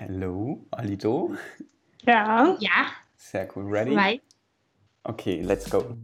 Hallo, 0.00 0.66
da? 0.98 1.28
Ja. 2.04 2.56
Ja, 2.58 2.86
Sehr 3.16 3.48
cool. 3.54 3.70
Ready? 3.70 3.92
zwei. 3.92 4.20
Okay, 5.04 5.40
let's 5.42 5.70
go. 5.70 5.96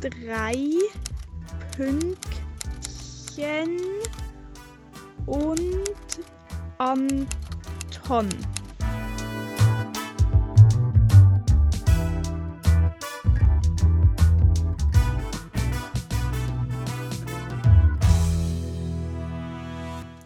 Drei 0.00 0.54
Pünktchen 1.76 2.08
und 5.26 6.20
Anton. 6.78 8.28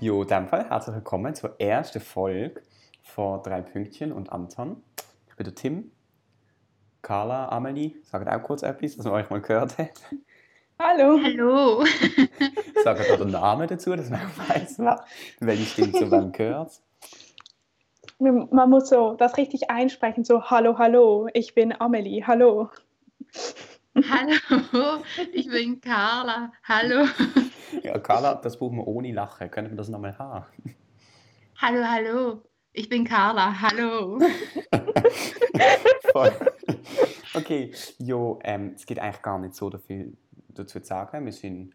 Jo, 0.02 0.22
in 0.22 0.26
dem 0.28 0.48
Fall 0.48 0.68
herzlich 0.68 0.96
willkommen 0.96 1.32
zur 1.32 1.54
ersten 1.60 2.00
Folge 2.00 2.60
von 3.02 3.40
Drei 3.44 3.62
Pünktchen 3.62 4.10
und 4.12 4.32
Anton. 4.32 4.82
Ich 5.28 5.36
bin 5.36 5.44
der 5.44 5.54
Tim. 5.54 5.92
Carla, 7.02 7.48
Amelie, 7.50 7.94
sagt 8.02 8.28
auch 8.28 8.42
kurz 8.42 8.64
etwas, 8.64 8.96
dass 8.96 9.04
man 9.04 9.14
euch 9.14 9.30
mal 9.30 9.40
gehört 9.40 9.78
hat. 9.78 9.90
Hallo. 10.76 11.20
Hallo. 11.22 11.84
Sagt 12.82 13.08
auch 13.12 13.16
den 13.18 13.30
Namen 13.30 13.68
dazu, 13.68 13.94
dass 13.94 14.10
man 14.10 14.22
auch 14.22 14.48
weiß, 14.48 14.80
wer- 14.80 15.04
welche 15.38 15.66
Stimme 15.66 15.92
zu 15.92 16.10
wem 16.10 16.32
gehört. 16.32 16.80
Man 18.18 18.70
muss 18.70 18.88
so 18.88 19.14
das 19.14 19.36
richtig 19.36 19.70
einsprechen, 19.70 20.24
so 20.24 20.50
Hallo, 20.50 20.78
hallo, 20.78 21.28
ich 21.32 21.54
bin 21.54 21.72
Amelie, 21.80 22.24
hallo. 22.26 22.70
Hallo, 23.94 25.02
ich 25.32 25.46
bin 25.48 25.80
Carla. 25.80 26.50
Hallo. 26.64 27.06
Ja, 27.82 27.98
Carla, 27.98 28.34
das 28.34 28.58
brauchen 28.58 28.78
wir 28.78 28.86
ohne 28.86 29.12
Lachen. 29.12 29.50
Können 29.50 29.70
wir 29.70 29.76
das 29.76 29.88
nochmal 29.88 30.16
haben? 30.18 30.46
Hallo, 31.56 31.84
hallo. 31.84 32.42
Ich 32.72 32.88
bin 32.88 33.04
Carla. 33.04 33.60
Hallo. 33.60 34.18
Voll. 36.12 36.32
Okay, 37.34 37.72
jo, 37.98 38.38
ähm, 38.44 38.72
es 38.74 38.86
gibt 38.86 39.00
eigentlich 39.00 39.22
gar 39.22 39.38
nicht 39.38 39.54
so 39.54 39.70
viel 39.70 40.16
dazu 40.48 40.80
zu 40.80 40.86
sagen. 40.86 41.24
Wir 41.24 41.32
sind 41.32 41.74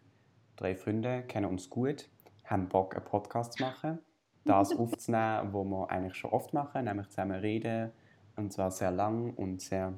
drei 0.56 0.74
Freunde, 0.74 1.22
kennen 1.22 1.46
uns 1.46 1.70
gut, 1.70 2.08
haben 2.44 2.68
Bock, 2.68 2.96
einen 2.96 3.04
Podcast 3.04 3.54
zu 3.54 3.64
machen. 3.64 3.98
Das 4.44 4.72
aufzunehmen, 4.78 5.52
was 5.52 5.64
wir 5.64 5.90
eigentlich 5.90 6.14
schon 6.14 6.30
oft 6.30 6.52
machen, 6.52 6.84
nämlich 6.84 7.08
zusammen 7.08 7.40
reden. 7.40 7.92
Und 8.36 8.52
zwar 8.52 8.70
sehr 8.70 8.92
lang 8.92 9.34
und 9.34 9.60
sehr, 9.60 9.94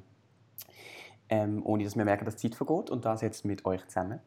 ähm, 1.29 1.61
ohne 1.63 1.83
dass 1.83 1.95
wir 1.95 2.05
merken, 2.05 2.25
dass 2.25 2.37
die 2.37 2.49
Zeit 2.49 2.57
vergeht. 2.57 2.89
Und 2.89 3.05
das 3.05 3.21
jetzt 3.21 3.45
mit 3.45 3.65
euch 3.65 3.85
zusammen. 3.87 4.19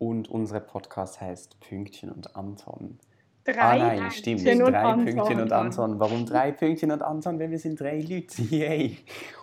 Und 0.00 0.30
unser 0.30 0.60
Podcast 0.60 1.20
heißt 1.20 1.60
Pünktchen 1.60 2.10
und 2.10 2.34
Anton. 2.34 2.98
Drei 3.44 3.54
ah 3.60 3.76
nein, 3.76 4.10
stimmt. 4.10 4.46
Drei 4.46 4.52
Anton. 4.52 5.04
Pünktchen 5.04 5.40
und 5.42 5.52
Anton. 5.52 6.00
Warum 6.00 6.24
drei 6.24 6.52
Pünktchen 6.52 6.90
und 6.90 7.02
Anton? 7.02 7.38
Weil 7.38 7.50
wir 7.50 7.58
sind 7.58 7.78
drei 7.78 8.00
Leute. 8.00 8.40
Yay! 8.50 8.96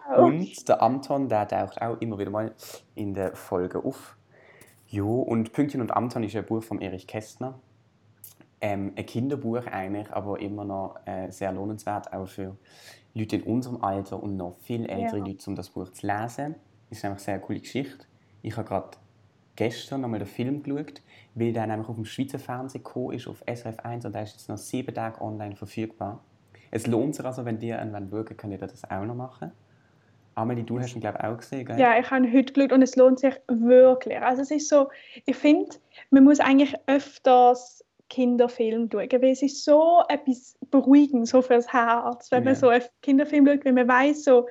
Oh. 0.10 0.24
Und 0.24 0.68
der 0.68 0.82
Anton, 0.82 1.30
der 1.30 1.48
taucht 1.48 1.80
auch 1.80 2.02
immer 2.02 2.18
wieder 2.18 2.32
mal 2.32 2.56
in 2.96 3.14
der 3.14 3.36
Folge 3.36 3.86
auf. 3.86 4.18
Jo, 4.88 5.22
und 5.22 5.54
Pünktchen 5.54 5.80
und 5.80 5.92
Anton 5.92 6.24
ist 6.24 6.36
ein 6.36 6.44
Buch 6.44 6.64
von 6.64 6.82
Erich 6.82 7.06
Kästner. 7.06 7.60
Ähm, 8.60 8.94
ein 8.96 9.06
Kinderbuch 9.06 9.68
eigentlich, 9.68 10.12
aber 10.12 10.40
immer 10.40 10.66
noch 10.66 10.96
äh, 11.06 11.30
sehr 11.30 11.52
lohnenswert, 11.52 12.12
auch 12.12 12.28
für 12.28 12.58
Leute 13.14 13.36
in 13.36 13.44
unserem 13.44 13.84
Alter 13.84 14.24
und 14.24 14.38
noch 14.38 14.56
viel 14.64 14.90
ältere 14.90 15.20
Ja. 15.20 15.26
Leute, 15.26 15.48
um 15.52 15.56
das 15.56 15.70
Buch 15.70 15.92
zu 15.92 16.08
lesen. 16.08 16.56
Ist 16.90 17.06
einfach 17.06 17.18
eine 17.18 17.24
sehr 17.24 17.40
coole 17.40 17.60
Geschichte. 17.60 18.08
Ich 18.42 18.58
habe 18.58 18.68
gerade 18.68 18.98
gestern 19.58 20.02
nochmal 20.02 20.20
den 20.20 20.28
Film 20.28 20.64
geschaut, 20.64 21.02
weil 21.36 21.52
der 21.52 21.68
nämlich 21.68 21.90
auf 21.90 21.96
dem 21.96 22.06
Schweizer 22.06 22.40
Fernsehen 22.40 22.84
gekommen 22.84 23.14
ist, 23.14 23.28
auf 23.28 23.44
SRF 23.46 23.80
1 23.80 24.06
und 24.06 24.16
der 24.16 24.24
ist 24.24 24.34
jetzt 24.34 24.48
noch 24.48 24.58
sieben 24.58 24.96
Tage 24.96 25.20
online 25.22 25.58
verfügbar. 25.58 26.24
Es 26.72 26.88
lohnt 26.88 27.16
sich 27.16 27.26
also, 27.26 27.44
wenn 27.44 27.60
ihr 27.60 27.80
einen 27.80 28.10
schauen 28.10 28.38
könnt 28.38 28.54
ihr 28.54 28.60
das 28.60 28.90
auch 28.90 29.04
noch 29.04 29.16
machen. 29.16 29.52
Amelie, 30.36 30.64
du 30.64 30.80
hast 30.80 30.94
ihn, 30.94 31.02
glaube 31.02 31.18
ich, 31.20 31.26
auch 31.26 31.38
gesehen, 31.38 31.66
gell? 31.66 31.80
Ja, 31.80 31.98
ich 32.00 32.12
habe 32.12 32.26
ihn 32.26 32.34
heute 32.34 32.54
geschaut 32.54 32.72
und 32.72 32.82
es 32.84 32.96
lohnt 32.96 33.20
sich 33.20 33.34
wirklich. 33.48 34.22
Also 34.22 34.44
es 34.44 34.52
ist 34.52 34.70
so, 34.70 34.88
ich 35.26 35.36
finde, 35.36 35.76
man 36.12 36.24
muss 36.24 36.40
eigentlich 36.40 36.76
öfters 36.86 37.84
Kinderfilme 38.10 38.88
schauen, 38.92 39.10
weil 39.22 39.32
es 39.32 39.42
ist 39.42 39.66
so 39.66 40.04
etwas 40.10 40.56
beruhigend, 40.70 41.28
so 41.28 41.42
fürs 41.42 41.74
Herz, 41.74 42.32
wenn 42.32 42.44
man 42.44 42.54
Ja. 42.54 42.60
so 42.60 42.70
einen 42.70 42.84
Kinderfilm 43.02 43.48
schaut, 43.48 43.66
weil 43.66 43.74
man 43.74 43.88
weiß 43.88 44.24
so, 44.24 44.48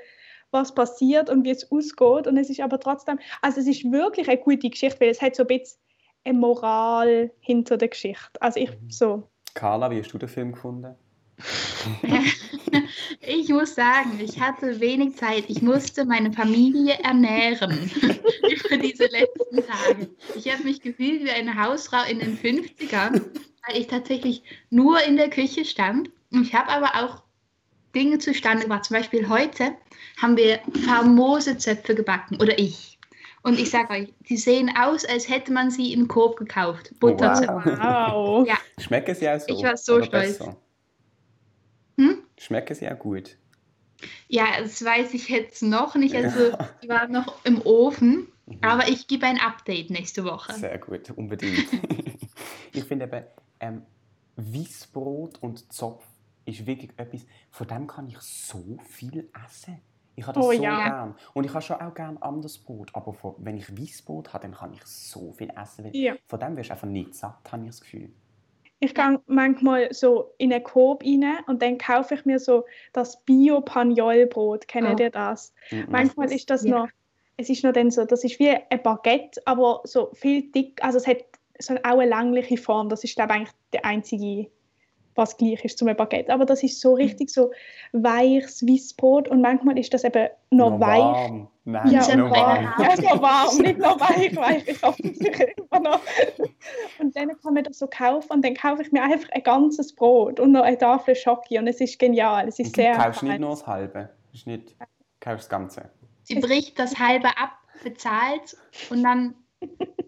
was 0.51 0.75
passiert 0.75 1.29
und 1.31 1.45
wie 1.45 1.51
es 1.51 1.71
ausgeht 1.71 2.27
und 2.27 2.37
es 2.37 2.51
ist 2.51 2.61
aber 2.61 2.79
trotzdem, 2.81 3.19
also 3.43 3.61
es 3.61 3.67
ist 3.67 3.85
wirklich 3.91 4.29
eine 4.29 4.39
gute 4.39 4.71
Geschichte, 4.71 5.01
weil 5.01 5.11
es 5.11 5.21
hat 5.21 5.37
so 5.37 5.43
ein 5.43 5.49
bisschen 5.49 5.79
eine 6.25 6.39
Moral 6.39 7.31
hinter 7.41 7.77
der 7.77 7.89
Geschichte. 7.89 8.41
Also 8.41 8.61
ich 8.61 8.71
Mhm. 8.71 8.91
so, 8.91 9.29
Carla, 9.55 9.91
wie 9.91 10.01
hast 10.01 10.13
du 10.13 10.19
den 10.19 10.29
Film 10.29 10.53
gefunden? 10.53 10.95
Ich 13.21 13.49
muss 13.49 13.75
sagen, 13.75 14.19
ich 14.23 14.41
hatte 14.41 14.81
wenig 14.81 15.17
Zeit. 15.17 15.45
Ich 15.49 15.61
musste 15.63 16.05
meine 16.05 16.33
Familie 16.33 16.95
ernähren 17.03 17.91
über 18.01 18.77
diese 18.79 19.07
letzten 19.07 19.57
Tage. 19.67 20.09
Ich 20.35 20.53
habe 20.53 20.63
mich 20.65 20.81
gefühlt 20.81 21.25
wie 21.25 21.31
eine 21.31 21.61
Hausfrau 21.61 22.05
in 22.09 22.21
den 22.21 22.39
50ern, 22.39 23.23
weil 23.67 23.81
ich 23.81 23.87
tatsächlich 23.89 24.43
nur 24.71 25.03
in 25.05 25.17
der 25.17 25.31
Küche 25.31 25.65
stand. 25.65 26.11
Und 26.33 26.43
ich 26.43 26.55
habe 26.55 26.69
aber 26.71 27.05
auch 27.05 27.23
Dinge 27.97 28.19
zustande 28.19 28.65
gebracht. 28.65 28.85
Zum 28.85 28.97
Beispiel 28.97 29.29
heute 29.29 29.75
haben 30.21 30.37
wir 30.37 30.61
famose 30.87 31.57
Zöpfe 31.57 31.95
gebacken, 31.95 32.37
oder 32.41 32.59
ich. 32.59 32.99
Und 33.43 33.59
ich 33.59 33.71
sage 33.71 33.93
euch, 33.93 34.15
die 34.29 34.37
sehen 34.37 34.73
aus, 34.77 35.05
als 35.05 35.29
hätte 35.29 35.53
man 35.53 35.71
sie 35.71 35.93
im 35.93 36.09
Coop 36.09 36.37
gekauft. 36.37 36.93
Butterzöpfe. 37.01 37.79
wow. 37.81 38.47
Ja. 38.47 38.59
Schmecken 38.79 39.15
sie 39.15 39.29
auch 39.29 39.41
so? 39.41 39.47
Ich 39.49 39.63
war 39.63 39.77
so 39.77 39.95
Oder 39.95 40.05
stolz. 40.05 40.39
besser? 40.39 40.57
Hm? 41.97 42.23
Schmecken 42.39 42.75
sie 42.75 42.89
auch 42.89 42.99
gut? 42.99 43.39
Ja, 44.29 44.47
das 44.61 44.85
weiß 44.85 45.15
ich 45.15 45.29
jetzt 45.29 45.63
noch 45.63 45.95
nicht. 45.95 46.15
Also, 46.15 46.57
die 46.83 46.89
waren 46.89 47.13
noch 47.13 47.45
im 47.45 47.63
Ofen. 47.63 48.27
Mhm. 48.47 48.59
Aber 48.61 48.89
ich 48.89 49.07
gebe 49.07 49.27
ein 49.27 49.41
Update 49.41 49.91
nächste 49.91 50.25
Woche. 50.25 50.53
Sehr 50.53 50.79
gut, 50.79 51.11
unbedingt. 51.11 51.67
ich 52.73 52.85
finde 52.85 53.07
eben, 53.07 53.25
ähm, 53.61 53.83
Weissbrot 54.37 55.39
und 55.41 55.73
Zopf 55.73 56.05
ist 56.47 56.67
wirklich 56.67 56.91
etwas, 56.97 57.27
von 57.51 57.67
dem 57.67 57.87
kann 57.87 58.09
ich 58.09 58.19
so 58.19 58.79
viel 58.89 59.29
essen. 59.47 59.81
Ich 60.19 60.27
habe 60.27 60.39
das 60.39 60.47
Oh 60.47 60.53
so 60.53 60.63
ja. 60.63 60.89
gern. 60.89 61.15
Und 61.35 61.45
ich 61.45 61.53
habe 61.53 61.61
schon 61.63 61.77
auch 61.81 61.93
gern 61.93 62.17
anderes 62.19 62.57
Brot. 62.59 62.91
Aber 62.95 63.13
von, 63.13 63.35
wenn 63.39 63.57
ich 63.59 63.71
Weissbrot 63.79 64.33
habe, 64.33 64.43
dann 64.45 64.55
kann 64.55 64.73
ich 64.73 64.83
so 64.87 65.33
viel 65.33 65.51
essen. 65.61 65.85
Weil 65.85 65.95
Ja. 65.95 66.15
Von 66.27 66.41
dem 66.41 66.57
wirst 66.57 66.71
du 66.71 66.73
einfach 66.73 66.89
nicht 66.89 67.15
satt, 67.15 67.53
habe 67.53 67.63
ich 67.65 67.69
das 67.71 67.81
Gefühl. 67.83 68.11
Ich 68.79 68.95
gehe 68.95 69.21
manchmal 69.27 69.93
so 69.93 70.33
in 70.39 70.53
einen 70.53 70.63
Coop 70.63 71.03
rein 71.03 71.37
und 71.47 71.61
dann 71.63 71.77
kaufe 71.79 72.15
ich 72.15 72.25
mir 72.25 72.39
so 72.39 72.65
das 72.93 73.23
Bio-Pagnol-Brot. 73.25 74.69
Kennt 74.69 74.89
Oh. 74.99 75.03
ihr 75.03 75.11
das? 75.11 75.53
Mhm. 75.71 75.87
Manchmal 75.91 76.33
ist 76.33 76.49
das 76.51 76.65
Ja. 76.65 76.79
noch, 76.81 76.89
es 77.37 77.49
ist 77.51 77.65
noch 77.65 77.73
dann 77.73 77.91
so, 77.91 78.05
das 78.05 78.25
ist 78.25 78.39
wie 78.39 78.51
ein 78.51 78.83
Baguette, 78.83 79.41
aber 79.47 79.81
so 79.85 80.11
viel 80.15 80.51
dick, 80.51 80.83
also 80.83 80.99
es 80.99 81.07
hat 81.07 81.19
so 81.59 81.75
auch 81.85 81.99
eine 81.99 82.07
längliche 82.07 82.57
Form. 82.57 82.89
Das 82.89 83.03
ist, 83.05 83.17
glaube 83.17 83.33
ich, 83.33 83.37
eigentlich 83.39 83.55
der 83.73 83.85
einzige, 83.85 84.51
was 85.17 85.37
gleich 85.37 85.65
ist 85.65 85.79
zum 85.79 85.95
Baguette. 85.95 86.33
Aber 86.33 86.45
das 86.45 86.63
ist 86.63 86.81
so 86.81 86.95
richtig 86.95 87.31
so 87.31 87.51
weiches 87.93 88.63
Weissbrot 88.67 89.29
und 89.29 89.41
manchmal 89.41 89.79
ist 89.79 89.93
das 89.95 90.05
eben 90.05 90.29
noch, 90.51 90.71
Noch 90.71 90.81
weich. 90.81 91.01
warm. 91.01 91.49
Nein, 91.65 91.91
Ja, 91.91 92.17
noch 92.17 92.31
warm. 92.31 92.73
Ja, 92.79 92.97
so 92.97 93.23
warm, 93.23 93.57
nicht 93.59 93.79
noch 93.79 93.99
weich, 94.01 94.37
weich. 94.37 94.69
Ich 94.69 94.83
hoffe, 94.83 95.03
sicher 95.03 95.47
immer 95.59 95.81
noch. 95.81 96.01
Und 96.99 97.17
dann 97.17 97.29
kann 97.43 97.55
man 97.55 97.65
das 97.65 97.79
so 97.79 97.87
kaufen 97.89 98.31
und 98.31 98.45
dann 98.45 98.55
kaufe 98.55 98.83
ich 98.83 98.93
mir 98.93 99.03
einfach 99.03 99.29
ein 99.31 99.43
ganzes 99.43 99.93
Brot 99.95 100.39
und 100.39 100.53
noch 100.53 100.63
eine 100.63 100.79
Tafel 100.79 101.17
Schoki 101.17 101.59
und 101.59 101.67
es 101.67 101.81
ist 101.81 101.99
genial. 101.99 102.47
Es 102.49 102.59
ist 102.59 102.69
Und 102.69 102.77
du 102.77 102.83
sehr 102.83 102.93
kaufst 102.97 103.23
nicht 103.23 103.41
nur 103.41 103.51
das 103.51 103.67
Halbe. 103.67 104.11
Du 104.31 104.39
hast 104.39 104.47
nicht, 104.47 104.77
kaufst 105.21 105.45
das 105.45 105.49
Ganze. 105.49 105.91
Sie 106.23 106.39
bricht 106.41 106.79
das 106.79 106.99
halbe 106.99 107.29
ab, 107.37 107.53
bezahlt 107.83 108.57
und 108.91 109.03
dann 109.03 109.35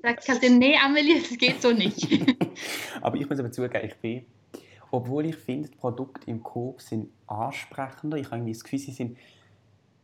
sagt 0.02 0.26
Katrin, 0.26 0.58
nee, 0.58 0.76
Amelie, 0.84 1.20
das 1.20 1.36
geht 1.38 1.60
so 1.60 1.72
nicht. 1.72 2.06
Aber 3.00 3.16
ich 3.16 3.28
muss 3.28 3.38
aber 3.38 3.50
zugeben, 3.50 3.84
ich 3.84 3.96
bin, 3.96 4.26
obwohl 4.90 5.26
ich 5.26 5.36
finde, 5.36 5.68
die 5.68 5.76
Produkte 5.76 6.30
im 6.30 6.42
Coop 6.42 6.80
sind 6.82 7.10
ansprechender, 7.26 8.16
ich 8.16 8.26
habe 8.26 8.36
irgendwie 8.36 8.52
das 8.52 8.64
Gefühl, 8.64 8.78
sie 8.78 8.92
sind 8.92 9.18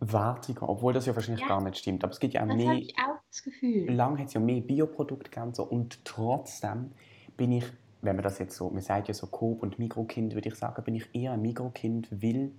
wertiger, 0.00 0.68
obwohl 0.68 0.92
das 0.92 1.06
ja 1.06 1.14
wahrscheinlich 1.14 1.42
Ja. 1.42 1.48
gar 1.48 1.62
nicht 1.62 1.78
stimmt. 1.78 2.04
Aber 2.04 2.12
es 2.12 2.20
gibt 2.20 2.34
ja 2.34 2.42
auch 2.42 2.48
Das 2.48 2.56
mehr, 2.56 2.74
ich 2.74 2.94
auch 2.98 3.16
das 3.30 3.42
Gefühl. 3.42 3.92
lange 3.92 4.18
hat 4.18 4.28
es 4.28 4.34
ja 4.34 4.40
mehr 4.40 4.60
Bioprodukte 4.60 5.30
gegeben 5.30 5.48
und 5.48 5.56
so, 5.56 5.64
und 5.64 6.04
trotzdem 6.04 6.92
bin 7.36 7.52
ich, 7.52 7.64
wenn 8.02 8.16
man 8.16 8.22
das 8.22 8.38
jetzt 8.38 8.56
so, 8.56 8.68
man 8.70 8.82
sagt 8.82 9.08
ja 9.08 9.14
so 9.14 9.26
Coop 9.28 9.62
und 9.62 9.78
Mikrokind, 9.78 10.34
würde 10.34 10.48
ich 10.48 10.56
sagen, 10.56 10.82
bin 10.84 10.94
ich 10.94 11.08
eher 11.14 11.32
ein 11.32 11.42
Mikrokind, 11.42 12.08
weil 12.22 12.52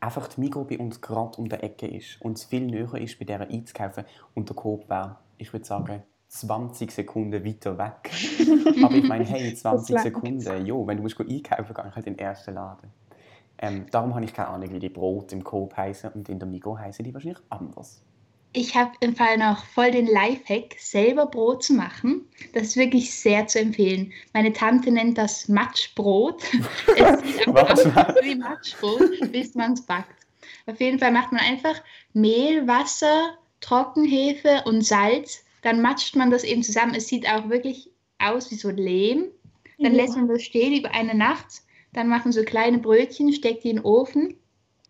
einfach 0.00 0.28
die 0.28 0.40
Mikro 0.40 0.64
bei 0.64 0.78
uns 0.78 1.00
gerade 1.00 1.38
um 1.38 1.48
der 1.48 1.62
Ecke 1.64 1.86
ist 1.86 2.20
und 2.20 2.36
es 2.36 2.44
viel 2.44 2.66
näher 2.66 2.94
ist, 2.94 3.18
bei 3.18 3.24
der 3.24 3.40
einzukaufen 3.42 4.04
und 4.34 4.48
der 4.48 4.56
Coop 4.56 4.88
wäre, 4.90 5.18
ich 5.38 5.52
würde 5.52 5.64
sagen, 5.64 6.02
20 6.32 6.90
Sekunden 6.90 7.44
weiter 7.44 7.76
weg. 7.76 8.10
Aber 8.82 8.94
ich 8.94 9.04
meine, 9.04 9.24
hey, 9.24 9.54
20 9.54 9.94
langt. 9.94 10.02
Sekunden, 10.02 10.66
jo, 10.66 10.86
wenn 10.86 10.96
du 10.96 11.02
musst 11.02 11.20
einkaufen 11.20 11.76
ich 11.88 11.94
halt 11.94 12.06
in 12.06 12.14
den 12.14 12.18
ersten 12.18 12.54
Laden. 12.54 12.90
Ähm, 13.58 13.84
darum 13.90 14.14
habe 14.14 14.24
ich 14.24 14.32
keine 14.32 14.48
Ahnung, 14.48 14.72
wie 14.72 14.78
die 14.78 14.88
Brot 14.88 15.30
im 15.32 15.44
Coop 15.44 15.76
heißen 15.76 16.10
und 16.12 16.30
in 16.30 16.38
der 16.38 16.48
Migros 16.48 16.78
heißen 16.78 17.04
die 17.04 17.12
wahrscheinlich 17.12 17.42
anders. 17.50 18.02
Ich 18.54 18.74
habe 18.74 18.92
im 19.00 19.14
Fall 19.14 19.36
noch 19.36 19.64
voll 19.66 19.90
den 19.90 20.06
Lifehack, 20.06 20.74
selber 20.78 21.26
Brot 21.26 21.64
zu 21.64 21.74
machen. 21.74 22.26
Das 22.54 22.62
ist 22.64 22.76
wirklich 22.76 23.14
sehr 23.14 23.46
zu 23.46 23.60
empfehlen. 23.60 24.12
Meine 24.32 24.52
Tante 24.54 24.90
nennt 24.90 25.18
das 25.18 25.48
Matschbrot. 25.48 26.42
es 26.96 27.20
sieht 27.20 27.46
einfach 27.46 27.70
Was? 27.70 27.86
aus 27.86 28.14
wie 28.22 28.36
Matschbrot, 28.36 29.32
bis 29.32 29.54
man 29.54 29.74
es 29.74 29.82
backt. 29.82 30.26
Auf 30.66 30.80
jeden 30.80 30.98
Fall 30.98 31.12
macht 31.12 31.30
man 31.30 31.42
einfach 31.42 31.74
Mehl, 32.14 32.66
Wasser, 32.66 33.36
Trockenhefe 33.60 34.62
und 34.64 34.82
Salz. 34.82 35.44
Dann 35.62 35.80
matscht 35.82 36.14
man 36.16 36.30
das 36.30 36.44
eben 36.44 36.62
zusammen. 36.62 36.94
Es 36.94 37.08
sieht 37.08 37.26
auch 37.28 37.48
wirklich 37.48 37.90
aus 38.18 38.50
wie 38.50 38.56
so 38.56 38.70
Lehm. 38.70 39.26
Dann 39.78 39.94
Ja. 39.94 40.02
lässt 40.02 40.16
man 40.16 40.28
das 40.28 40.42
stehen 40.42 40.78
über 40.78 40.92
eine 40.92 41.14
Nacht. 41.14 41.62
Dann 41.92 42.08
machen 42.08 42.32
so 42.32 42.42
kleine 42.42 42.78
Brötchen, 42.78 43.32
steckt 43.32 43.64
die 43.64 43.70
in 43.70 43.76
den 43.76 43.84
Ofen. 43.84 44.36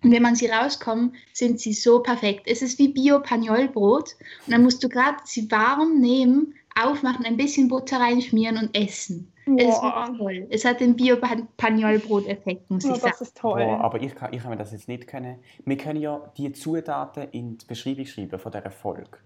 Und 0.05 0.11
wenn 0.11 0.23
man 0.23 0.35
sie 0.35 0.47
rauskommen, 0.47 1.15
sind 1.33 1.61
sie 1.61 1.73
so 1.73 2.01
perfekt. 2.01 2.43
Es 2.47 2.61
ist 2.61 2.79
wie 2.79 2.89
Bio-Pagnolbrot. 2.89 4.17
Und 4.47 4.53
dann 4.53 4.63
musst 4.65 4.83
du 4.83 4.89
gerade 4.89 5.19
sie 5.25 5.49
warm 5.51 6.01
nehmen, 6.01 6.55
aufmachen, 6.81 7.25
ein 7.25 7.37
bisschen 7.37 7.69
Butter 7.69 7.99
reinschmieren 8.01 8.57
und 8.59 8.77
essen. 8.77 9.33
Es 9.57 9.75
ist 9.75 9.81
toll. 10.19 10.47
Es 10.51 10.65
hat 10.65 10.81
den 10.81 10.97
Bio-Pagnolbrot-Effekt, 10.97 12.71
muss 12.71 12.85
Oh, 12.85 12.91
ich 12.95 13.01
sagen. 13.01 13.11
das 13.13 13.21
ist 13.21 13.37
toll. 13.37 13.59
Boah, 13.65 13.81
aber 13.81 14.01
ich 14.03 14.15
kann, 14.15 14.33
ich 14.33 14.41
kann 14.43 14.51
mir 14.51 14.57
das 14.57 14.73
jetzt 14.73 14.89
nicht 14.89 15.07
können. 15.07 15.37
Wir 15.65 15.77
können 15.77 16.01
ja 16.01 16.33
die 16.37 16.53
Zutaten 16.53 17.29
in 17.33 17.59
die 17.59 17.67
Beschreibung 17.67 18.07
schreiben 18.07 18.39
von 18.39 18.53
dieser 18.53 18.71
Folge. 18.71 19.19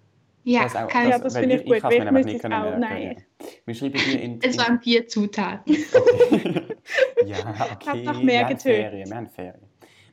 Ja, 0.49 0.63
Das 0.63 0.77
auch- 0.77 0.87
kann 0.87 1.09
Ja, 1.09 1.19
das 1.19 1.37
finde 1.37 1.57
ich 1.57 1.63
ich 1.63 1.67
gut, 1.67 1.81
kann 1.81 1.93
es 1.93 1.99
mir 2.13 2.21
ich 2.21 2.27
nicht 2.27 2.37
es 2.37 2.43
können 2.43 2.55
auch- 2.55 2.63
merken. 2.79 2.81
nein. 2.81 3.25
Wir 3.65 3.75
schreiben 3.75 3.99
die 4.07 4.23
in... 4.23 4.39
Es 4.43 4.57
waren 4.57 4.81
vier 4.81 5.09
Zutaten. 5.09 5.75
ja, 7.27 7.37
okay. 7.75 8.03
noch 8.05 8.19
wir 8.19 8.25
mehr 8.25 8.41
haben 8.45 8.49
getötet. 8.51 8.63
Ferien, 8.91 9.09
wir 9.11 9.17
haben 9.17 9.27
Ferien. 9.29 9.61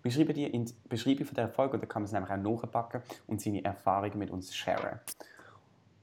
Wir 0.01 0.12
schreiben 0.12 0.33
die 0.33 0.45
in 0.45 0.65
die 0.65 0.74
Beschreibung 0.89 1.25
von 1.25 1.35
der 1.35 1.50
Folge 1.50 1.75
und 1.75 1.81
dann 1.81 1.88
kann 1.89 2.01
man 2.01 2.07
es 2.07 2.12
nämlich 2.13 2.31
auch 2.31 2.63
nachpacken 2.63 3.01
und 3.27 3.41
seine 3.41 3.63
Erfahrungen 3.63 4.18
mit 4.18 4.31
uns 4.31 4.56
sharen. 4.56 5.00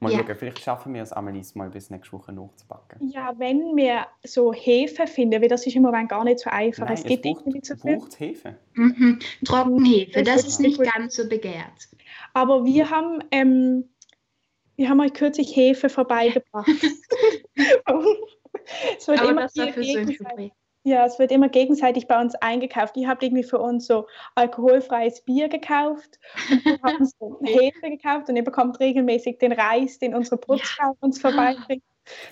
Mal 0.03 0.12
Ja. 0.12 0.19
schauen, 0.25 0.35
vielleicht 0.38 0.61
schaffen 0.61 0.94
wir 0.94 1.03
es, 1.03 1.12
Amelis 1.12 1.55
mal 1.55 1.69
bis 1.69 1.91
nächste 1.91 2.12
Woche 2.17 2.33
nachzupacken. 2.33 3.11
Ja, 3.11 3.35
wenn 3.37 3.76
wir 3.76 4.06
so 4.25 4.53
Hefe 4.55 5.06
finden, 5.06 5.43
weil 5.43 5.49
das 5.49 5.67
ist 5.67 5.76
im 5.76 5.83
Moment 5.83 6.09
gar 6.09 6.25
nicht 6.25 6.38
so 6.38 6.49
einfach. 6.49 6.85
Nein, 6.87 6.94
es 6.94 7.03
gibt 7.05 7.23
braucht, 7.25 7.41
irgendwie 7.41 7.59
nicht 7.59 7.67
so 7.67 7.75
viel. 7.76 7.97
braucht 7.99 8.19
Hefe. 8.19 8.55
Mhm. 8.75 9.19
Trockenhefe, 9.44 10.23
Das 10.23 10.37
das 10.37 10.37
ist 10.43 10.49
ist 10.53 10.61
nicht 10.61 10.79
gut. 10.79 10.91
ganz 10.91 11.17
so 11.17 11.29
begehrt. 11.29 11.88
Aber 12.33 12.65
wir 12.65 12.88
haben, 12.88 13.23
ähm, 13.31 13.89
wir 14.81 14.88
haben 14.88 15.00
euch 15.00 15.12
kürzlich 15.12 15.55
Hefe 15.55 15.91
vorbeigebracht. 15.91 16.67
es 18.97 19.06
wird 19.06 19.21
Aber 19.21 19.31
immer 19.31 19.43
das 19.43 19.56
war 19.56 19.69
für 19.69 19.81
gegenseitig, 19.82 20.53
ja, 20.85 21.05
es 21.05 21.19
wird 21.19 21.31
immer 21.32 21.50
gegenseitig 21.50 22.06
bei 22.09 22.19
uns 22.19 22.35
eingekauft. 22.37 22.97
Ihr 22.97 23.06
habt 23.06 23.23
irgendwie 23.23 23.43
für 23.43 23.59
uns 23.59 23.87
so 23.87 24.06
alkoholfreies 24.37 25.21
Bier 25.21 25.50
gekauft 25.50 26.19
und 26.50 26.65
wir 26.65 26.81
haben 26.82 27.05
so 27.05 27.38
Hefe 27.44 27.91
gekauft 27.91 28.31
und 28.31 28.37
ihr 28.37 28.44
bekommt 28.44 28.81
regelmäßig 28.81 29.38
den 29.38 29.53
Reis, 29.53 29.99
den 29.99 30.15
unsere 30.15 30.38
Putzfrau 30.38 30.97
uns 31.00 31.21
vorbeibringt. 31.21 31.85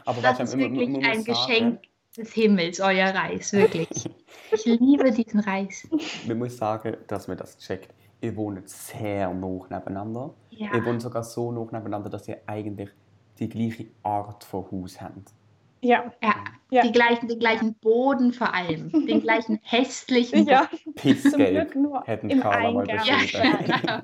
Aber 0.06 0.22
Das 0.22 0.38
du, 0.38 0.44
ist 0.44 0.56
man- 0.56 0.74
wirklich 0.74 1.06
ein 1.06 1.24
Geschenk 1.24 1.82
des 2.16 2.32
Himmels, 2.32 2.80
euer 2.80 3.08
Reis, 3.14 3.52
wirklich. 3.52 4.08
Ich 4.50 4.64
liebe 4.64 5.12
diesen 5.12 5.40
Reis. 5.40 5.86
Man 6.26 6.38
muss 6.38 6.56
sagen, 6.56 6.96
dass 7.08 7.28
man 7.28 7.36
das 7.36 7.58
checkt. 7.58 7.92
Ihr 8.20 8.36
wohnt 8.36 8.68
sehr 8.68 9.32
nah 9.32 9.66
nebeneinander. 9.70 10.34
Ja. 10.50 10.74
Ihr 10.74 10.84
wohnt 10.84 11.00
sogar 11.02 11.22
so 11.22 11.52
nah 11.52 11.60
nebeneinander, 11.60 12.10
dass 12.10 12.26
ihr 12.28 12.38
eigentlich 12.46 12.90
die 13.38 13.48
gleiche 13.48 13.86
Art 14.02 14.42
von 14.44 14.66
Haus 14.70 15.00
habt. 15.00 15.32
Ja, 15.80 16.12
Ja, 16.20 16.34
Ja. 16.70 16.82
Die 16.82 16.92
gleichen, 16.92 17.28
den 17.28 17.38
gleichen 17.38 17.74
Boden 17.74 18.32
vor 18.32 18.52
allem, 18.52 18.90
den 19.06 19.20
gleichen 19.20 19.60
hässlichen 19.62 20.46
ja 20.46 20.68
Pissgelb 20.96 21.74
hätten 22.04 22.30
im 22.30 22.40
Carla 22.40 22.72
mal 22.72 22.80
Eingang. 22.82 23.06
Ja, 23.06 23.16
beschrieben. 23.18 23.64
genau. 23.64 24.00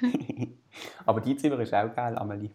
Aber 1.06 1.20
die 1.20 1.36
Zimmer 1.36 1.60
ist 1.60 1.72
auch 1.72 1.94
geil, 1.94 2.18
Amelie. 2.18 2.50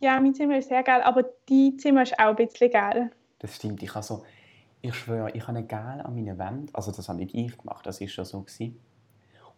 Ja, 0.00 0.18
mein 0.18 0.34
Zimmer 0.34 0.56
ist 0.58 0.68
sehr 0.68 0.82
geil, 0.82 1.02
aber 1.02 1.24
die 1.48 1.76
Zimmer 1.76 2.02
ist 2.02 2.18
auch 2.18 2.30
ein 2.30 2.36
bisschen 2.36 2.70
geil. 2.70 3.10
Das 3.38 3.56
stimmt. 3.56 3.82
Ich 3.82 3.94
habe 3.94 4.02
so, 4.04 4.24
ich 4.80 4.94
schwöre, 4.94 5.30
ich 5.34 5.42
habe 5.42 5.58
eine 5.58 5.66
geil 5.66 6.00
an 6.00 6.14
meiner 6.14 6.38
Wand. 6.38 6.74
Also 6.74 6.90
das 6.90 7.08
habe 7.08 7.18
nicht 7.18 7.34
ich 7.34 7.56
gemacht, 7.58 7.84
das 7.86 8.00
ist 8.00 8.12
schon 8.12 8.24
so 8.24 8.40
gewesen. 8.40 8.80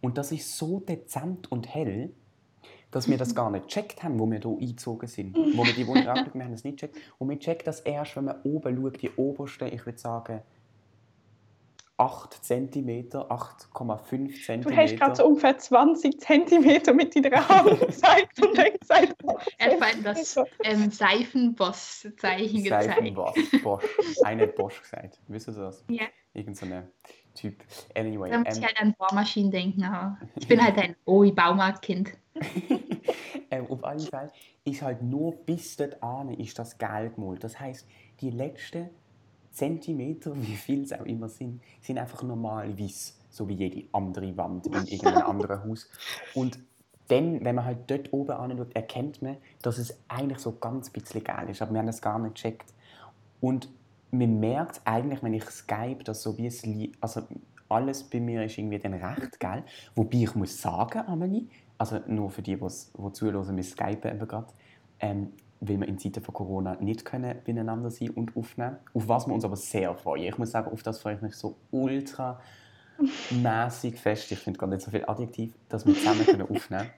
Und 0.03 0.17
das 0.17 0.33
ist 0.33 0.57
so 0.57 0.81
dezent 0.81 1.49
und 1.49 1.73
hell, 1.73 2.11
dass 2.91 3.09
wir 3.09 3.17
das 3.17 3.33
gar 3.35 3.49
nicht 3.49 3.67
gecheckt 3.67 4.03
haben, 4.03 4.19
wo 4.19 4.29
wir 4.29 4.39
hier 4.39 4.51
eingezogen 4.51 5.07
sind. 5.07 5.33
Wo 5.33 5.63
wir 5.65 5.73
die 5.73 5.87
Wohnung 5.87 6.05
angeschaut 6.05 6.35
wir 6.35 6.43
haben 6.43 6.51
das 6.51 6.65
nicht 6.65 6.77
gecheckt. 6.77 6.97
Und 7.19 7.29
wir 7.29 7.39
checken 7.39 7.63
das 7.63 7.79
erst, 7.79 8.17
wenn 8.17 8.25
man 8.25 8.41
oben 8.43 8.75
schaut, 8.75 9.01
die 9.01 9.11
oberste, 9.11 9.65
ich 9.69 9.85
würde 9.85 9.97
sagen, 9.97 10.41
8 11.95 12.43
cm, 12.43 12.89
8,5 13.11 14.45
cm. 14.45 14.61
Du 14.63 14.75
hast 14.75 14.97
gerade 14.97 15.15
so 15.15 15.25
ungefähr 15.25 15.57
20 15.57 16.19
Zentimeter 16.19 16.93
mit 16.93 17.15
deiner 17.15 17.47
Hand 17.47 17.79
gezeigt 17.87 18.45
und 18.45 18.57
dann 18.57 18.73
gesagt, 18.77 19.15
Er 19.57 19.79
hat 19.79 19.95
das 20.03 20.35
ähm, 20.65 20.91
Seifenboss-Zeichen 20.91 22.63
gezeigt. 22.63 22.95
Seifenbosch. 22.95 23.61
Bosch. 23.63 23.85
Einer 24.21 24.43
hat 24.43 24.55
Bosch 24.55 24.81
gesagt. 24.81 25.21
Wisst 25.29 25.47
ihr 25.47 25.53
das? 25.53 25.85
Ja. 25.87 26.07
Irgend 26.33 26.57
so 26.57 26.65
ein 26.65 26.91
Typ. 27.33 27.63
Anyway. 27.95 28.29
Da 28.29 28.39
muss 28.39 28.57
ähm, 28.57 28.61
ich 28.61 28.67
halt 28.67 28.79
an 28.79 28.93
Bohrmaschinen 28.97 29.51
denken. 29.51 29.83
Aber 29.83 30.17
ich 30.35 30.47
bin 30.47 30.61
halt 30.63 30.77
ein 30.77 30.95
Oi-Baumarktkind. 31.05 32.11
ähm, 33.51 33.67
auf 33.69 33.81
jeden 33.83 34.09
Fall 34.09 34.31
ist 34.63 34.81
halt 34.81 35.01
nur 35.01 35.33
bis 35.33 35.75
dort 35.75 36.01
an 36.01 36.33
ist 36.33 36.57
das 36.57 36.77
geil 36.77 37.11
gemalt. 37.15 37.43
Das 37.43 37.59
heißt, 37.59 37.87
die 38.21 38.29
letzten 38.29 38.89
Zentimeter, 39.51 40.33
wie 40.41 40.55
viel 40.55 40.83
es 40.83 40.93
auch 40.93 41.05
immer 41.05 41.29
sind, 41.29 41.61
sind 41.81 41.97
einfach 41.97 42.23
normal 42.23 42.77
weiß, 42.77 43.17
so 43.29 43.47
wie 43.47 43.53
jede 43.53 43.87
andere 43.93 44.35
Wand 44.37 44.67
in 44.67 44.73
irgendeinem 44.73 45.23
anderen 45.23 45.63
Haus. 45.63 45.89
Und 46.33 46.59
dann, 47.07 47.43
wenn 47.43 47.55
man 47.55 47.65
halt 47.65 47.79
dort 47.87 48.13
oben 48.13 48.31
anschaut, 48.31 48.75
erkennt 48.75 49.21
man, 49.21 49.37
dass 49.61 49.77
es 49.77 49.99
eigentlich 50.07 50.39
so 50.39 50.53
ganz 50.53 50.89
bisschen 50.89 51.23
geil 51.23 51.49
ist. 51.49 51.61
Aber 51.61 51.71
wir 51.73 51.79
haben 51.79 51.87
das 51.87 52.01
gar 52.01 52.17
nicht 52.17 52.35
gecheckt. 52.35 52.73
Und 53.41 53.69
man 54.13 54.39
merkt 54.39 54.81
eigentlich, 54.85 55.23
wenn 55.23 55.33
ich 55.33 55.45
Skype, 55.45 56.03
dass 56.03 56.21
so 56.21 56.37
wie 56.37 56.45
es 56.45 56.63
also 57.01 57.23
alles 57.69 58.03
bei 58.03 58.19
mir 58.19 58.43
ist 58.43 58.57
irgendwie 58.57 58.79
dann 58.79 58.93
recht 58.93 59.39
geil. 59.39 59.63
Wobei 59.95 60.19
ich 60.19 60.35
muss 60.35 60.61
sagen, 60.61 60.99
Amelie, 61.07 61.47
also 61.77 61.99
nur 62.07 62.29
für 62.29 62.41
die, 62.41 62.55
die 62.55 63.11
zuhören, 63.13 63.55
wir 63.55 63.63
skypen 63.63 64.11
eben 64.11 64.27
gerade, 64.27 64.47
ähm, 64.99 65.33
weil 65.59 65.79
wir 65.79 65.87
in 65.87 65.97
Zeiten 65.97 66.21
von 66.21 66.33
Corona 66.33 66.75
nicht 66.75 67.05
können 67.05 67.35
beieinander 67.43 67.89
sein 67.89 68.11
und 68.11 68.37
aufnehmen. 68.37 68.77
Auf 68.93 69.07
was 69.07 69.27
wir 69.27 69.33
uns 69.33 69.45
aber 69.45 69.55
sehr 69.55 69.95
freuen. 69.95 70.25
Ich 70.25 70.37
muss 70.37 70.51
sagen, 70.51 70.71
auf 70.71 70.83
das 70.83 70.99
freue 70.99 71.15
ich 71.15 71.21
mich 71.21 71.35
so 71.35 71.57
ultra 71.71 72.39
mäßig 73.31 73.99
fest. 73.99 74.31
Ich 74.31 74.39
finde 74.39 74.59
gar 74.59 74.67
nicht 74.67 74.81
so 74.81 74.91
viel 74.91 75.05
Adjektiv, 75.05 75.55
dass 75.69 75.85
wir 75.85 75.95
zusammen 75.95 76.25
können 76.25 76.41
aufnehmen 76.49 76.89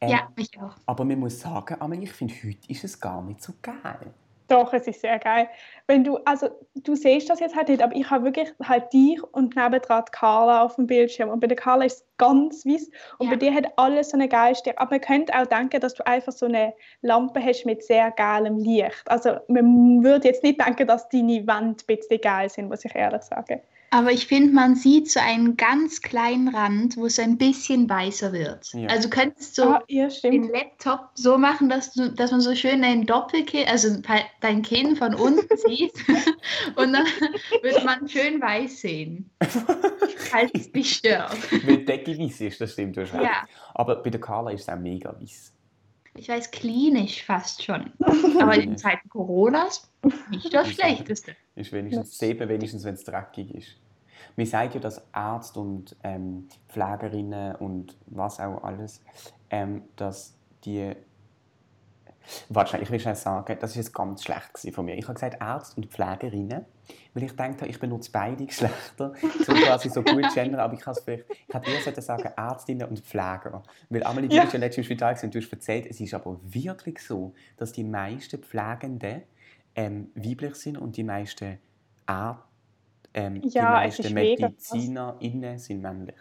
ähm, 0.00 0.10
Ja, 0.10 0.28
mich 0.36 0.50
auch. 0.60 0.74
Aber 0.86 1.04
man 1.04 1.20
muss 1.20 1.38
sagen, 1.38 1.76
Amelie, 1.80 2.04
ich 2.04 2.12
finde, 2.12 2.34
heute 2.34 2.68
ist 2.68 2.84
es 2.84 2.98
gar 2.98 3.22
nicht 3.22 3.42
so 3.42 3.52
geil. 3.62 4.12
Doch, 4.50 4.72
es 4.72 4.88
ist 4.88 5.00
sehr 5.00 5.20
geil. 5.20 5.48
Wenn 5.86 6.02
du, 6.02 6.16
also 6.24 6.48
du 6.74 6.96
siehst 6.96 7.30
das 7.30 7.38
jetzt 7.38 7.54
halt 7.54 7.68
nicht, 7.68 7.80
aber 7.80 7.94
ich 7.94 8.10
habe 8.10 8.24
wirklich 8.24 8.52
halt 8.64 8.92
dich 8.92 9.22
und 9.22 9.54
nebendran 9.54 10.04
die 10.08 10.10
Carla 10.10 10.62
auf 10.62 10.74
dem 10.74 10.88
Bildschirm. 10.88 11.28
Und 11.28 11.38
bei 11.38 11.46
der 11.46 11.56
Carla 11.56 11.84
ist 11.84 11.98
es 11.98 12.06
ganz 12.18 12.66
weiß 12.66 12.90
und 13.18 13.26
Ja. 13.26 13.30
bei 13.30 13.36
dir 13.36 13.54
hat 13.54 13.66
alles 13.76 14.10
so 14.10 14.16
eine 14.16 14.28
geile 14.28 14.56
Stärke. 14.56 14.80
Aber 14.80 14.90
man 14.90 15.00
könnte 15.00 15.32
auch 15.38 15.46
denken, 15.46 15.80
dass 15.80 15.94
du 15.94 16.04
einfach 16.04 16.32
so 16.32 16.46
eine 16.46 16.74
Lampe 17.00 17.40
hast 17.40 17.64
mit 17.64 17.84
sehr 17.84 18.10
geilem 18.10 18.58
Licht. 18.58 19.04
Also 19.06 19.36
man 19.46 20.02
würde 20.02 20.26
jetzt 20.26 20.42
nicht 20.42 20.60
denken, 20.60 20.88
dass 20.88 21.08
deine 21.08 21.46
Wände 21.46 21.76
ein 21.80 21.86
bisschen 21.86 22.20
geil 22.20 22.48
sind, 22.48 22.68
muss 22.68 22.84
ich 22.84 22.94
ehrlich 22.94 23.22
sagen. 23.22 23.60
Aber 23.92 24.12
ich 24.12 24.28
finde, 24.28 24.54
man 24.54 24.76
sieht 24.76 25.10
so 25.10 25.18
einen 25.18 25.56
ganz 25.56 26.00
kleinen 26.00 26.54
Rand, 26.54 26.96
wo 26.96 27.06
es 27.06 27.18
ein 27.18 27.36
bisschen 27.36 27.90
weißer 27.90 28.32
wird. 28.32 28.72
Ja. 28.72 28.88
Also 28.88 29.08
du 29.08 29.16
könntest 29.16 29.56
so 29.56 29.64
ah, 29.64 29.82
ja, 29.88 30.06
den. 30.22 30.48
Laptop 30.48 31.08
so 31.14 31.36
machen, 31.36 31.68
dass, 31.68 31.92
du, 31.92 32.12
dass 32.12 32.30
man 32.30 32.40
so 32.40 32.54
schön 32.54 32.82
dein 32.82 33.04
Doppelkinn, 33.04 33.66
also 33.66 34.00
dein 34.40 34.62
Kinn 34.62 34.94
von 34.94 35.14
unten 35.16 35.56
sieht 35.66 35.92
und 36.76 36.92
dann 36.92 37.04
wird 37.62 37.84
man 37.84 38.08
schön 38.08 38.40
weiß 38.40 38.80
sehen, 38.80 39.28
falls 39.40 40.52
es 40.54 40.70
dich 40.70 40.96
stört. 40.96 41.36
Weil 41.66 41.78
die 41.78 41.84
Decke 41.84 42.16
weiß 42.16 42.40
ist, 42.42 42.60
das 42.60 42.72
stimmt 42.72 42.96
wahrscheinlich. 42.96 43.28
Ja, 43.28 43.48
Aber 43.74 43.96
bei 43.96 44.10
der 44.10 44.20
Carla 44.20 44.52
ist 44.52 44.62
es 44.62 44.68
auch 44.68 44.78
mega 44.78 45.12
weiß. 45.20 45.52
ich 46.14 46.28
weiß, 46.28 46.52
klinisch 46.52 47.24
fast 47.24 47.64
schon. 47.64 47.92
Aber 48.40 48.54
in 48.54 48.76
Zeiten 48.76 49.08
Coronas 49.08 49.90
nicht 50.30 50.54
das 50.54 50.70
Schlechteste. 50.70 51.34
Ist 51.60 51.72
wenigstens 51.72 52.18
sehen, 52.18 52.48
wenigstens 52.48 52.84
wenn 52.84 52.94
es 52.94 53.04
dreckig 53.04 53.54
ist. 53.54 53.68
Man 54.36 54.46
sagt 54.46 54.74
ja, 54.74 54.80
dass 54.80 55.02
Ärzte 55.14 55.60
und 55.60 55.96
ähm, 56.02 56.48
Pflegerinnen 56.68 57.56
und 57.56 57.96
was 58.06 58.38
auch 58.40 58.62
alles, 58.64 59.00
ähm, 59.50 59.82
dass 59.96 60.34
die. 60.64 60.94
Schnell, 62.66 62.82
ich 62.82 62.90
will 62.90 63.00
schnell 63.00 63.14
sagen, 63.16 63.56
das 63.60 63.70
ist 63.70 63.76
jetzt 63.76 63.94
ganz 63.94 64.22
schlecht 64.22 64.74
von 64.74 64.84
mir. 64.84 64.94
Ich 64.94 65.04
habe 65.04 65.14
gesagt 65.14 65.38
Ärzte 65.40 65.76
und 65.80 65.86
Pflegerinnen, 65.86 66.64
weil 67.14 67.22
ich 67.24 67.34
dachte, 67.34 67.66
ich 67.66 67.80
benutze 67.80 68.10
beide 68.12 68.44
Geschlechter, 68.46 69.14
so 69.44 69.52
quasi 69.52 69.88
so 69.88 70.02
gut 70.02 70.24
Gender, 70.34 70.62
aber 70.62 70.74
ich 70.74 70.80
kann 70.80 70.92
es 70.92 71.00
vielleicht, 71.00 71.24
ich 71.48 71.54
hätte 71.54 71.70
eher 71.70 72.02
sagen 72.02 72.30
Ärztinnen 72.36 72.88
und 72.88 73.00
Pfleger. 73.00 73.62
Weil 73.88 74.04
Amelie, 74.04 74.28
du 74.28 74.36
Ja. 74.36 74.42
bist 74.42 74.52
ja 74.52 74.60
letztens 74.60 74.86
im 74.86 74.96
Spital 74.96 75.16
und 75.22 75.34
du 75.34 75.40
hast 75.40 75.50
erzählt, 75.52 75.86
es 75.86 75.98
ist 75.98 76.14
aber 76.14 76.38
wirklich 76.44 76.98
so, 77.00 77.32
dass 77.56 77.72
die 77.72 77.84
meisten 77.84 78.38
Pflegenden 78.42 79.22
ähm, 79.80 80.10
weiblich 80.14 80.56
sind 80.56 80.76
und 80.76 80.96
die 80.96 81.04
meisten 81.04 81.58
Ärzte, 82.06 82.42
ähm, 83.14 83.40
die 83.40 83.48
Ja, 83.48 83.84
es 83.84 83.98
meisten. 83.98 84.14
MedizinerInnen 84.14 85.58
sind 85.58 85.80
männlich. 85.80 86.16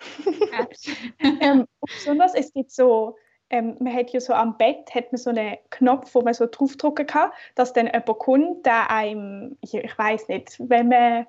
ähm, 1.40 1.66
besonders, 1.80 2.34
es 2.34 2.52
gibt 2.52 2.70
so, 2.70 3.16
ähm, 3.48 3.76
man 3.80 3.94
hat 3.94 4.10
ja 4.10 4.20
so 4.20 4.34
am 4.34 4.56
Bett 4.58 4.94
hat 4.94 5.10
man 5.10 5.18
so 5.18 5.30
einen 5.30 5.56
Knopf, 5.70 6.14
wo 6.14 6.20
man 6.20 6.34
so 6.34 6.46
draufdrücken 6.50 7.06
kann, 7.06 7.30
dass 7.54 7.72
dann 7.72 7.86
jemand 7.86 8.18
kommt, 8.18 8.66
der 8.66 8.90
einem, 8.90 9.56
ich, 9.62 9.74
ich 9.74 9.98
weiß 9.98 10.28
nicht, 10.28 10.56
wenn 10.58 10.88
man 10.88 11.26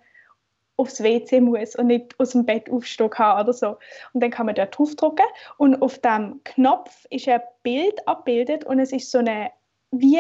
aufs 0.75 1.01
WC 1.01 1.41
muss 1.41 1.75
und 1.75 1.87
nicht 1.87 2.19
aus 2.19 2.31
dem 2.31 2.45
Bett 2.45 2.69
aufstehen 2.69 3.09
kann 3.09 3.41
oder 3.41 3.53
so. 3.53 3.77
Und 4.13 4.21
dann 4.21 4.31
kann 4.31 4.47
man 4.47 4.55
da 4.55 4.65
draufdrücken 4.65 5.25
und 5.57 5.81
auf 5.81 5.99
dem 5.99 6.41
Knopf 6.43 7.05
ist 7.09 7.27
ein 7.27 7.41
Bild 7.63 8.05
abgebildet 8.07 8.65
und 8.65 8.79
es 8.79 8.91
ist 8.91 9.11
so 9.11 9.19
eine, 9.19 9.51
wie 9.91 10.19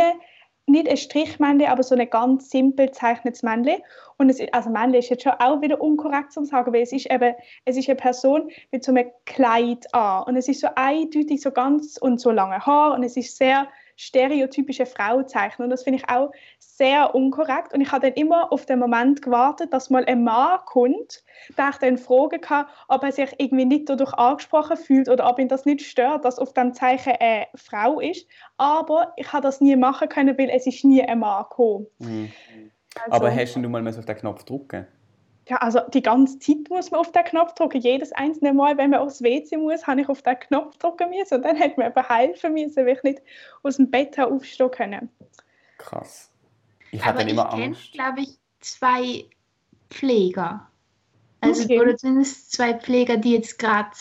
nicht 0.71 0.89
ein 0.89 0.97
Strichmännchen, 0.97 1.69
aber 1.69 1.83
so 1.83 1.95
ein 1.95 2.09
ganz 2.09 2.49
simpel 2.49 2.87
gezeichnetes 2.87 3.43
Männchen. 3.43 3.81
Und 4.17 4.29
es 4.29 4.39
also 4.51 4.69
Männchen 4.69 4.95
ist 4.95 5.09
jetzt 5.09 5.23
schon 5.23 5.33
auch 5.33 5.61
wieder 5.61 5.81
unkorrekt 5.81 6.31
zu 6.31 6.43
sagen, 6.43 6.73
weil 6.73 6.83
es 6.83 6.91
ist 6.91 7.11
eben, 7.11 7.35
es 7.65 7.77
ist 7.77 7.89
eine 7.89 7.95
Person 7.95 8.49
mit 8.71 8.83
so 8.83 8.91
einem 8.91 9.09
Kleid 9.25 9.93
an. 9.93 10.23
Und 10.23 10.35
es 10.35 10.47
ist 10.47 10.61
so 10.61 10.67
eindeutig, 10.75 11.41
so 11.41 11.51
ganz 11.51 11.97
und 11.97 12.19
so 12.19 12.31
lange 12.31 12.65
Haar 12.65 12.93
und 12.93 13.03
es 13.03 13.17
ist 13.17 13.37
sehr 13.37 13.67
stereotypische 14.01 14.85
Frau 14.87 15.21
zeichnen. 15.23 15.65
Und 15.65 15.69
das 15.69 15.83
finde 15.83 15.99
ich 15.99 16.09
auch 16.09 16.31
sehr 16.59 17.13
unkorrekt. 17.13 17.73
Und 17.73 17.81
ich 17.81 17.91
habe 17.91 18.07
dann 18.07 18.15
immer 18.15 18.51
auf 18.51 18.65
den 18.65 18.79
Moment 18.79 19.21
gewartet, 19.21 19.71
dass 19.71 19.91
mal 19.91 20.03
ein 20.05 20.23
Mann 20.23 20.59
kommt, 20.65 21.23
der 21.57 21.69
ich 21.69 21.77
dann 21.77 21.97
fragen 21.97 22.41
kann, 22.41 22.65
ob 22.87 23.03
er 23.03 23.11
sich 23.11 23.29
irgendwie 23.37 23.65
nicht 23.65 23.89
dadurch 23.89 24.13
angesprochen 24.13 24.77
fühlt 24.77 25.07
oder 25.07 25.29
ob 25.29 25.37
ihn 25.37 25.47
das 25.47 25.65
nicht 25.65 25.81
stört, 25.81 26.25
dass 26.25 26.39
auf 26.39 26.53
dem 26.53 26.73
Zeichen 26.73 27.13
eine 27.19 27.45
Frau 27.55 27.99
ist. 27.99 28.27
Aber 28.57 29.13
ich 29.17 29.31
habe 29.31 29.43
das 29.43 29.61
nie 29.61 29.75
machen 29.75 30.09
können, 30.09 30.37
weil 30.37 30.49
es 30.49 30.65
ist 30.65 30.83
nie 30.83 31.03
ein 31.03 31.19
Mann 31.19 31.43
gekommen. 31.43 31.85
Mhm. 31.99 32.31
Also, 32.95 33.11
Aber 33.11 33.33
hast 33.33 33.55
du 33.55 33.69
mal 33.69 33.87
auf 33.87 34.05
den 34.05 34.17
Knopf 34.17 34.43
drücken? 34.43 34.87
Ja, 35.51 35.57
also 35.57 35.81
die 35.93 36.01
ganze 36.01 36.39
Zeit 36.39 36.69
muss 36.69 36.91
man 36.91 37.01
auf 37.01 37.11
den 37.11 37.25
Knopf 37.25 37.55
drücken. 37.55 37.81
Jedes 37.81 38.13
einzelne 38.13 38.53
Mal, 38.53 38.77
wenn 38.77 38.91
man 38.91 39.01
aufs 39.01 39.21
WC 39.21 39.57
muss, 39.57 39.85
habe 39.85 39.99
ich 39.99 40.07
auf 40.07 40.21
den 40.21 40.39
Knopf 40.39 40.77
drücken 40.77 41.09
müssen. 41.09 41.33
Und 41.35 41.41
dann 41.41 41.59
hat 41.59 41.77
man 41.77 41.87
eben 41.91 42.07
helfen 42.07 42.53
müssen, 42.53 42.85
weil 42.85 42.95
ich 42.95 43.03
nicht 43.03 43.21
aus 43.61 43.75
dem 43.75 43.91
Bett 43.91 44.17
aufstehen 44.17 44.71
können. 44.71 45.09
Krass. 45.77 46.31
Ich 46.91 47.05
habe 47.05 47.17
dann 47.17 47.27
immer 47.27 47.49
ich 47.53 47.65
Angst. 47.65 47.91
glaube 47.91 48.21
ich, 48.21 48.39
zwei 48.61 49.25
Pfleger. 49.89 50.69
Also, 51.41 51.65
okay. 51.65 51.81
Oder 51.81 51.97
zumindest 51.97 52.53
zwei 52.53 52.73
Pfleger, 52.73 53.17
die 53.17 53.33
jetzt 53.33 53.59
gerade 53.59 53.91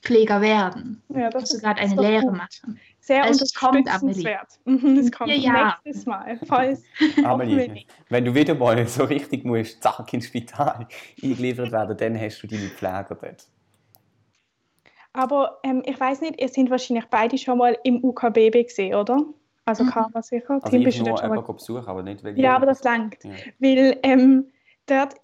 Pfleger 0.00 0.40
werden. 0.40 1.02
Ja, 1.10 1.28
das 1.28 1.50
also 1.50 1.58
gerade 1.58 1.82
eine 1.82 2.00
Lehre 2.00 2.28
gut. 2.28 2.32
machen. 2.34 2.80
Sehr 3.08 3.24
also 3.24 3.46
unterstützenswert. 3.62 4.60
Mhm, 4.66 4.98
es 4.98 5.10
kommt 5.10 5.30
ja, 5.30 5.78
nächstes 5.82 6.04
Mal. 6.04 6.38
Falls 6.46 6.82
Amelie, 7.24 7.86
wenn 8.10 8.22
du 8.26 8.34
wieder 8.34 8.54
mal 8.54 8.86
so 8.86 9.04
richtig 9.04 9.46
musst, 9.46 9.82
zack 9.82 10.12
ins 10.12 10.26
Spital 10.26 10.86
eingeliefert 11.22 11.72
werden, 11.72 11.96
dann 11.96 12.20
hast 12.20 12.42
du 12.42 12.46
deine 12.46 12.68
Pfleger 12.68 13.16
dort. 13.18 13.48
Aber 15.14 15.58
ähm, 15.62 15.82
ich 15.86 15.98
weiß 15.98 16.20
nicht, 16.20 16.38
ihr 16.38 16.48
seid 16.50 16.68
wahrscheinlich 16.68 17.06
beide 17.06 17.38
schon 17.38 17.56
mal 17.56 17.78
im 17.82 18.04
UKBB 18.04 18.64
gesehen, 18.64 18.94
oder? 18.94 19.24
Also 19.64 19.84
mhm. 19.84 19.88
kann 19.88 20.10
man 20.12 20.22
sicher. 20.22 20.60
Also 20.62 20.68
Tim, 20.68 20.86
ich 20.86 21.02
nur 21.02 21.16
schon 21.16 21.56
besuchen, 21.56 21.86
aber 21.86 22.02
nicht 22.02 22.22
weil 22.22 22.38
Ja, 22.38 22.56
aber 22.56 22.66
das 22.66 22.84
langt. 22.84 23.24
Ja. 23.24 23.30
Weil 23.58 23.98
ähm, 24.02 24.48
dort 24.84 25.14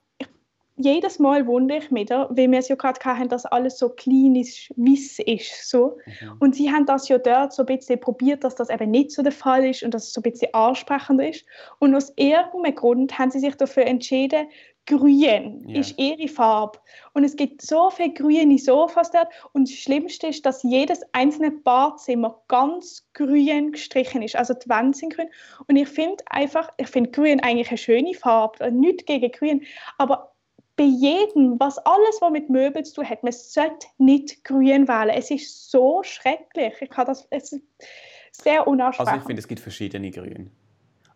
jedes 0.76 1.20
Mal 1.20 1.46
wundere 1.46 1.78
ich 1.78 1.90
mich, 1.90 2.10
weil 2.10 2.50
wir 2.50 2.58
es 2.58 2.68
ja 2.68 2.74
gerade 2.74 2.98
hatten, 3.04 3.28
dass 3.28 3.46
alles 3.46 3.78
so 3.78 3.90
klinisch 3.90 4.72
wiss 4.76 5.18
ist. 5.20 5.68
So. 5.70 5.98
Mhm. 6.06 6.36
Und 6.40 6.54
sie 6.56 6.70
haben 6.70 6.84
das 6.86 7.08
ja 7.08 7.18
dort 7.18 7.52
so 7.52 7.62
ein 7.62 7.66
bisschen 7.66 8.00
probiert, 8.00 8.42
dass 8.42 8.56
das 8.56 8.70
eben 8.70 8.90
nicht 8.90 9.12
so 9.12 9.22
der 9.22 9.32
Fall 9.32 9.64
ist 9.64 9.82
und 9.84 9.94
dass 9.94 10.08
es 10.08 10.12
so 10.12 10.20
ein 10.20 10.30
bisschen 10.30 10.52
ansprechender 10.52 11.28
ist. 11.28 11.44
Und 11.78 11.94
aus 11.94 12.12
irgendeinem 12.16 12.74
Grund 12.74 13.18
haben 13.18 13.30
sie 13.30 13.38
sich 13.38 13.54
dafür 13.54 13.84
entschieden, 13.84 14.48
grün 14.86 15.64
yeah. 15.66 15.80
ist 15.80 15.98
ihre 15.98 16.28
Farbe. 16.28 16.78
Und 17.14 17.24
es 17.24 17.36
gibt 17.36 17.62
so 17.62 17.90
viele 17.90 18.12
grüne 18.12 18.58
Sofas 18.58 19.10
dort. 19.10 19.28
Und 19.52 19.68
das 19.68 19.76
Schlimmste 19.76 20.26
ist, 20.26 20.44
dass 20.44 20.62
jedes 20.62 21.00
einzelne 21.12 21.52
Badzimmer 21.52 22.42
ganz 22.48 23.06
grün 23.14 23.72
gestrichen 23.72 24.22
ist. 24.22 24.36
Also 24.36 24.54
die 24.54 24.68
Wände 24.68 24.96
sind 24.96 25.14
grün. 25.14 25.28
Und 25.68 25.76
ich 25.76 25.88
finde 25.88 26.22
einfach, 26.26 26.70
ich 26.76 26.88
finde 26.88 27.10
grün 27.10 27.40
eigentlich 27.40 27.68
eine 27.68 27.78
schöne 27.78 28.14
Farbe. 28.14 28.70
Nicht 28.72 29.06
gegen 29.06 29.30
grün. 29.30 29.62
Aber 29.96 30.33
bei 30.76 30.84
jedem, 30.84 31.58
was 31.60 31.78
alles, 31.78 32.20
was 32.20 32.32
mit 32.32 32.50
Möbeln 32.50 32.84
zu 32.84 32.94
tun 32.94 33.08
hat, 33.08 33.22
man 33.22 33.32
sollte 33.32 33.86
nicht 33.98 34.44
grün 34.44 34.88
wählen. 34.88 35.10
Es 35.10 35.30
ist 35.30 35.70
so 35.70 36.02
schrecklich. 36.02 36.74
Ich 36.80 36.90
kann 36.90 37.06
das, 37.06 37.26
es 37.30 37.52
ist 37.52 37.62
sehr 38.32 38.66
unansprechend. 38.66 39.08
Also 39.08 39.20
ich 39.20 39.26
finde, 39.26 39.40
es 39.40 39.48
gibt 39.48 39.60
verschiedene 39.60 40.10
Grün. 40.10 40.50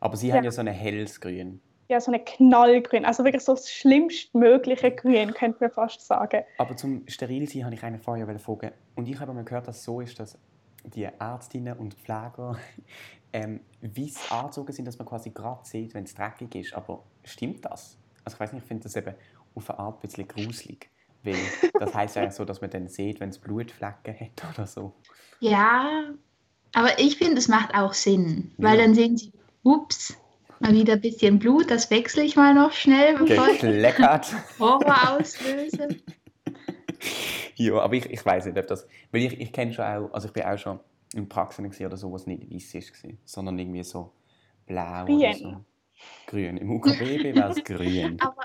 Aber 0.01 0.17
sie 0.17 0.29
ja. 0.29 0.37
haben 0.37 0.45
ja 0.45 0.51
so 0.51 0.61
ein 0.61 0.69
helles 0.69 1.21
Grün. 1.21 1.61
Ja, 1.89 2.01
so 2.01 2.13
ein 2.13 2.25
Knallgrün. 2.25 3.05
Also 3.05 3.25
wirklich 3.25 3.43
so 3.43 3.55
das 3.55 3.71
schlimmstmögliche 3.71 4.93
Grün, 4.93 5.33
könnte 5.33 5.59
man 5.61 5.71
fast 5.71 6.03
sagen. 6.03 6.45
Aber 6.59 6.77
zum 6.77 7.03
Sterilsein 7.09 7.65
habe 7.65 7.75
ich 7.75 7.83
eine 7.83 7.99
vorher 7.99 8.27
fragen. 8.39 8.73
Und 8.95 9.09
ich 9.09 9.19
habe 9.19 9.33
mal 9.33 9.45
gehört, 9.45 9.67
dass 9.67 9.79
es 9.79 9.85
so 9.85 10.01
ist, 10.01 10.21
dass 10.21 10.39
die 10.85 11.05
Ärztinnen 11.05 11.77
und 11.79 11.95
Pfleger 11.95 12.59
ähm, 13.33 13.61
weiß 13.81 14.31
angezogen 14.31 14.73
sind, 14.73 14.85
dass 14.85 14.99
man 14.99 15.09
quasi 15.09 15.31
gerade 15.31 15.65
sieht, 15.65 15.95
wenn 15.95 16.05
es 16.05 16.15
dreckig 16.15 16.55
ist. 16.55 16.75
Aber 16.75 17.03
stimmt 17.25 17.65
das? 17.65 17.99
Also 18.25 18.37
ich 18.37 18.41
weiß 18.41 18.53
nicht, 18.53 18.63
ich 18.63 18.69
finde 18.69 18.83
das 18.83 18.95
eben 18.95 19.15
auf 19.59 19.71
eine 19.71 19.79
Art 19.79 19.99
ein 19.99 20.01
bisschen 20.01 20.29
gruselig. 20.29 20.91
Weil 21.23 21.37
das 21.79 21.95
heißt 21.95 22.17
ja 22.17 22.31
so, 22.31 22.45
dass 22.45 22.61
man 22.61 22.71
dann 22.71 22.89
sieht, 22.89 23.21
wenn 23.21 23.31
es 23.31 23.39
Blutflecken 23.39 24.15
hat 24.19 24.55
oder 24.55 24.67
so. 24.67 24.95
Ja, 25.41 26.11
aber 26.75 26.99
ich 26.99 27.17
finde, 27.19 27.39
es 27.39 27.49
macht 27.49 27.75
auch 27.75 27.93
Sinn, 27.93 28.53
weil 28.57 28.79
ja. 28.79 28.85
dann 28.85 28.95
sehen 28.95 29.17
sie, 29.17 29.33
ups, 29.63 30.17
mal 30.61 30.73
wieder 30.73 30.95
ein 30.95 31.01
bisschen 31.01 31.39
Blut, 31.39 31.71
das 31.71 31.91
wechsle 31.91 32.23
ich 32.23 32.37
mal 32.37 32.55
noch 32.55 32.73
schnell, 32.73 33.17
bevor 33.19 33.47
Gekleckert. 33.47 34.27
ich 34.33 34.59
Horror 34.61 35.13
auslöse. 35.13 35.89
ja, 37.57 37.75
aber 37.75 37.95
ich, 37.95 38.07
ich 38.07 38.25
weiß 38.25 38.47
nicht, 38.47 38.59
ob 38.59 38.67
das, 38.67 38.87
weil 39.11 39.23
ich, 39.23 39.41
ich 39.41 39.53
kenne 39.53 39.73
schon 39.73 39.85
auch, 39.85 40.13
also 40.13 40.29
ich 40.29 40.33
bin 40.33 40.45
auch 40.45 40.59
schon 40.59 40.81
in 41.15 41.29
Praxen 41.29 41.69
gesehen 41.69 41.87
oder 41.87 41.97
so, 41.97 42.13
was 42.13 42.27
nicht 42.27 42.51
weiß 42.51 42.93
war, 43.03 43.11
sondern 43.25 43.59
irgendwie 43.59 43.83
so 43.83 44.13
blau 44.67 45.05
Grün. 45.05 45.17
oder 45.17 45.35
so. 45.35 45.65
Grün. 46.27 46.57
Im 46.59 46.71
UKB 46.71 47.01
wäre 47.01 47.51
es 47.51 47.65
grün. 47.65 48.21
Aber 48.21 48.43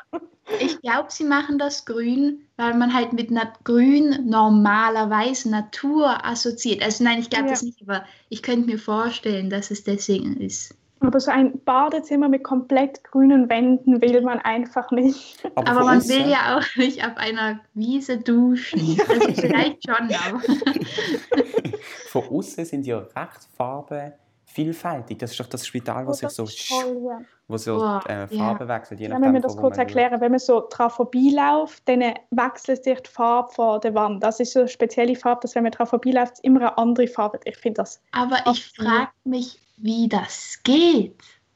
glaube, 0.84 1.08
sie 1.10 1.24
machen 1.24 1.58
das 1.58 1.86
grün, 1.86 2.42
weil 2.58 2.76
man 2.76 2.94
halt 2.94 3.14
mit 3.14 3.32
Na 3.32 3.52
grün 3.64 4.30
normalerweise 4.30 5.50
Natur 5.50 6.24
assoziiert. 6.26 6.84
Also 6.84 7.04
nein, 7.04 7.20
ich 7.20 7.30
glaube 7.30 7.46
ja. 7.46 7.52
das 7.52 7.64
nicht, 7.64 7.82
aber 7.82 8.06
ich 8.30 8.44
könnte 8.44 8.68
mir 8.68 8.78
vorstellen, 8.78 9.50
dass 9.50 9.72
es 9.72 9.84
deswegen 9.84 10.38
ist. 10.38 10.76
Aber 11.00 11.20
so 11.20 11.32
ein 11.32 11.60
Badezimmer 11.66 12.30
mit 12.30 12.44
komplett 12.44 13.04
grünen 13.04 13.50
Wänden 13.50 14.02
will 14.02 14.22
man 14.22 14.40
einfach 14.40 14.90
nicht. 14.92 15.44
Aber, 15.56 15.70
aber 15.70 15.84
man 15.84 16.08
will 16.08 16.30
ja 16.30 16.58
auch 16.58 16.76
nicht 16.78 17.06
auf 17.06 17.18
einer 17.18 17.60
Wiese 17.74 18.18
duschen. 18.18 18.98
Also 19.10 19.34
vielleicht 19.34 19.86
schon 19.86 20.10
auch. 20.10 20.42
Von 22.08 22.24
außen 22.30 22.64
sind 22.64 22.86
ja 22.86 23.00
recht 23.00 23.50
Farben 23.58 24.14
vielfältig. 24.54 25.20
Das 25.20 25.32
ist 25.32 25.40
doch 25.40 25.48
das 25.48 25.66
Spital, 25.66 26.06
wo 26.06 26.12
oh, 26.12 26.14
sich 26.14 26.30
so, 26.30 26.46
toll, 26.46 27.02
ja. 27.08 27.22
wo 27.48 27.58
so 27.58 27.76
oh, 27.78 28.00
äh, 28.08 28.28
Farbe 28.28 28.66
yeah. 28.66 28.68
wechselt. 28.68 29.00
Je 29.00 29.08
nachdem, 29.08 29.26
wenn 29.26 29.34
wir 29.34 29.42
das 29.42 29.58
kurz 29.58 29.78
erklären, 29.78 30.22
wenn 30.22 30.32
man 30.32 30.40
so 30.40 30.68
dran 30.70 30.90
vorbeiläuft, 30.90 31.82
dann 31.90 32.02
wechselt 32.32 32.84
sich 32.84 33.00
die 33.00 33.10
Farbe 33.10 33.52
von 33.52 33.82
der 33.82 33.94
Wand. 33.96 34.24
Das 34.24 34.40
ist 34.40 34.54
so 34.54 34.60
eine 34.60 34.70
spezielle 34.70 35.16
Farbe, 35.16 35.42
dass 35.42 35.56
wenn 35.56 35.64
man 35.64 35.72
dran 35.72 35.88
vorbeiläuft, 35.88 36.40
immer 36.44 36.62
eine 36.62 36.78
andere 36.78 37.08
Farbe. 37.08 37.40
Ich 37.46 37.58
finde 37.58 37.82
das. 37.82 38.02
Aber 38.12 38.38
ich 38.52 38.66
frage 38.76 39.12
mich, 39.24 39.60
wie 39.78 40.08
das 40.08 40.60
geht. 40.64 41.16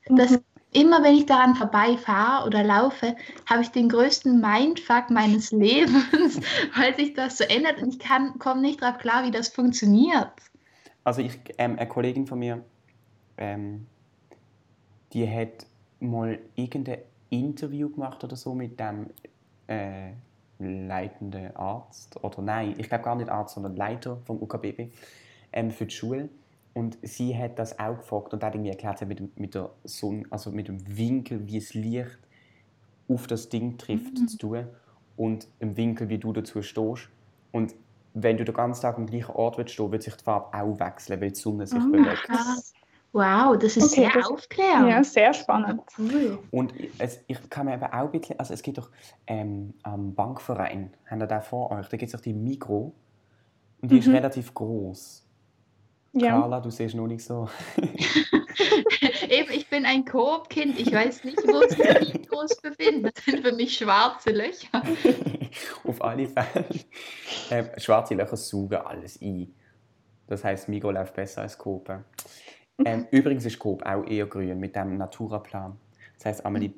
Das, 0.10 0.32
mhm. 0.32 0.44
Immer 0.74 1.01
wenn 1.01 1.16
ich 1.16 1.25
daran 1.25 1.56
vorbeifahre 1.56 2.46
oder 2.46 2.63
laufe, 2.63 3.16
habe 3.50 3.62
ich 3.62 3.70
den 3.70 3.89
größten 3.89 4.42
Mindfuck 4.42 5.10
meines 5.10 5.51
Lebens, 5.51 6.39
weil 6.75 6.96
sich 6.96 7.13
das 7.13 7.38
so 7.38 7.46
ändert 7.46 7.82
und 7.82 7.96
ich 7.96 8.39
komme 8.39 8.62
nicht 8.62 8.82
darauf 8.82 8.98
klar, 8.98 9.24
wie 9.24 9.32
das 9.32 9.48
funktioniert. 9.48 10.30
Also 11.04 11.22
ich, 11.22 11.39
ähm, 11.58 11.77
eine 11.80 11.88
Kollegin 11.88 12.27
von 12.27 12.39
mir 12.39 12.63
ähm, 13.38 13.88
die 15.13 15.29
hat 15.29 15.65
mal 16.00 16.39
irgendein 16.56 17.00
Interview 17.29 17.89
gemacht 17.89 18.24
oder 18.24 18.36
so 18.36 18.53
mit 18.53 18.79
dem 18.79 19.08
äh, 19.67 20.12
leitenden 20.60 21.56
Arzt, 21.56 22.24
oder 22.24 22.41
nein, 22.41 22.75
ich 22.77 22.89
glaube 22.89 23.03
gar 23.03 23.15
nicht 23.15 23.29
Arzt, 23.29 23.56
sondern 23.56 23.75
Leiter 23.75 24.17
vom 24.25 24.41
UKBB 24.41 24.91
ähm, 25.53 25.72
für 25.72 25.86
die 25.86 25.96
Schule. 25.96 26.29
Und 26.74 26.98
sie 27.01 27.36
hat 27.36 27.58
das 27.58 27.79
auch 27.79 27.98
gefragt 27.98 28.34
und 28.34 28.44
hat 28.44 28.53
irgendwie 28.53 28.70
erklärt, 28.70 29.06
mit, 29.08 29.39
mit, 29.39 29.56
der 29.56 29.72
Sonne, 29.84 30.24
also 30.29 30.51
mit 30.51 30.67
dem 30.67 30.98
Winkel, 30.98 31.48
wie 31.48 31.58
es 31.58 31.74
Licht 31.74 32.20
auf 33.08 33.25
das 33.25 33.50
Ding 33.50 33.77
trifft, 33.77 34.20
mhm. 34.20 34.27
zu 34.27 34.38
tun 34.38 34.67
und 35.15 35.48
im 35.60 35.75
Winkel, 35.75 36.10
wie 36.10 36.20
du 36.20 36.34
dazu 36.34 36.62
stehst. 36.62 37.10
Und 37.51 37.74
wenn 38.13 38.38
du 38.38 38.46
den 38.46 38.53
ganzen 38.53 38.82
Tag 38.82 38.98
am 38.98 39.08
gleichen 39.08 39.32
Ort 39.32 39.58
willst 39.58 39.74
stehen, 39.74 39.91
wird 39.91 40.03
sich 40.03 40.15
die 40.15 40.24
Farbe 40.24 40.56
auch 40.56 40.79
wechseln, 40.79 41.20
weil 41.20 41.29
die 41.29 41.39
Sonne 41.39 41.65
sich 41.65 41.82
oh, 41.84 41.91
bewegt. 41.91 42.24
Krass. 42.24 42.74
Wow, 43.17 43.57
das 43.57 43.75
ist 43.75 43.93
okay, 43.93 44.01
sehr 44.01 44.12
das, 44.13 44.29
aufklärend. 44.29 44.89
Ja, 44.89 45.03
sehr 45.03 45.33
spannend. 45.33 45.81
Cool. 45.97 46.38
Und 46.51 46.71
es, 47.00 47.19
ich 47.25 47.50
kann 47.50 47.65
mir 47.65 47.74
eben 47.74 47.86
auch 47.86 47.91
ein 47.91 48.12
bisschen, 48.12 48.38
also 48.39 48.53
es 48.53 48.62
gibt 48.62 48.77
doch 48.77 48.91
ähm, 49.25 49.74
am 49.81 50.13
Bankverein, 50.13 50.93
haben 51.09 51.19
wir 51.19 51.25
da 51.25 51.41
vor 51.41 51.71
euch, 51.71 51.88
da 51.89 51.97
gibt 51.97 52.13
es 52.13 52.15
auch 52.15 52.21
die 52.21 52.36
Mikro 52.36 52.93
und 53.81 53.89
die 53.89 53.95
mhm. 53.95 54.01
ist 54.01 54.07
relativ 54.09 54.53
groß. 54.53 55.25
Ja. 56.13 56.39
Carla, 56.39 56.59
du 56.59 56.69
siehst 56.69 56.93
noch 56.93 57.07
nicht 57.07 57.24
so. 57.24 57.50
Eben, 59.29 59.51
ich 59.51 59.67
bin 59.67 59.86
ein 59.86 60.05
Coop-Kind. 60.05 60.79
Ich 60.79 60.93
weiß 60.93 61.24
nicht, 61.24 61.39
wo 61.39 61.59
sich 61.67 61.77
die 61.77 62.19
Mikros 62.19 62.62
befinden. 62.62 63.09
Das 63.13 63.25
sind 63.25 63.43
für 63.43 63.51
mich 63.51 63.77
schwarze 63.77 64.29
Löcher. 64.29 64.83
Auf 65.83 66.03
alle 66.03 66.27
Fälle. 66.27 66.65
Ähm, 67.50 67.69
schwarze 67.77 68.13
Löcher 68.13 68.38
saugen 68.38 68.77
alles 68.77 69.19
ein. 69.21 69.55
Das 70.27 70.43
heisst, 70.43 70.69
Migo 70.69 70.91
läuft 70.91 71.15
besser 71.15 71.41
als 71.41 71.57
Coop. 71.57 71.89
Ähm, 72.86 73.07
übrigens 73.12 73.46
ist 73.46 73.60
Coop 73.60 73.84
auch 73.86 74.05
eher 74.05 74.25
grün 74.27 74.60
mit 74.60 74.75
dem 74.75 74.98
Naturaplan. 74.98 75.77
Das 76.15 76.25
heisst, 76.25 76.46
Amelie, 76.46 76.74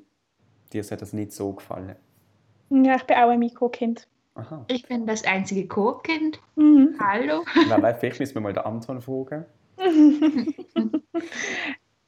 dir 0.72 0.84
sollte 0.84 1.02
das 1.02 1.14
nicht 1.14 1.32
so 1.34 1.54
gefallen. 1.54 1.96
Ja, 2.70 2.96
ich 2.96 3.04
bin 3.04 3.18
auch 3.18 3.30
ein 3.30 3.40
Mikrokind. 3.40 4.08
Aha. 4.36 4.64
Ich 4.70 4.88
bin 4.88 5.06
das 5.06 5.26
einzige 5.26 5.68
Co-Kind. 5.68 6.40
Mhm. 6.56 6.96
Hallo. 7.00 7.44
Wer 7.68 7.82
weiß, 7.82 7.98
vielleicht 8.00 8.20
müssen 8.20 8.36
wir 8.36 8.42
mal 8.42 8.54
den 8.54 8.64
Anton 8.64 9.02
fragen. 9.02 9.46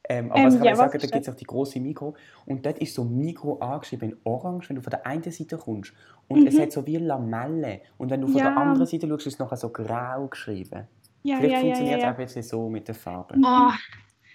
Ähm, 0.10 0.30
aber 0.32 0.40
Ähm, 0.40 0.46
was 0.48 0.56
kann 0.56 0.64
ja, 0.66 0.72
ich 0.74 0.78
was 0.78 0.92
sagen, 0.92 1.00
da 1.00 1.08
gibt 1.08 1.28
es 1.28 1.30
auch 1.34 1.38
die 1.38 1.46
große 1.46 1.80
Mikro 1.80 2.16
und 2.46 2.66
dort 2.66 2.80
ist 2.80 2.96
so 2.96 3.06
Mikro 3.06 3.60
angeschrieben 3.60 4.10
in 4.10 4.18
orange, 4.26 4.68
wenn 4.68 4.76
du 4.76 4.82
von 4.82 4.90
der 4.92 5.06
einen 5.06 5.24
Seite 5.32 5.58
kommst. 5.58 5.94
Und 6.28 6.46
es 6.48 6.56
Mhm. 6.56 6.62
hat 6.62 6.72
so 6.74 6.86
wie 6.86 6.98
Lamelle. 6.98 7.80
Und 7.98 8.10
wenn 8.10 8.20
du 8.20 8.28
von 8.28 8.38
der 8.38 8.48
Ja. 8.52 8.56
anderen 8.58 8.86
Seite 8.88 9.08
schaust, 9.08 9.28
ist 9.28 9.34
es 9.36 9.40
noch 9.40 9.56
so 9.56 9.70
grau 9.70 10.28
geschrieben. 10.28 10.86
Ja, 11.24 11.38
Vielleicht 11.38 11.52
ja, 11.52 11.60
ja, 11.60 11.66
funktioniert 11.66 11.98
es 11.98 12.04
ja, 12.04 12.10
auch 12.10 12.18
ein 12.18 12.26
bisschen 12.26 12.44
so 12.44 12.70
mit 12.70 12.88
der 12.88 12.96
Farbe. 12.96 13.36
Oh, 13.44 13.72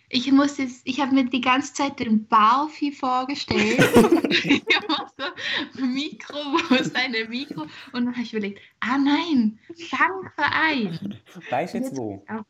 ich 0.08 0.30
muss 0.30 0.58
jetzt, 0.58 0.82
ich 0.84 1.00
habe 1.00 1.14
mir 1.14 1.24
die 1.24 1.40
ganze 1.40 1.74
Zeit 1.74 1.98
den 1.98 2.26
Barfi 2.28 2.92
vorgestellt. 2.92 3.78
ich 4.30 4.64
habe 4.76 5.10
so 5.18 5.82
ein 5.82 5.94
Mikro, 5.94 6.36
wo 6.36 6.74
ist 6.76 6.94
deine 6.94 7.24
Mikro? 7.28 7.62
Und 7.62 7.70
dann 7.92 8.12
habe 8.12 8.22
ich 8.22 8.32
überlegt, 8.32 8.60
ah 8.80 8.98
nein, 8.98 9.58
Fangverein. 9.90 11.18
Weißt 11.50 11.74
du 11.74 11.78
jetzt 11.78 11.96
wo? 11.96 12.24
Ja. 12.28 12.44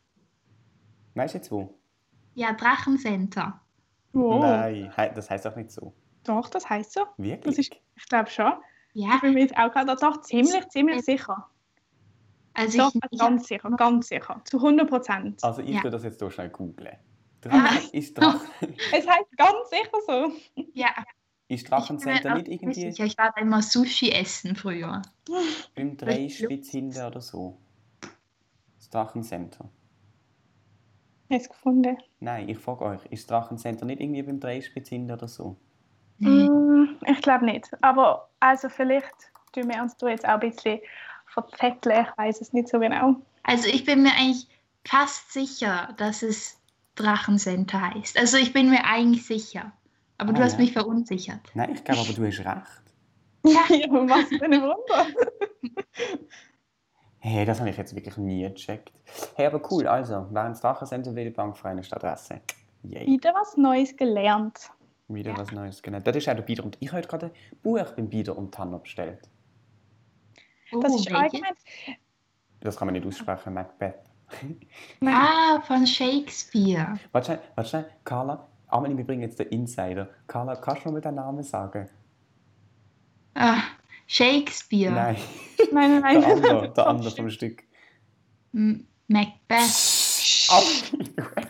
Weißt 1.14 1.34
du 1.34 1.38
jetzt 1.38 1.50
wo? 1.50 1.78
Ja, 2.34 2.52
Drachencenter. 2.52 3.60
Wow. 4.12 4.42
Nein, 4.42 4.92
das 5.14 5.30
heißt 5.30 5.46
auch 5.46 5.56
nicht 5.56 5.70
so. 5.70 5.94
Doch, 6.24 6.48
das 6.50 6.68
heißt 6.68 6.92
so. 6.92 7.06
Wirklich? 7.16 7.56
Das 7.56 7.58
ist, 7.58 7.76
ich 7.96 8.08
glaube 8.08 8.28
schon. 8.28 8.52
Ja, 8.92 9.14
Ich 9.16 9.20
bin 9.22 9.34
mir 9.34 9.40
jetzt 9.40 9.56
auch 9.56 9.70
gerade 9.72 9.96
doch 9.96 10.20
ziemlich, 10.22 10.68
ziemlich 10.68 11.02
sicher. 11.02 11.48
Also 12.56 12.78
Doch, 12.78 12.94
ich, 12.94 13.00
ich 13.10 13.18
ganz 13.18 13.46
sicher, 13.46 13.70
ganz 13.70 14.08
sicher. 14.08 14.40
Zu 14.44 14.56
100 14.58 14.88
Prozent. 14.88 15.44
Also 15.44 15.62
ich 15.62 15.70
Ja. 15.70 15.76
würde 15.84 15.90
das 15.90 16.04
jetzt 16.04 16.20
hier 16.20 16.30
schnell 16.30 16.48
googlen. 16.50 16.96
Ah. 17.44 17.48
Drachen, 17.48 17.90
ist, 17.92 18.18
Drach, 18.18 18.40
Es 18.92 19.06
heißt 19.06 19.36
ganz 19.36 19.70
sicher 19.70 19.98
so. 20.06 20.62
ja, 20.74 20.88
ist 21.48 21.72
auch 21.72 21.90
nicht 21.90 22.48
irgendwie 22.48 22.90
sicher. 22.90 23.04
Ich 23.04 23.16
war 23.18 23.32
da 23.34 23.40
immer 23.40 23.62
Sushi 23.62 24.10
essen 24.10 24.56
früher. 24.56 25.02
beim 25.76 25.96
Dreispitz 25.96 26.70
hinten 26.70 27.00
oder 27.04 27.20
so? 27.20 27.56
Das 28.78 28.90
Drachencenter. 28.90 29.68
Jetzt 31.28 31.48
gefunden. 31.48 31.98
Nein, 32.20 32.48
ich 32.48 32.58
frage 32.58 32.84
euch, 32.84 33.04
ist 33.06 33.30
das 33.30 33.42
Drachencenter 33.42 33.84
nicht 33.84 34.00
irgendwie 34.00 34.22
beim 34.22 34.40
Dreispitz 34.40 34.88
hinten 34.88 35.12
oder 35.12 35.28
so? 35.28 35.56
Mm, 36.18 36.96
ich 37.06 37.20
glaube 37.20 37.44
nicht. 37.44 37.68
Aber 37.80 38.28
also 38.40 38.68
vielleicht 38.68 39.14
tun 39.52 39.68
wir 39.68 39.82
uns 39.82 39.96
da 39.96 40.08
jetzt 40.08 40.24
auch 40.24 40.40
ein 40.40 40.40
bisschen 40.40 40.80
verzetteln. 41.36 42.06
Ich 42.10 42.18
weiß 42.18 42.40
es 42.40 42.52
nicht 42.52 42.68
so 42.68 42.78
genau. 42.78 43.16
Also 43.42 43.68
ich 43.68 43.84
bin 43.84 44.02
mir 44.02 44.12
eigentlich 44.18 44.48
fast 44.84 45.32
sicher, 45.32 45.94
dass 45.98 46.22
es 46.22 46.58
Drachencenter 46.96 47.80
heißt. 47.94 48.18
Also 48.18 48.36
ich 48.38 48.52
bin 48.52 48.70
mir 48.70 48.84
eigentlich 48.84 49.26
sicher. 49.26 49.72
Aber 50.18 50.32
du 50.32 50.40
Ah, 50.40 50.44
hast 50.44 50.52
ja. 50.54 50.58
mich 50.60 50.72
verunsichert. 50.72 51.40
Nein, 51.54 51.72
ich 51.74 51.84
glaube 51.84 52.00
aber, 52.00 52.12
du 52.12 52.26
hast 52.26 52.38
recht. 52.38 52.82
Ja, 53.44 53.60
aber 53.88 54.08
was 54.08 54.24
für 54.28 54.44
ein 54.44 54.62
Wunder. 54.62 55.06
Hey, 57.18 57.44
das 57.44 57.58
habe 57.58 57.70
ich 57.70 57.76
jetzt 57.76 57.92
wirklich 57.94 58.16
nie 58.18 58.42
gecheckt. 58.48 58.92
Hey, 59.34 59.46
aber 59.46 59.60
cool, 59.70 59.88
also, 59.88 60.26
wer 60.30 60.46
ins 60.46 60.60
Drachencenter 60.60 61.12
will, 61.14 61.32
für 61.34 61.64
eine 61.68 61.82
Stadtadresse. 61.82 62.40
Yay, 62.84 63.04
Wieder 63.06 63.34
was 63.34 63.56
Neues 63.56 63.96
gelernt. 63.96 64.70
wieder 65.08 65.32
Ja. 65.32 65.38
was 65.38 65.50
Neues. 65.50 65.82
Genau. 65.82 65.98
Das 65.98 66.14
ist 66.14 66.28
auch 66.28 66.34
der 66.34 66.42
Bieder 66.42 66.62
und 66.62 66.76
ich 66.78 66.88
habe 66.88 66.98
heute 66.98 67.08
gerade 67.08 67.26
ein 67.26 67.58
Buch 67.62 67.90
beim 67.96 68.08
Bieder 68.08 68.36
und 68.38 68.54
Tanner 68.54 68.78
bestellt. 68.78 69.28
Das 70.72 70.92
Oh, 70.92 70.96
ist 70.96 71.06
welches? 71.10 71.14
allgemein. 71.14 71.54
Das 72.60 72.76
kann 72.76 72.86
man 72.86 72.94
nicht 72.94 73.06
aussprechen, 73.06 73.54
Macbeth. 73.54 73.94
Ah, 75.04 75.60
von 75.60 75.86
Shakespeare. 75.86 76.98
Warte 77.12 77.40
warte 77.54 77.88
Carla, 78.04 78.48
Amelie, 78.66 78.96
wir 78.96 79.04
bringen 79.06 79.22
jetzt 79.22 79.38
den 79.38 79.48
Insider. 79.48 80.08
Carla, 80.26 80.56
kannst 80.56 80.84
du 80.84 80.90
mal 80.90 81.00
den 81.00 81.14
Namen 81.14 81.44
sagen? 81.44 81.88
Ah, 83.34 83.58
Shakespeare. 84.08 84.90
Nein, 84.92 85.16
Nein, 85.72 86.00
nein, 86.00 86.20
der 86.20 86.28
nein. 86.28 86.32
andere, 86.44 86.72
der 86.76 86.86
andere 86.88 87.10
vom 87.12 87.30
Stück. 87.30 87.62
Macbeth. 88.52 90.48
Ab- 90.48 91.46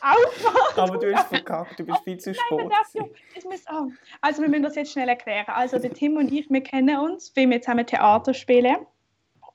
Aufmachen. 0.00 0.80
Aber 0.80 0.98
du 0.98 1.14
hast 1.14 1.28
verkackt, 1.28 1.78
du 1.78 1.84
bist 1.84 2.00
viel 2.04 2.18
zu 2.18 2.30
Nein, 2.30 2.70
spät. 2.90 3.10
ich 3.34 3.44
muss, 3.44 3.64
oh. 3.70 3.90
Also 4.20 4.42
wir 4.42 4.48
müssen 4.48 4.62
das 4.62 4.74
jetzt 4.74 4.92
schnell 4.92 5.08
erklären. 5.08 5.46
Also 5.48 5.78
der 5.78 5.92
Tim 5.92 6.16
und 6.16 6.32
ich, 6.32 6.48
wir 6.50 6.62
kennen 6.62 6.98
uns, 6.98 7.32
weil 7.36 7.48
wir 7.50 7.60
zusammen 7.60 7.86
Theater 7.86 8.34
spielen. 8.34 8.76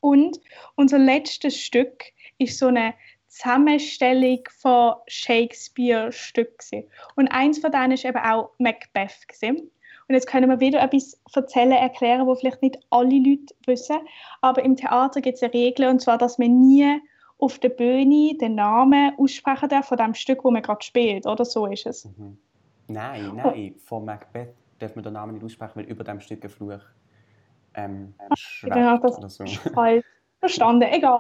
Und 0.01 0.39
unser 0.75 0.99
letztes 0.99 1.57
Stück 1.57 2.03
ist 2.37 2.59
so 2.59 2.67
eine 2.67 2.93
Zusammenstellung 3.27 4.43
von 4.59 4.95
Shakespeare-Stücken. 5.07 6.83
Und 7.15 7.29
eins 7.29 7.59
von 7.59 7.71
denen 7.71 7.93
ist 7.93 8.05
eben 8.05 8.17
auch 8.17 8.51
Macbeth. 8.59 9.27
Gewesen. 9.27 9.71
Und 10.07 10.15
jetzt 10.15 10.27
können 10.27 10.49
wir 10.49 10.59
wieder 10.59 10.81
etwas 10.81 11.19
erzählen, 11.33 11.71
erklären, 11.71 12.27
wo 12.27 12.35
vielleicht 12.35 12.61
nicht 12.61 12.77
alle 12.89 13.17
Leute 13.17 13.55
wissen. 13.65 13.97
Aber 14.41 14.63
im 14.63 14.75
Theater 14.75 15.21
gibt 15.21 15.37
es 15.37 15.43
eine 15.43 15.53
Regel, 15.53 15.87
und 15.87 16.01
zwar, 16.01 16.17
dass 16.17 16.37
man 16.37 16.59
nie 16.59 16.99
auf 17.43 17.59
der 17.59 17.69
Bühne 17.69 18.37
den 18.39 18.55
Namen 18.55 19.13
aussprechen 19.17 19.67
darf 19.67 19.87
von 19.87 19.97
dem 19.97 20.13
Stück, 20.13 20.43
wo 20.45 20.51
man 20.51 20.61
gerade 20.61 20.83
spielt. 20.83 21.25
Oder 21.25 21.43
so 21.43 21.65
ist 21.65 21.85
es. 21.85 22.05
Mhm. 22.05 22.37
Nein, 22.87 23.35
nein, 23.35 23.75
von 23.77 24.05
Macbeth 24.05 24.53
darf 24.79 24.95
man 24.95 25.03
den 25.03 25.13
Namen 25.13 25.33
nicht 25.33 25.43
aussprechen, 25.43 25.73
weil 25.75 25.85
über 25.85 26.03
dem 26.03 26.21
Stück 26.21 26.43
ein 26.43 26.49
Fluch 26.49 26.79
ähm, 27.73 28.13
Ja, 28.63 28.97
das 28.97 29.17
oder 29.17 29.29
so. 29.29 29.45
Falsch 29.45 30.05
verstanden, 30.39 30.83
egal. 30.83 31.19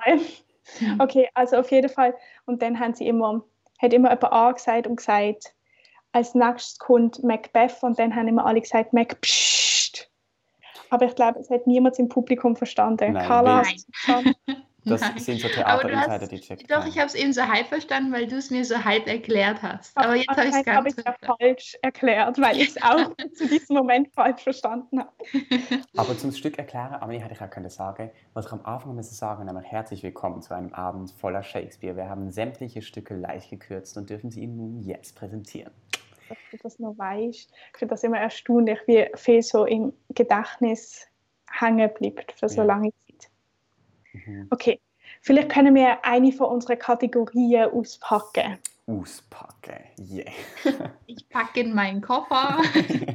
Okay, 0.99 1.27
also 1.33 1.57
auf 1.57 1.71
jeden 1.71 1.89
Fall. 1.89 2.15
Und 2.45 2.61
dann 2.61 2.79
haben 2.79 2.93
sie 2.93 3.07
immer, 3.07 3.43
hat 3.81 3.93
immer 3.93 4.09
jemand 4.09 4.31
angesagt 4.31 4.87
und 4.87 4.95
gesagt, 4.95 5.53
als 6.13 6.35
nächstes 6.35 6.79
kommt 6.79 7.21
Macbeth 7.23 7.81
und 7.81 7.99
dann 7.99 8.15
haben 8.15 8.29
immer 8.29 8.45
alle 8.45 8.61
gesagt 8.61 8.93
Macpsst. 8.93 10.09
Aber 10.89 11.05
ich 11.05 11.15
glaube, 11.15 11.39
es 11.39 11.49
hat 11.49 11.67
niemand 11.67 11.99
im 11.99 12.07
Publikum 12.07 12.55
verstanden. 12.55 13.13
Nein, 13.13 13.27
Carla, 13.27 13.63
du 13.63 13.69
es 13.75 13.85
verstanden? 13.91 14.35
Das 14.85 14.99
Nein. 15.01 15.17
sind 15.17 15.39
so 15.39 15.47
Aber 15.63 15.81
Theaterinsider, 15.81 16.27
die 16.27 16.39
checken. 16.41 16.67
Doch, 16.67 16.85
ich 16.85 16.97
habe 16.97 17.07
es 17.07 17.15
eben 17.15 17.31
so 17.31 17.41
halb 17.47 17.67
verstanden, 17.67 18.11
weil 18.11 18.27
du 18.27 18.35
es 18.35 18.51
mir 18.51 18.65
so 18.65 18.83
halb 18.83 19.07
erklärt 19.07 19.61
hast. 19.61 19.95
Aber 19.97 20.15
jetzt 20.15 20.27
habe 20.29 20.43
ich 20.47 20.55
es 20.55 20.63
ganz 20.65 20.77
habe 20.77 20.87
ich 20.89 20.97
es 20.97 21.03
ja 21.05 21.15
falsch 21.37 21.77
erklärt, 21.81 22.41
weil 22.41 22.57
ich 22.57 22.69
es 22.69 22.81
auch 22.81 23.15
zu 23.35 23.47
diesem 23.47 23.77
Moment 23.77 24.13
falsch 24.13 24.43
verstanden 24.43 24.99
habe. 24.99 25.11
Aber 25.97 26.17
zum 26.17 26.31
Stück 26.33 26.57
erklären, 26.57 26.95
Amelie 26.95 27.21
hätte 27.21 27.33
ich 27.33 27.41
auch 27.41 27.49
können 27.49 27.69
sagen, 27.69 28.11
was 28.33 28.47
ich 28.47 28.51
am 28.51 28.65
Anfang 28.65 28.93
müssen 28.95 29.13
sagen, 29.13 29.45
nämlich 29.45 29.65
herzlich 29.71 30.03
willkommen 30.03 30.41
zu 30.41 30.53
einem 30.53 30.73
Abend 30.73 31.11
voller 31.11 31.43
Shakespeare. 31.43 31.95
Wir 31.95 32.09
haben 32.09 32.29
sämtliche 32.31 32.81
Stücke 32.81 33.15
leicht 33.15 33.49
gekürzt 33.51 33.95
und 33.97 34.09
dürfen 34.09 34.31
sie 34.31 34.41
Ihnen 34.41 34.57
nun 34.57 34.79
jetzt 34.81 35.15
präsentieren. 35.15 35.71
dass 36.27 36.37
du 36.51 36.57
das 36.61 36.79
noch 36.79 36.97
weißt. 36.97 37.51
Ich 37.73 37.77
finde 37.77 37.93
das 37.93 38.03
immer 38.03 38.17
erstaunlich, 38.19 38.79
wie 38.87 39.07
viel 39.15 39.41
so 39.41 39.65
im 39.65 39.93
Gedächtnis 40.09 41.07
hängen 41.51 41.89
bleibt 41.93 42.31
für 42.33 42.49
so 42.49 42.61
Ja. 42.61 42.67
lange 42.67 42.89
Zeit. 42.91 43.02
Mhm. 44.13 44.47
Okay, 44.49 44.79
vielleicht 45.21 45.49
können 45.49 45.75
wir 45.75 46.03
eine 46.05 46.31
von 46.31 46.47
unseren 46.47 46.79
Kategorien 46.79 47.69
auspacken. 47.71 48.57
Auspacken, 48.85 49.79
yeah. 49.97 50.29
Ich 51.05 51.29
packe 51.29 51.61
in 51.61 51.73
meinen 51.73 52.01
Koffer. 52.01 52.61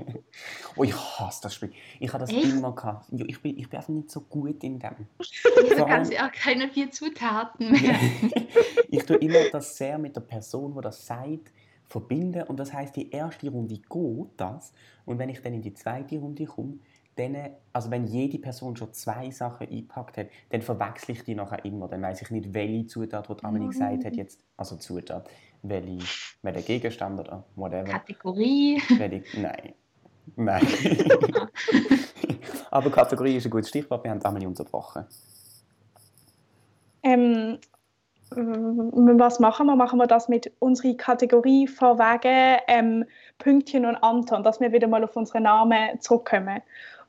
oh, 0.77 0.85
ich 0.85 0.95
hasse 0.95 1.43
das 1.43 1.55
Spiel. 1.55 1.73
Ich 2.01 2.11
habe 2.11 2.21
das 2.21 2.31
Echt? 2.31 2.45
immer 2.45 2.75
gehabt. 2.75 3.07
Ich 3.13 3.43
bin, 3.43 3.59
ich 3.59 3.69
bin 3.69 3.79
einfach 3.79 3.93
nicht 3.93 4.11
so 4.11 4.23
gut 4.23 4.65
in 4.65 4.79
dem. 4.79 4.95
Du 5.77 5.85
kannst 5.85 6.13
ja 6.13 6.27
auch 6.27 6.33
keine 6.33 6.69
vier 6.69 6.91
Zutaten 6.91 7.71
mehr. 7.71 7.99
ich 8.89 9.05
tue 9.05 9.17
immer 9.19 9.51
das 9.53 9.77
sehr 9.77 9.99
mit 9.99 10.17
der 10.17 10.23
Person, 10.23 10.75
die 10.75 10.81
das 10.81 11.07
sagt, 11.07 11.53
verbinden. 11.89 12.43
Und 12.45 12.59
das 12.59 12.73
heißt, 12.73 12.97
die 12.97 13.11
erste 13.11 13.51
Runde 13.51 13.77
geht 13.77 14.29
das. 14.37 14.73
Und 15.05 15.19
wenn 15.19 15.29
ich 15.29 15.41
dann 15.43 15.55
in 15.55 15.63
die 15.63 15.75
zweite 15.75 16.19
Runde 16.19 16.47
komme, 16.47 16.79
dann, 17.19 17.37
also 17.73 17.91
wenn 17.91 18.07
jede 18.07 18.39
Person 18.39 18.77
schon 18.77 18.93
zwei 18.93 19.31
Sachen 19.31 19.69
eingepackt 19.69 20.17
hat, 20.17 20.29
dann 20.51 20.63
verwechsel 20.63 21.17
ich 21.17 21.25
die 21.25 21.35
nachher 21.35 21.65
immer. 21.65 21.89
Dann 21.89 22.03
weiß 22.03 22.23
ich 22.23 22.31
nicht, 22.31 22.55
welche 22.55 22.87
Zutat, 22.87 23.29
die 23.29 23.45
Amelie 23.45 23.69
gesagt 23.69 24.05
hat, 24.05 24.17
jetzt, 24.17 24.45
also 24.57 24.77
Zutat, 24.77 25.29
welche, 25.63 25.99
welcher 26.43 26.63
Gegenstand 26.63 27.21
oder 27.21 27.45
whatever. 27.57 27.85
Kategorie. 27.85 28.81
welche, 28.97 29.41
nein. 29.41 29.75
Nein. 30.37 30.67
Aber 32.71 32.91
Kategorie 32.91 33.37
ist 33.37 33.47
ein 33.47 33.51
gutes 33.51 33.71
Stichwort, 33.71 34.05
wir 34.05 34.11
haben 34.11 34.23
Amelie 34.25 34.47
unterbrochen. 34.47 35.07
Ähm, 37.03 37.59
was 38.31 39.41
machen 39.41 39.67
wir? 39.67 39.77
Machen 39.77 39.99
wir 39.99 40.07
das 40.07 40.29
mit 40.29 40.53
unserer 40.59 40.95
Kategorie 40.95 41.67
von 41.67 41.99
wegen 41.99 42.61
ähm, 42.69 43.05
Pünktchen 43.39 43.87
und 43.87 43.97
Anton, 43.97 44.43
dass 44.43 44.61
wir 44.61 44.73
wieder 44.73 44.87
mal 44.87 45.03
auf 45.03 45.17
unsere 45.17 45.41
Namen 45.41 46.01
zurückkommen. 46.01 46.61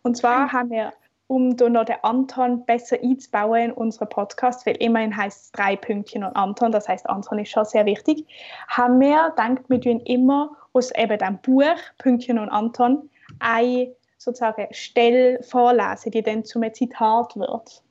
Und 0.04 0.18
zwar 0.18 0.52
haben 0.52 0.70
wir, 0.70 0.94
um 1.28 1.56
da 1.56 1.70
noch 1.70 1.86
den 1.86 1.98
Anton 2.02 2.66
besser 2.66 2.98
einzubauen 3.02 3.66
in 3.66 3.72
unseren 3.72 4.10
Podcast, 4.10 4.66
weil 4.66 4.76
immerhin 4.78 5.16
heißt 5.16 5.46
es 5.46 5.52
drei 5.52 5.76
Pünktchen 5.76 6.24
und 6.24 6.36
Anton, 6.36 6.72
das 6.72 6.88
heißt 6.88 7.08
Anton 7.10 7.40
ist 7.40 7.52
schon 7.52 7.66
sehr 7.66 7.86
wichtig, 7.86 8.26
haben 8.68 9.00
wir 9.00 9.30
gedacht, 9.30 9.70
wir 9.70 9.82
tun 9.82 10.00
immer 10.02 10.52
aus 10.74 10.92
eben 10.96 11.18
dem 11.18 11.38
Buch 11.40 11.78
Pünktchen 11.98 12.40
und 12.40 12.50
Anton 12.50 13.10
eine 13.40 13.94
sozusagen 14.18 14.68
Stelle 14.72 15.42
vorlesen, 15.44 16.12
die 16.12 16.22
dann 16.22 16.44
zum 16.44 16.64
Zitat 16.74 17.36
wird. 17.36 17.84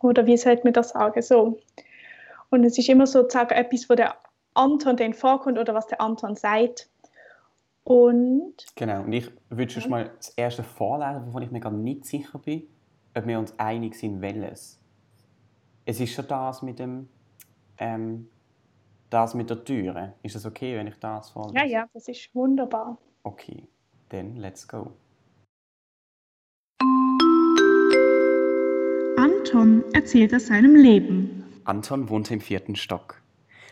Oder 0.00 0.26
wie 0.26 0.36
sollte 0.36 0.64
man 0.64 0.72
das 0.72 0.90
sagen? 0.90 1.22
So. 1.22 1.58
Und 2.50 2.64
es 2.64 2.78
ist 2.78 2.88
immer 2.88 3.06
sozusagen 3.06 3.54
etwas, 3.54 3.88
wo 3.88 3.94
der 3.94 4.16
Anton 4.54 4.96
dann 4.96 5.14
vorkommt 5.14 5.58
oder 5.58 5.74
was 5.74 5.86
der 5.86 6.00
Anton 6.00 6.36
sagt. 6.36 6.88
Und. 7.88 8.52
Genau, 8.76 9.04
und 9.04 9.14
ich 9.14 9.30
würde 9.48 9.72
schon 9.72 9.90
mal 9.90 10.10
das 10.14 10.28
erste 10.36 10.62
vorlesen, 10.62 11.26
wovon 11.26 11.42
ich 11.42 11.50
mir 11.50 11.60
gar 11.60 11.72
nicht 11.72 12.04
sicher 12.04 12.38
bin, 12.38 12.64
ob 13.14 13.26
wir 13.26 13.38
uns 13.38 13.58
einig 13.58 13.94
sind, 13.94 14.20
welches. 14.20 14.78
Es 15.86 15.98
ist 15.98 16.12
schon 16.12 16.28
das 16.28 16.60
mit 16.60 16.78
dem. 16.78 17.08
Ähm, 17.78 18.28
das 19.08 19.32
mit 19.32 19.48
der 19.48 19.64
Türe. 19.64 20.12
Ist 20.22 20.34
das 20.34 20.44
okay, 20.44 20.76
wenn 20.76 20.86
ich 20.86 20.96
das 20.96 21.30
vorlese? 21.30 21.56
Ja, 21.56 21.64
ja, 21.64 21.88
das 21.94 22.08
ist 22.08 22.28
wunderbar. 22.34 22.98
Okay, 23.22 23.66
dann 24.10 24.36
let's 24.36 24.68
go. 24.68 24.92
Anton 29.16 29.82
erzählt 29.94 30.34
aus 30.34 30.48
seinem 30.48 30.76
Leben. 30.76 31.42
Anton 31.64 32.10
wohnte 32.10 32.34
im 32.34 32.42
vierten 32.42 32.76
Stock. 32.76 33.22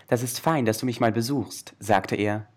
Das 0.09 0.22
ist 0.22 0.40
fein, 0.40 0.64
dass 0.64 0.79
du 0.79 0.87
mich 0.87 1.00
mal 1.00 1.12
besuchst, 1.12 1.76
sagte 1.81 2.16
er. 2.16 2.48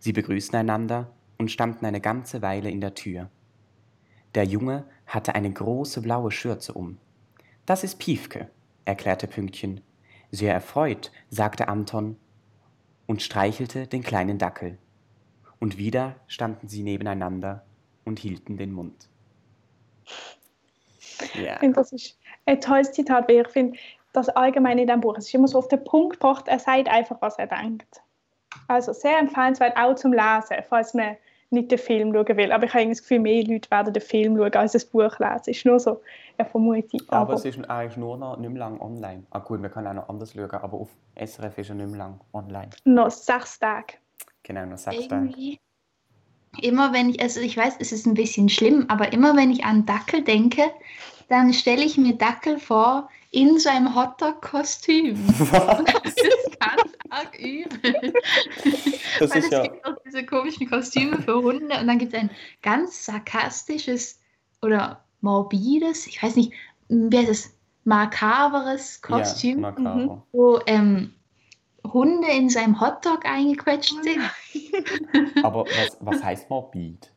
Sie 0.00 0.12
begrüßten 0.12 0.58
einander 0.58 1.12
und 1.38 1.50
standen 1.50 1.86
eine 1.86 2.00
ganze 2.00 2.42
Weile 2.42 2.70
in 2.70 2.80
der 2.80 2.94
Tür. 2.94 3.30
Der 4.34 4.44
Junge 4.44 4.84
hatte 5.06 5.34
eine 5.34 5.52
große 5.52 6.00
blaue 6.00 6.30
Schürze 6.30 6.72
um. 6.72 6.98
Das 7.66 7.84
ist 7.84 7.98
Piefke, 7.98 8.48
erklärte 8.84 9.26
Pünktchen. 9.26 9.82
Sehr 10.30 10.54
erfreut, 10.54 11.12
sagte 11.28 11.68
Anton 11.68 12.16
und 13.06 13.22
streichelte 13.22 13.86
den 13.86 14.02
kleinen 14.02 14.38
Dackel. 14.38 14.78
Und 15.58 15.76
wieder 15.76 16.16
standen 16.26 16.68
sie 16.68 16.82
nebeneinander 16.82 17.64
und 18.04 18.18
hielten 18.18 18.56
den 18.56 18.72
Mund. 18.72 19.08
Ja. 21.34 21.54
Ich 21.54 21.58
finde, 21.58 21.74
das 21.74 21.92
ist 21.92 22.18
ein 22.46 22.60
tolles 22.60 22.92
Zitat, 22.92 23.28
weil 23.28 23.42
ich 23.42 23.48
finde, 23.48 23.78
das 24.12 24.28
allgemein 24.30 24.78
in 24.78 24.86
diesem 24.86 25.00
Buch, 25.00 25.16
es 25.18 25.26
ist 25.26 25.34
immer 25.34 25.48
so 25.48 25.58
auf 25.58 25.68
den 25.68 25.84
Punkt 25.84 26.14
gebracht, 26.14 26.48
er 26.48 26.58
sagt 26.58 26.88
einfach, 26.88 27.20
was 27.20 27.38
er 27.38 27.46
denkt. 27.46 28.00
Also 28.70 28.92
sehr 28.92 29.18
empfehlenswert 29.18 29.76
auch 29.76 29.96
zum 29.96 30.12
Lesen, 30.12 30.56
falls 30.68 30.94
man 30.94 31.16
nicht 31.50 31.72
den 31.72 31.78
Film 31.78 32.14
schauen 32.14 32.36
will. 32.36 32.52
Aber 32.52 32.64
ich 32.64 32.72
habe 32.72 32.88
das 32.88 33.00
Gefühl, 33.00 33.18
mehr 33.18 33.42
Leute 33.44 33.68
werden 33.68 33.92
den 33.92 34.00
Film 34.00 34.36
schauen, 34.36 34.54
als 34.54 34.72
das 34.72 34.84
Buch 34.84 35.18
lesen. 35.18 35.40
Es 35.40 35.48
ist 35.48 35.66
nur 35.66 35.80
so 35.80 36.00
eine 36.38 36.48
Vermutung. 36.48 37.00
Aber, 37.08 37.16
aber 37.16 37.34
es 37.34 37.44
ist 37.44 37.68
eigentlich 37.68 37.96
nur 37.96 38.16
noch 38.16 38.36
nicht 38.36 38.50
mehr 38.50 38.60
lang 38.60 38.80
online. 38.80 39.24
Ah 39.30 39.40
gut, 39.40 39.60
man 39.60 39.72
kann 39.72 39.88
auch 39.88 39.94
noch 39.94 40.08
anders 40.08 40.32
schauen, 40.32 40.50
aber 40.52 40.78
auf 40.78 40.88
SRF 41.16 41.58
ist 41.58 41.70
er 41.70 41.74
nicht 41.74 41.90
mehr 41.90 41.98
lang 41.98 42.20
online. 42.32 42.70
Noch 42.84 43.10
sechs 43.10 43.58
Tage. 43.58 43.94
Genau, 44.44 44.64
noch 44.66 44.78
sechs 44.78 45.06
Irgendwie. 45.06 45.56
Tage 45.56 45.60
immer 46.62 46.92
wenn 46.92 47.10
ich, 47.10 47.22
also 47.22 47.40
ich 47.40 47.56
weiß, 47.56 47.76
es 47.78 47.92
ist 47.92 48.06
ein 48.06 48.14
bisschen 48.14 48.48
schlimm, 48.48 48.86
aber 48.88 49.12
immer 49.12 49.36
wenn 49.36 49.50
ich 49.50 49.64
an 49.64 49.86
Dackel 49.86 50.24
denke, 50.24 50.62
dann 51.28 51.52
stelle 51.52 51.84
ich 51.84 51.96
mir 51.96 52.14
Dackel 52.14 52.58
vor 52.58 53.08
in 53.30 53.58
so 53.58 53.68
einem 53.68 53.94
Hotdog-Kostüm. 53.94 55.16
Das 56.02 56.14
ist 56.16 56.60
ganz 56.60 56.92
arg 57.10 57.38
übel. 57.38 58.12
Das 59.18 59.30
Weil 59.30 59.38
es 59.38 59.50
ja... 59.50 59.62
gibt 59.62 59.84
auch 59.84 59.96
diese 60.04 60.24
komischen 60.26 60.68
Kostüme 60.68 61.22
für 61.22 61.36
Hunde 61.36 61.78
und 61.78 61.86
dann 61.86 61.98
gibt 61.98 62.12
es 62.12 62.20
ein 62.20 62.30
ganz 62.62 63.04
sarkastisches 63.04 64.20
oder 64.62 65.04
morbides, 65.20 66.06
ich 66.06 66.22
weiß 66.22 66.36
nicht, 66.36 66.52
wie 66.88 67.16
heißt 67.16 67.30
es, 67.30 67.56
makaberes 67.84 69.00
Kostüm, 69.00 69.62
ja, 69.62 69.70
makaber. 69.70 70.26
wo 70.32 70.60
ähm, 70.66 71.14
Hunde 71.84 72.28
in 72.28 72.48
seinem 72.50 72.80
Hotdog 72.80 73.24
eingequetscht 73.24 73.94
oh 73.98 74.02
sind. 74.02 75.44
Aber 75.44 75.64
was, 75.64 75.96
was 76.00 76.22
heißt 76.22 76.50
morbid? 76.50 77.10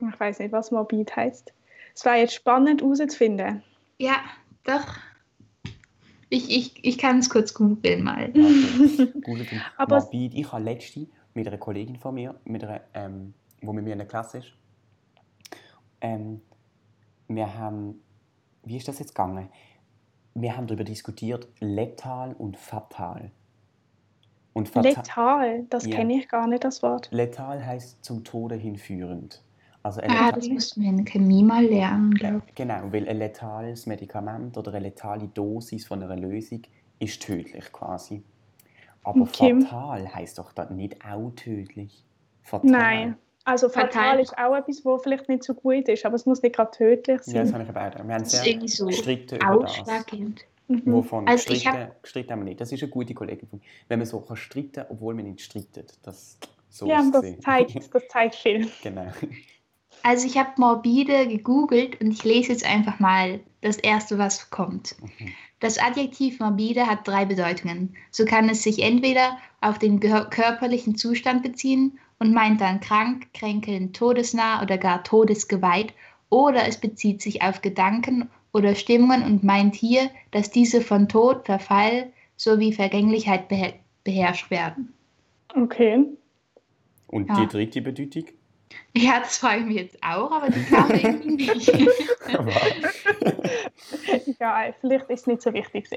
Ich 0.00 0.20
weiß 0.20 0.38
nicht, 0.38 0.52
was 0.52 0.70
morbid 0.70 1.14
heißt. 1.14 1.52
Es 1.94 2.04
war 2.04 2.16
jetzt 2.16 2.34
spannend 2.34 2.80
herauszufinden. 2.80 3.62
Ja, 3.98 4.20
doch. 4.64 4.98
Ich, 6.28 6.48
ich, 6.48 6.84
ich 6.84 6.98
kann 6.98 7.18
es 7.18 7.28
kurz 7.28 7.54
googeln 7.54 8.04
mal. 8.04 8.32
Googeln. 8.32 9.62
Aber 9.76 10.00
morbid. 10.00 10.34
Ich 10.34 10.52
habe 10.52 10.62
letzte 10.62 11.08
mit 11.34 11.46
einer 11.46 11.58
Kollegin 11.58 11.96
von 11.96 12.14
mir, 12.14 12.38
mit 12.44 12.62
einer, 12.62 12.80
ähm, 12.94 13.34
wo 13.62 13.72
mit 13.72 13.84
mir 13.84 13.92
in 13.92 13.98
der 13.98 14.06
Klasse 14.06 14.38
ist, 14.38 14.52
ähm, 16.00 16.40
wir 17.28 17.54
haben, 17.54 18.00
wie 18.64 18.76
ist 18.76 18.88
das 18.88 18.98
jetzt 18.98 19.14
gegangen? 19.14 19.48
Wir 20.34 20.56
haben 20.56 20.66
darüber 20.66 20.84
diskutiert, 20.84 21.48
letal 21.60 22.34
und 22.34 22.56
fatal. 22.56 23.30
Und 24.52 24.74
letal, 24.74 25.64
das 25.70 25.86
ja. 25.86 25.96
kenne 25.96 26.14
ich 26.14 26.28
gar 26.28 26.46
nicht, 26.46 26.64
das 26.64 26.82
Wort. 26.82 27.08
Letal 27.12 27.64
heißt 27.64 28.04
zum 28.04 28.24
Tode 28.24 28.56
hinführend. 28.56 29.42
Also 29.82 30.00
ah, 30.02 30.32
das 30.32 30.46
müssten 30.48 30.82
wir 30.82 30.90
in 30.90 31.04
Chemie 31.04 31.42
mal 31.42 31.64
lernen, 31.64 32.12
glaube 32.12 32.42
ich. 32.46 32.54
Genau, 32.54 32.92
weil 32.92 33.08
ein 33.08 33.16
letales 33.16 33.86
Medikament 33.86 34.58
oder 34.58 34.74
eine 34.74 34.88
letale 34.88 35.28
Dosis 35.28 35.86
von 35.86 36.02
einer 36.02 36.16
Lösung 36.16 36.62
ist 36.98 37.22
tödlich 37.22 37.72
quasi. 37.72 38.22
Aber 39.02 39.22
okay. 39.22 39.58
fatal 39.62 40.14
heißt 40.14 40.38
doch 40.38 40.52
das 40.52 40.70
nicht 40.70 41.02
auch 41.04 41.30
tödlich. 41.30 42.04
Fatal. 42.42 42.70
Nein, 42.70 43.16
also 43.44 43.68
fatal, 43.68 43.90
fatal 43.90 44.20
ist 44.20 44.36
auch 44.36 44.54
etwas, 44.54 44.84
was 44.84 45.02
vielleicht 45.02 45.28
nicht 45.28 45.44
so 45.44 45.54
gut 45.54 45.88
ist, 45.88 46.04
aber 46.04 46.14
es 46.14 46.26
muss 46.26 46.42
nicht 46.42 46.54
gerade 46.54 46.70
tödlich 46.72 47.22
sein. 47.22 47.34
Ja, 47.36 47.42
das 47.42 47.52
habe 47.54 47.64
ich 47.64 47.70
auch. 47.70 48.06
Wir 48.06 48.14
haben 48.14 48.24
sehr 48.24 48.68
so 48.68 48.86
gestritten 48.86 49.36
über 49.36 49.64
das. 49.64 50.06
Mhm. 50.68 50.82
Wovon 50.86 51.26
also 51.26 51.48
gestritten, 51.48 51.80
hab... 51.80 52.02
gestritten 52.02 52.30
haben 52.30 52.40
wir 52.40 52.44
nicht. 52.44 52.60
Das 52.60 52.70
ist 52.70 52.82
eine 52.82 52.90
gute 52.90 53.14
Kollegin 53.14 53.48
von 53.48 53.58
mir. 53.58 53.64
Wenn 53.88 53.98
man 53.98 54.06
so 54.06 54.20
kann 54.20 54.36
streiten, 54.36 54.84
obwohl 54.88 55.14
man 55.14 55.24
nicht 55.24 55.40
streitet. 55.40 55.98
Das, 56.02 56.38
so 56.68 56.86
ja, 56.86 57.02
das 57.10 57.40
zeigt, 57.40 57.94
das 57.94 58.08
zeigt 58.08 58.34
viel. 58.36 58.70
genau. 58.82 59.06
Also 60.02 60.26
ich 60.26 60.38
habe 60.38 60.50
morbide 60.56 61.26
gegoogelt 61.28 62.00
und 62.00 62.10
ich 62.10 62.24
lese 62.24 62.52
jetzt 62.52 62.64
einfach 62.64 62.98
mal 63.00 63.40
das 63.60 63.76
erste, 63.76 64.18
was 64.18 64.50
kommt. 64.50 64.96
Das 65.60 65.78
Adjektiv 65.78 66.40
morbide 66.40 66.86
hat 66.86 67.06
drei 67.06 67.26
Bedeutungen. 67.26 67.94
So 68.10 68.24
kann 68.24 68.48
es 68.48 68.62
sich 68.62 68.82
entweder 68.82 69.38
auf 69.60 69.78
den 69.78 70.00
körperlichen 70.00 70.96
Zustand 70.96 71.42
beziehen 71.42 71.98
und 72.18 72.32
meint 72.32 72.60
dann 72.60 72.80
krank, 72.80 73.28
kränkelnd, 73.34 73.94
todesnah 73.96 74.62
oder 74.62 74.78
gar 74.78 75.02
todesgeweiht, 75.02 75.92
oder 76.30 76.66
es 76.66 76.78
bezieht 76.78 77.20
sich 77.20 77.42
auf 77.42 77.60
Gedanken 77.60 78.30
oder 78.52 78.74
Stimmungen 78.74 79.24
und 79.24 79.42
meint 79.42 79.74
hier, 79.74 80.10
dass 80.30 80.50
diese 80.50 80.80
von 80.80 81.08
Tod, 81.08 81.44
Verfall 81.44 82.12
sowie 82.36 82.72
Vergänglichkeit 82.72 83.48
beher 83.48 83.74
beherrscht 84.04 84.50
werden. 84.50 84.94
Okay. 85.54 86.06
Und 87.08 87.28
ja. 87.28 87.40
die 87.40 87.48
dritte 87.48 87.82
Bedeutung? 87.82 88.24
Ja, 88.94 89.20
das 89.20 89.38
frage 89.38 89.60
ich 89.60 89.66
mich 89.66 89.76
jetzt 89.76 90.02
auch, 90.02 90.32
aber 90.32 90.50
die 90.50 90.64
kam 90.64 90.90
irgendwie 90.90 91.50
nicht. 91.50 91.68
ja, 94.40 94.72
vielleicht 94.80 95.10
ist 95.10 95.20
es 95.20 95.26
nicht 95.26 95.42
so 95.42 95.52
wichtig. 95.52 95.88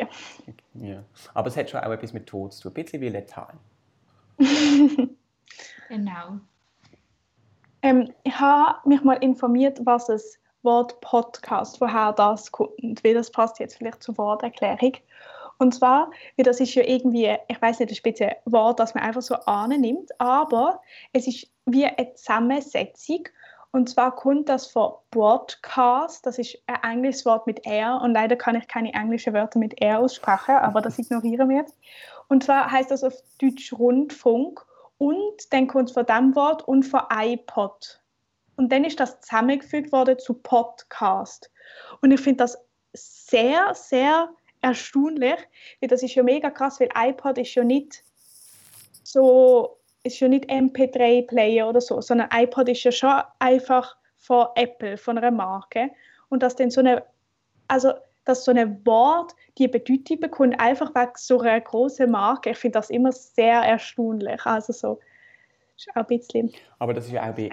Ja. 0.75 1.03
Aber 1.33 1.47
es 1.47 1.57
hat 1.57 1.69
schon 1.69 1.79
auch 1.79 1.91
etwas 1.91 2.13
mit 2.13 2.27
Tod 2.27 2.53
zu 2.53 2.63
tun, 2.63 2.71
ein 2.71 2.83
bisschen 2.83 3.01
wie 3.01 3.09
letal. 3.09 3.53
genau. 5.89 6.39
Ähm, 7.81 8.13
ich 8.23 8.39
habe 8.39 8.87
mich 8.87 9.03
mal 9.03 9.15
informiert, 9.15 9.79
was 9.83 10.09
es 10.09 10.39
Wort 10.61 11.01
Podcast, 11.01 11.81
woher 11.81 12.13
das 12.13 12.51
kommt, 12.51 13.03
weil 13.03 13.13
das 13.13 13.31
passt 13.31 13.59
jetzt 13.59 13.77
vielleicht 13.77 14.01
zur 14.01 14.17
Worterklärung. 14.17 14.93
Und 15.59 15.73
zwar, 15.73 16.11
weil 16.37 16.45
das 16.45 16.59
ist 16.59 16.73
ja 16.75 16.83
irgendwie, 16.83 17.35
ich 17.47 17.61
weiß 17.61 17.79
nicht, 17.79 17.91
ein 17.91 17.95
spezielles 17.95 18.37
Wort, 18.45 18.79
das 18.79 18.95
man 18.95 19.03
einfach 19.03 19.21
so 19.21 19.35
annimmt, 19.35 20.09
aber 20.19 20.81
es 21.11 21.27
ist 21.27 21.47
eine 21.65 22.13
Zusammensetzung. 22.15 23.27
Und 23.71 23.89
zwar 23.89 24.15
kommt 24.15 24.49
das 24.49 24.67
von 24.67 24.93
Broadcast, 25.09 26.25
das 26.27 26.37
ist 26.37 26.59
ein 26.67 26.97
englisches 26.97 27.25
Wort 27.25 27.47
mit 27.47 27.65
R 27.65 27.99
und 28.03 28.13
leider 28.13 28.35
kann 28.35 28.55
ich 28.55 28.67
keine 28.67 28.93
englischen 28.93 29.33
Wörter 29.33 29.57
mit 29.57 29.81
R 29.81 29.99
aussprechen, 29.99 30.55
aber 30.57 30.79
das 30.79 30.99
ignorieren 30.99 31.49
wir 31.49 31.57
jetzt. 31.57 31.75
Und 32.27 32.43
zwar 32.43 32.71
heißt 32.71 32.91
das 32.91 33.03
auf 33.03 33.15
Deutsch 33.41 33.73
Rundfunk 33.73 34.63
und 34.99 35.51
dann 35.51 35.67
kommt 35.67 35.89
es 35.89 35.93
von 35.95 36.05
dem 36.05 36.35
Wort 36.35 36.67
und 36.67 36.83
von 36.83 37.01
iPod. 37.11 37.99
Und 38.55 38.71
dann 38.71 38.85
ist 38.85 38.99
das 38.99 39.19
zusammengefügt 39.21 39.91
worden 39.91 40.19
zu 40.19 40.35
Podcast. 40.35 41.51
Und 42.01 42.11
ich 42.11 42.21
finde 42.21 42.43
das 42.43 42.57
sehr, 42.93 43.73
sehr 43.73 44.29
erstaunlich, 44.61 45.37
weil 45.81 45.89
das 45.89 46.03
ist 46.03 46.15
ja 46.15 46.23
mega 46.23 46.51
krass, 46.51 46.79
weil 46.79 46.89
iPod 46.95 47.39
ist 47.39 47.55
ja 47.55 47.63
nicht 47.63 48.03
so, 49.03 49.77
ist 50.03 50.19
ja 50.19 50.27
nicht 50.27 50.49
MP3-Player 50.49 51.67
oder 51.67 51.81
so, 51.81 52.01
sondern 52.01 52.29
iPod 52.33 52.69
ist 52.69 52.83
ja 52.83 52.91
schon 52.91 53.21
einfach 53.39 53.95
von 54.17 54.47
Apple, 54.55 54.97
von 54.97 55.17
einer 55.17 55.31
Marke. 55.31 55.89
Und 56.29 56.43
dass 56.43 56.55
dann 56.55 56.71
so 56.71 56.81
eine, 56.81 57.03
also 57.67 57.93
dass 58.25 58.45
so 58.45 58.51
ein 58.51 58.85
Wort 58.85 59.33
die 59.57 59.67
Bedeutung 59.67 60.19
bekommt, 60.19 60.59
einfach 60.59 60.93
wegen 60.95 61.11
so 61.15 61.39
einer 61.39 61.59
großen 61.59 62.09
Marke. 62.09 62.51
Ich 62.51 62.57
finde 62.57 62.79
das 62.79 62.89
immer 62.89 63.11
sehr 63.11 63.61
erstaunlich. 63.61 64.45
Also 64.45 64.73
so, 64.73 64.99
ist 65.75 65.89
auch 65.91 66.01
ein 66.01 66.07
bisschen. 66.07 66.51
Aber 66.79 66.93
das 66.93 67.05
ist 67.05 67.11
ja 67.11 67.29
auch 67.29 67.35
bei 67.35 67.49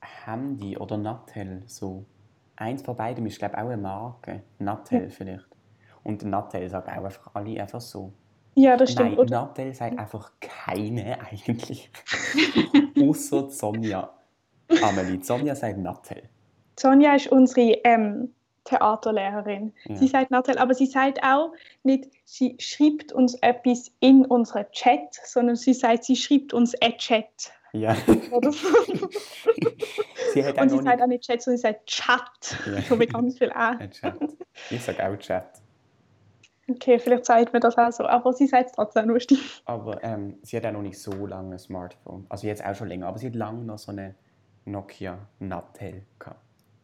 Handy 0.00 0.76
oder 0.76 0.96
Nattel 0.96 1.62
so. 1.66 2.04
Eins 2.56 2.82
von 2.82 2.96
beiden 2.96 3.24
ist, 3.26 3.38
glaube 3.38 3.54
ich, 3.56 3.62
auch 3.62 3.68
eine 3.68 3.78
Marke. 3.78 4.42
Nattel 4.58 5.04
ja. 5.04 5.08
vielleicht. 5.08 5.48
Und 6.02 6.22
Nattel 6.24 6.68
sagt 6.68 6.88
auch 6.88 7.04
einfach 7.04 7.34
alle 7.34 7.60
einfach 7.60 7.80
so. 7.80 8.12
Ja, 8.54 8.76
das 8.76 8.92
stimmt. 8.92 9.16
Nein, 9.16 9.26
Nattel 9.26 9.74
sagt 9.74 9.98
einfach 9.98 10.32
keine 10.40 11.18
eigentlich. 11.20 11.90
Außer 13.00 13.50
Sonja. 13.50 14.10
Amelie, 14.82 15.22
Sonja 15.22 15.54
sagt 15.54 15.78
Nattel. 15.78 16.22
Sonja 16.78 17.14
ist 17.14 17.28
unsere 17.28 17.78
ähm, 17.84 18.34
Theaterlehrerin. 18.64 19.72
Ja. 19.84 19.96
Sie 19.96 20.08
sagt 20.08 20.30
Nattel, 20.30 20.58
aber 20.58 20.74
sie 20.74 20.86
sagt 20.86 21.22
auch 21.22 21.52
nicht, 21.82 22.08
sie 22.24 22.56
schreibt 22.58 23.12
uns 23.12 23.34
etwas 23.42 23.90
in 24.00 24.24
unseren 24.24 24.66
Chat, 24.72 25.14
sondern 25.24 25.56
sie 25.56 25.74
sagt, 25.74 26.04
sie 26.04 26.16
schreibt 26.16 26.52
uns 26.52 26.74
ein 26.80 26.96
Chat. 26.98 27.52
Ja. 27.72 27.96
Oder 28.30 28.52
so. 28.52 28.68
sie 30.32 30.44
hat 30.44 30.60
Und 30.60 30.68
sie 30.70 30.82
sagt 30.82 31.02
auch 31.02 31.06
nicht 31.06 31.24
Chat, 31.24 31.42
sondern 31.42 31.58
sie 31.58 31.62
sagt 31.62 31.86
Chat. 31.86 32.58
Ja. 32.66 32.82
So 32.82 32.96
mit 32.96 33.12
ganz 33.12 33.38
viel 33.38 33.52
A. 33.52 33.70
Ein 33.70 33.90
Chat. 33.90 34.16
Ich 34.70 34.82
sage 34.82 35.08
auch 35.08 35.16
Chat. 35.16 35.59
Okay, 36.70 36.98
vielleicht 36.98 37.26
sagt 37.26 37.52
mir 37.52 37.60
das 37.60 37.76
auch 37.76 37.90
so, 37.90 38.04
aber 38.06 38.32
sie 38.32 38.46
sagt 38.46 38.70
es 38.70 38.72
trotzdem 38.72 39.08
lustig. 39.08 39.62
Aber 39.64 40.02
ähm, 40.04 40.38
sie 40.42 40.56
hat 40.56 40.66
auch 40.66 40.72
noch 40.72 40.82
nicht 40.82 40.98
so 40.98 41.26
lange 41.26 41.56
ein 41.56 41.58
Smartphone. 41.58 42.26
Also 42.28 42.46
jetzt 42.46 42.64
auch 42.64 42.74
schon 42.74 42.88
länger, 42.88 43.06
aber 43.06 43.18
sie 43.18 43.26
hat 43.26 43.34
lange 43.34 43.64
noch 43.64 43.78
so 43.78 43.92
eine 43.92 44.14
Nokia 44.64 45.18
Nattel 45.38 46.04
gehabt. 46.18 46.40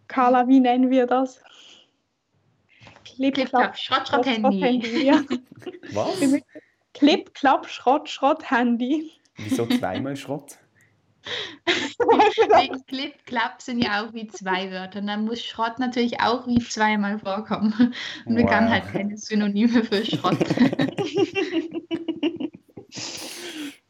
Carla, 0.08 0.48
wie 0.48 0.60
nennen 0.60 0.90
wir 0.90 1.06
das? 1.06 1.40
Clip, 3.04 3.34
Clap, 3.34 3.76
Schrott, 3.76 4.08
Schrott, 4.08 4.26
Handy. 4.26 4.60
Handy. 4.60 5.06
Ja. 5.06 5.22
Was? 5.92 6.20
Clip, 6.94 7.32
Klapp, 7.34 7.68
Schrott, 7.68 8.08
Schrott, 8.08 8.50
Handy. 8.50 9.12
Wieso 9.36 9.66
zweimal 9.66 10.16
Schrott? 10.16 10.58
Clip, 12.86 13.12
Clap 13.26 13.60
sind 13.60 13.82
ja 13.82 14.04
auch 14.04 14.14
wie 14.14 14.28
zwei 14.28 14.70
Wörter. 14.70 15.00
Und 15.00 15.06
dann 15.06 15.24
muss 15.24 15.42
Schrott 15.42 15.78
natürlich 15.78 16.20
auch 16.20 16.46
wie 16.46 16.58
zweimal 16.58 17.18
vorkommen. 17.18 17.94
Und 18.24 18.36
wir 18.36 18.44
Wow. 18.44 18.50
haben 18.52 18.70
halt 18.70 18.92
keine 18.92 19.16
Synonyme 19.16 19.84
für 19.84 20.04
Schrott. 20.04 20.38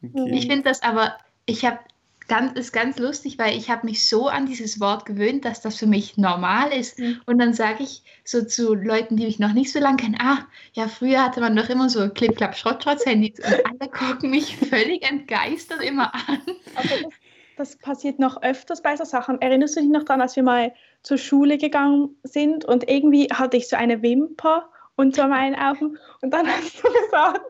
Okay. 0.01 0.31
Ich 0.33 0.47
finde 0.47 0.63
das 0.63 0.81
aber, 0.83 1.17
ich 1.45 1.65
habe 1.65 1.79
ganz, 2.27 2.57
ist 2.59 2.73
ganz 2.73 2.97
lustig, 2.99 3.37
weil 3.39 3.57
ich 3.57 3.69
habe 3.69 3.85
mich 3.85 4.07
so 4.07 4.27
an 4.27 4.45
dieses 4.45 4.79
Wort 4.79 5.05
gewöhnt, 5.05 5.45
dass 5.45 5.61
das 5.61 5.77
für 5.77 5.87
mich 5.87 6.17
normal 6.17 6.71
ist. 6.71 6.99
Mhm. 6.99 7.21
Und 7.25 7.39
dann 7.39 7.53
sage 7.53 7.83
ich 7.83 8.03
so 8.23 8.43
zu 8.43 8.73
Leuten, 8.73 9.17
die 9.17 9.25
mich 9.25 9.39
noch 9.39 9.53
nicht 9.53 9.71
so 9.71 9.79
lange 9.79 9.97
kennen, 9.97 10.17
ah, 10.19 10.45
ja, 10.73 10.87
früher 10.87 11.23
hatte 11.23 11.39
man 11.39 11.55
doch 11.55 11.69
immer 11.69 11.89
so 11.89 12.09
Clip, 12.09 12.35
Clap, 12.35 12.55
Schrott, 12.57 12.83
Schrott, 12.83 13.05
Handys. 13.05 13.39
Und 13.39 13.65
alle 13.65 13.89
gucken 13.89 14.29
mich 14.29 14.57
völlig 14.57 15.03
entgeistert 15.03 15.81
immer 15.81 16.13
an. 16.13 16.41
Aber 16.75 16.87
das, 16.89 17.13
das 17.57 17.75
passiert 17.75 18.19
noch 18.19 18.41
öfters 18.41 18.81
bei 18.81 18.95
so 18.95 19.03
Sachen. 19.03 19.41
Erinnerst 19.41 19.75
du 19.75 19.81
dich 19.81 19.89
noch 19.89 20.03
daran, 20.03 20.21
als 20.21 20.35
wir 20.35 20.43
mal 20.43 20.73
zur 21.01 21.17
Schule 21.17 21.57
gegangen 21.57 22.15
sind 22.23 22.65
und 22.65 22.89
irgendwie 22.89 23.27
hatte 23.33 23.57
ich 23.57 23.67
so 23.67 23.75
eine 23.75 24.01
Wimper 24.01 24.69
unter 24.97 25.27
meinen 25.27 25.55
Augen 25.55 25.97
und 26.21 26.31
dann 26.31 26.47
hast 26.47 26.83
du 26.83 26.91
gesagt, 26.91 27.41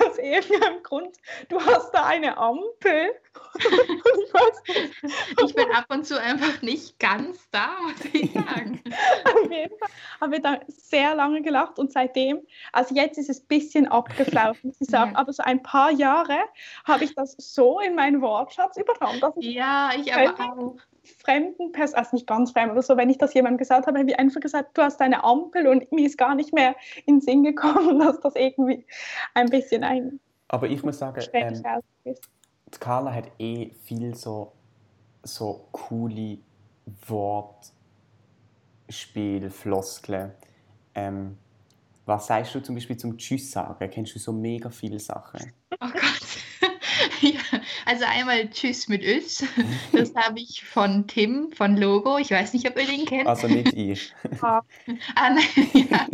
aus 0.00 0.18
irgendeinem 0.18 0.82
Grund, 0.82 1.16
du 1.48 1.58
hast 1.60 1.90
da 1.92 2.04
eine 2.06 2.36
Ampel. 2.36 3.14
Und 3.54 5.48
ich 5.48 5.54
bin 5.54 5.70
ab 5.72 5.86
und 5.88 6.06
zu 6.06 6.20
einfach 6.20 6.60
nicht 6.62 6.98
ganz 6.98 7.48
da, 7.50 7.68
muss 7.82 8.04
ich 8.12 8.32
sagen. 8.32 8.82
auf 9.24 9.50
jeden 9.50 9.78
Fall 9.78 9.88
haben 10.20 10.32
wir 10.32 10.40
da 10.40 10.60
sehr 10.68 11.14
lange 11.14 11.42
gelacht 11.42 11.78
und 11.78 11.92
seitdem, 11.92 12.40
also 12.72 12.94
jetzt 12.94 13.18
ist 13.18 13.30
es 13.30 13.42
ein 13.42 13.46
bisschen 13.46 13.86
abgeflaut, 13.88 14.56
muss 14.62 14.80
ich 14.80 14.88
sagen, 14.88 15.12
Ja. 15.12 15.18
aber 15.18 15.32
so 15.32 15.42
ein 15.42 15.62
paar 15.62 15.90
Jahre 15.90 16.38
habe 16.84 17.04
ich 17.04 17.14
das 17.14 17.34
so 17.38 17.80
in 17.80 17.94
meinen 17.94 18.20
Wortschatz 18.20 18.76
übernommen, 18.76 19.20
dass 19.20 19.34
ich 19.38 19.54
Ja, 19.54 19.90
ich 19.96 20.12
aber 20.12 20.34
auch. 20.40 20.74
Fremden 21.06 21.72
Personen, 21.72 21.98
also 21.98 22.16
nicht 22.16 22.26
ganz 22.26 22.50
fremd 22.52 22.72
oder 22.72 22.82
so, 22.82 22.96
wenn 22.96 23.10
ich 23.10 23.18
das 23.18 23.34
jemandem 23.34 23.58
gesagt 23.58 23.86
habe, 23.86 23.98
habe 23.98 24.10
ich 24.10 24.18
einfach 24.18 24.40
gesagt, 24.40 24.76
du 24.76 24.82
hast 24.82 25.00
eine 25.00 25.24
Ampel 25.24 25.66
und 25.66 25.90
mir 25.92 26.06
ist 26.06 26.18
gar 26.18 26.34
nicht 26.34 26.52
mehr 26.52 26.76
in 27.06 27.16
den 27.16 27.20
Sinn 27.20 27.42
gekommen, 27.44 27.98
dass 28.00 28.20
das 28.20 28.34
irgendwie 28.34 28.84
ein 29.34 29.48
bisschen 29.48 29.84
ein 29.84 30.20
Aber 30.48 30.68
ich 30.68 30.82
muss 30.82 30.98
sagen, 30.98 31.22
ähm, 31.32 31.62
Carla 32.80 33.12
hat 33.12 33.30
eh 33.38 33.70
viel 33.84 34.14
so, 34.14 34.52
so 35.22 35.68
coole 35.72 36.38
Wortspiel, 37.06 37.70
Floskeln. 39.50 40.32
Ähm, 40.94 41.38
was 42.04 42.26
sagst 42.28 42.54
du 42.54 42.60
zum 42.60 42.76
Beispiel 42.76 42.96
zum 42.96 43.18
Tschüss 43.18 43.50
sagen? 43.50 43.90
Kennst 43.90 44.14
du 44.14 44.18
so 44.18 44.32
mega 44.32 44.70
viele 44.70 45.00
Sachen? 45.00 45.52
Oh 45.80 45.88
Gott. 45.92 46.35
ja, 47.20 47.40
also 47.84 48.04
einmal 48.04 48.48
Tschüss 48.50 48.88
mit 48.88 49.02
Ös. 49.02 49.44
Das 49.92 50.14
habe 50.14 50.40
ich 50.40 50.64
von 50.64 51.06
Tim 51.06 51.50
von 51.52 51.76
Logo. 51.76 52.18
Ich 52.18 52.30
weiß 52.30 52.52
nicht, 52.52 52.68
ob 52.68 52.78
ihr 52.78 52.86
den 52.86 53.04
kennt. 53.04 53.26
Also 53.26 53.46
nicht 53.48 53.72
ich. 53.74 54.12
Ah, 54.42 55.30
nein, 55.30 55.88
ja. 55.90 56.06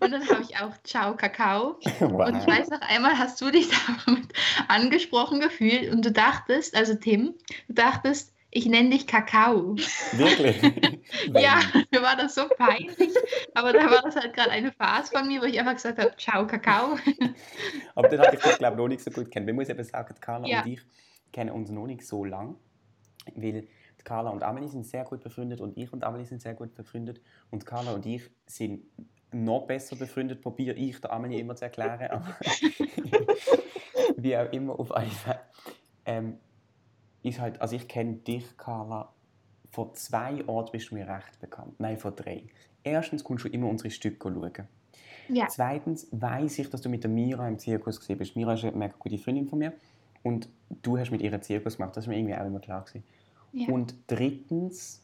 Und 0.00 0.10
dann 0.10 0.28
habe 0.28 0.42
ich 0.42 0.56
auch 0.58 0.72
Ciao 0.84 1.14
Kakao. 1.16 1.78
Und 2.00 2.36
ich 2.36 2.46
weiß 2.46 2.68
noch 2.70 2.80
einmal, 2.80 3.18
hast 3.18 3.40
du 3.40 3.50
dich 3.50 3.68
damit 4.06 4.28
angesprochen 4.68 5.40
gefühlt 5.40 5.92
und 5.92 6.04
du 6.04 6.10
dachtest, 6.10 6.76
also 6.76 6.94
Tim, 6.94 7.34
du 7.68 7.74
dachtest, 7.74 8.33
ich 8.54 8.66
nenne 8.66 8.90
dich 8.90 9.06
Kakao. 9.06 9.76
Wirklich? 10.12 10.62
Ja, 11.32 11.60
mir 11.90 12.02
war 12.02 12.16
das 12.16 12.34
so 12.34 12.48
peinlich. 12.56 13.14
Aber 13.54 13.72
da 13.72 13.90
war 13.90 14.02
das 14.02 14.16
halt 14.16 14.34
gerade 14.34 14.50
eine 14.50 14.72
Phase 14.72 15.12
von 15.16 15.26
mir, 15.26 15.40
wo 15.40 15.44
ich 15.44 15.58
einfach 15.58 15.74
gesagt 15.74 15.98
habe, 15.98 16.14
Ciao 16.16 16.46
Kakao. 16.46 16.96
Aber 17.94 18.08
dann 18.08 18.20
hatte 18.20 18.36
ich 18.36 18.42
dich, 18.42 18.58
glaube 18.58 18.74
ich, 18.74 18.78
noch 18.78 18.88
nicht 18.88 19.02
so 19.04 19.10
gut 19.10 19.30
kennen. 19.30 19.46
Man 19.46 19.54
muss 19.54 19.68
eben 19.68 19.84
sagen, 19.84 20.14
Carla 20.20 20.46
Ja. 20.48 20.62
und 20.62 20.68
ich 20.72 20.80
kennen 21.32 21.50
uns 21.50 21.70
noch 21.70 21.86
nicht 21.86 22.06
so 22.06 22.24
lang, 22.24 22.56
weil 23.34 23.66
Carla 24.02 24.30
und 24.30 24.42
Amelie 24.42 24.68
sind 24.68 24.86
sehr 24.86 25.04
gut 25.04 25.22
befreundet 25.22 25.60
und 25.60 25.76
ich 25.78 25.92
und 25.92 26.04
Amelie 26.04 26.26
sind 26.26 26.42
sehr 26.42 26.54
gut 26.54 26.74
befreundet 26.74 27.20
und 27.50 27.64
Carla 27.64 27.92
und 27.92 28.04
ich 28.06 28.22
sind 28.46 28.84
noch 29.32 29.66
besser 29.66 29.96
befreundet, 29.96 30.42
probiere 30.42 30.76
ich 30.76 31.00
der 31.00 31.12
Amelie 31.12 31.40
immer 31.40 31.56
zu 31.56 31.64
erklären, 31.64 32.10
aber 32.10 32.36
wie 34.16 34.36
auch 34.36 34.52
immer, 34.52 34.78
auf 34.78 34.90
jeden 34.98 35.10
Fall. 35.10 35.40
Ähm, 36.04 36.38
ist 37.24 37.40
halt, 37.40 37.60
also 37.60 37.74
ich 37.74 37.88
kenne 37.88 38.14
dich, 38.14 38.56
Carla, 38.56 39.08
von 39.70 39.92
zwei 39.94 40.46
Orten 40.46 40.72
bist 40.72 40.90
du 40.90 40.94
mir 40.94 41.08
recht 41.08 41.40
bekannt. 41.40 41.74
Nein, 41.80 41.98
von 41.98 42.14
drei. 42.14 42.44
Erstens 42.84 43.24
kommst 43.24 43.44
du 43.44 43.48
immer 43.48 43.68
unsere 43.68 43.90
Stücke 43.90 44.28
schauen. 44.28 44.68
Ja. 45.28 45.48
Zweitens 45.48 46.06
weiß 46.12 46.58
ich, 46.58 46.70
dass 46.70 46.82
du 46.82 46.88
mit 46.88 47.02
der 47.02 47.10
Mira 47.10 47.48
im 47.48 47.58
Zirkus 47.58 47.98
gesehen 47.98 48.18
bist. 48.18 48.36
Mira 48.36 48.54
ist 48.54 48.64
eine 48.64 48.76
mega 48.76 48.94
gute 48.98 49.18
Freundin 49.18 49.48
von 49.48 49.58
mir. 49.58 49.72
Und 50.22 50.48
du 50.82 50.98
hast 50.98 51.10
mit 51.10 51.22
ihr 51.22 51.40
Zirkus 51.40 51.78
gemacht. 51.78 51.96
Das 51.96 52.04
ist 52.04 52.08
mir 52.08 52.16
irgendwie 52.18 52.34
auch 52.34 52.44
immer 52.44 52.60
klar 52.60 52.84
gewesen. 52.84 53.04
Ja. 53.52 53.68
Und 53.68 53.94
drittens 54.06 55.02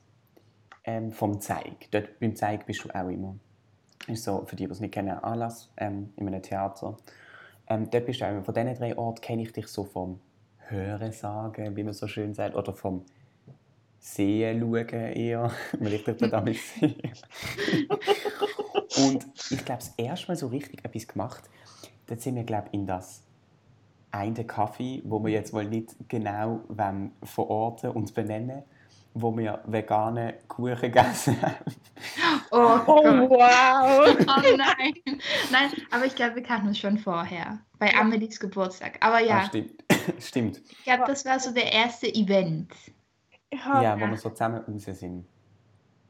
ähm, 0.85 1.11
vom 1.11 1.41
Zeig. 1.41 1.91
Dort 1.91 2.21
beim 2.21 2.37
Zeig 2.37 2.67
bist 2.67 2.85
du 2.85 2.91
auch 2.91 3.09
immer. 3.09 3.35
Ist 4.07 4.25
so, 4.25 4.45
für 4.45 4.57
die, 4.57 4.67
die 4.67 4.73
es 4.73 4.81
nicht 4.81 4.93
kennen, 4.93 5.11
Anlass 5.11 5.71
ähm, 5.79 6.13
in 6.17 6.27
einem 6.27 6.43
Theater. 6.43 6.97
Ähm, 7.67 7.89
dort 7.91 8.07
bist 8.07 8.21
du 8.21 8.27
auch 8.27 8.31
immer. 8.31 8.45
Von 8.45 8.55
diesen 8.55 8.75
drei 8.75 8.97
Orten 8.97 9.21
kenne 9.21 9.43
ich 9.43 9.53
dich 9.53 9.69
so 9.69 9.85
vom 9.85 10.21
Hören 10.71 11.13
sagen, 11.13 11.77
wie 11.77 11.83
man 11.85 11.93
so 11.93 12.07
schön 12.07 12.35
sagt, 12.35 12.55
oder 12.55 12.73
vom 12.73 13.05
Sehen 13.99 14.61
schauen 14.61 14.89
eher, 14.89 15.51
weil 15.79 15.93
ich 15.95 16.05
dich 16.05 16.17
dort 16.17 16.33
damit 16.33 16.57
sehe. 16.81 16.97
Und 18.97 19.27
ich 19.51 19.65
glaube, 19.65 19.81
das 19.81 19.95
erste 19.97 20.29
Mal 20.29 20.37
so 20.37 20.49
richtig 20.49 20.85
etwas 20.85 21.07
gemacht, 21.07 21.49
da 22.07 22.17
sind 22.17 22.37
wir, 22.37 22.45
glaube 22.45 22.69
in 22.73 22.87
das 22.87 23.23
eine 24.13 24.45
Kaffee, 24.45 25.03
wo 25.05 25.23
wir 25.23 25.31
jetzt 25.33 25.53
mal 25.53 25.65
nicht 25.65 25.95
genau 26.09 26.61
wollen 26.69 27.13
verorten 27.23 27.91
und 27.91 28.13
benennen, 28.15 28.63
wo 29.15 29.37
wir 29.37 29.61
vegane 29.67 30.35
Kuchen 30.49 30.77
gegessen 30.81 31.41
haben. 31.41 31.55
Oh, 32.51 32.81
Oh, 32.87 33.05
wow! 33.31 34.17
Oh 34.19 34.57
nein. 34.57 34.95
Nein, 35.53 35.71
aber 35.93 36.07
ich 36.07 36.17
glaube, 36.17 36.37
wir 36.37 36.43
kannten 36.43 36.69
uns 36.69 36.79
schon 36.79 36.99
vorher. 36.99 37.61
Bei 37.79 37.95
Amelies 37.95 38.41
Geburtstag. 38.41 38.99
Aber 39.01 39.17
Ah, 39.17 39.21
ja, 39.21 39.45
stimmt. 39.45 39.73
stimmt. 40.21 40.63
ich 40.71 40.85
glaube, 40.85 41.05
das 41.07 41.25
war 41.25 41.39
so 41.39 41.53
der 41.53 41.73
erste 41.73 42.07
Event. 42.07 42.73
Ja, 43.53 44.01
wo 44.01 44.07
wir 44.07 44.17
so 44.17 44.31
zusammen 44.31 44.65
raus 44.67 44.85
sind. 44.85 45.27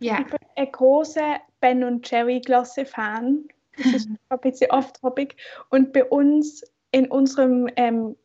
Ja. 0.01 0.21
Ich 0.21 0.27
bin 0.27 0.39
ein 0.57 0.73
großer 0.73 1.41
Ben 1.61 1.85
und 1.85 2.11
Jerry 2.11 2.41
Klasse 2.41 2.85
Fan. 2.85 3.49
Das 3.77 3.87
ist 3.87 4.09
ein 4.29 4.41
bisschen 4.41 4.71
off-topic. 4.71 5.37
Und 5.71 5.93
bei 5.93 6.05
uns 6.05 6.63
in 6.91 7.11
unserem, 7.11 7.69
ähm, 7.77 8.17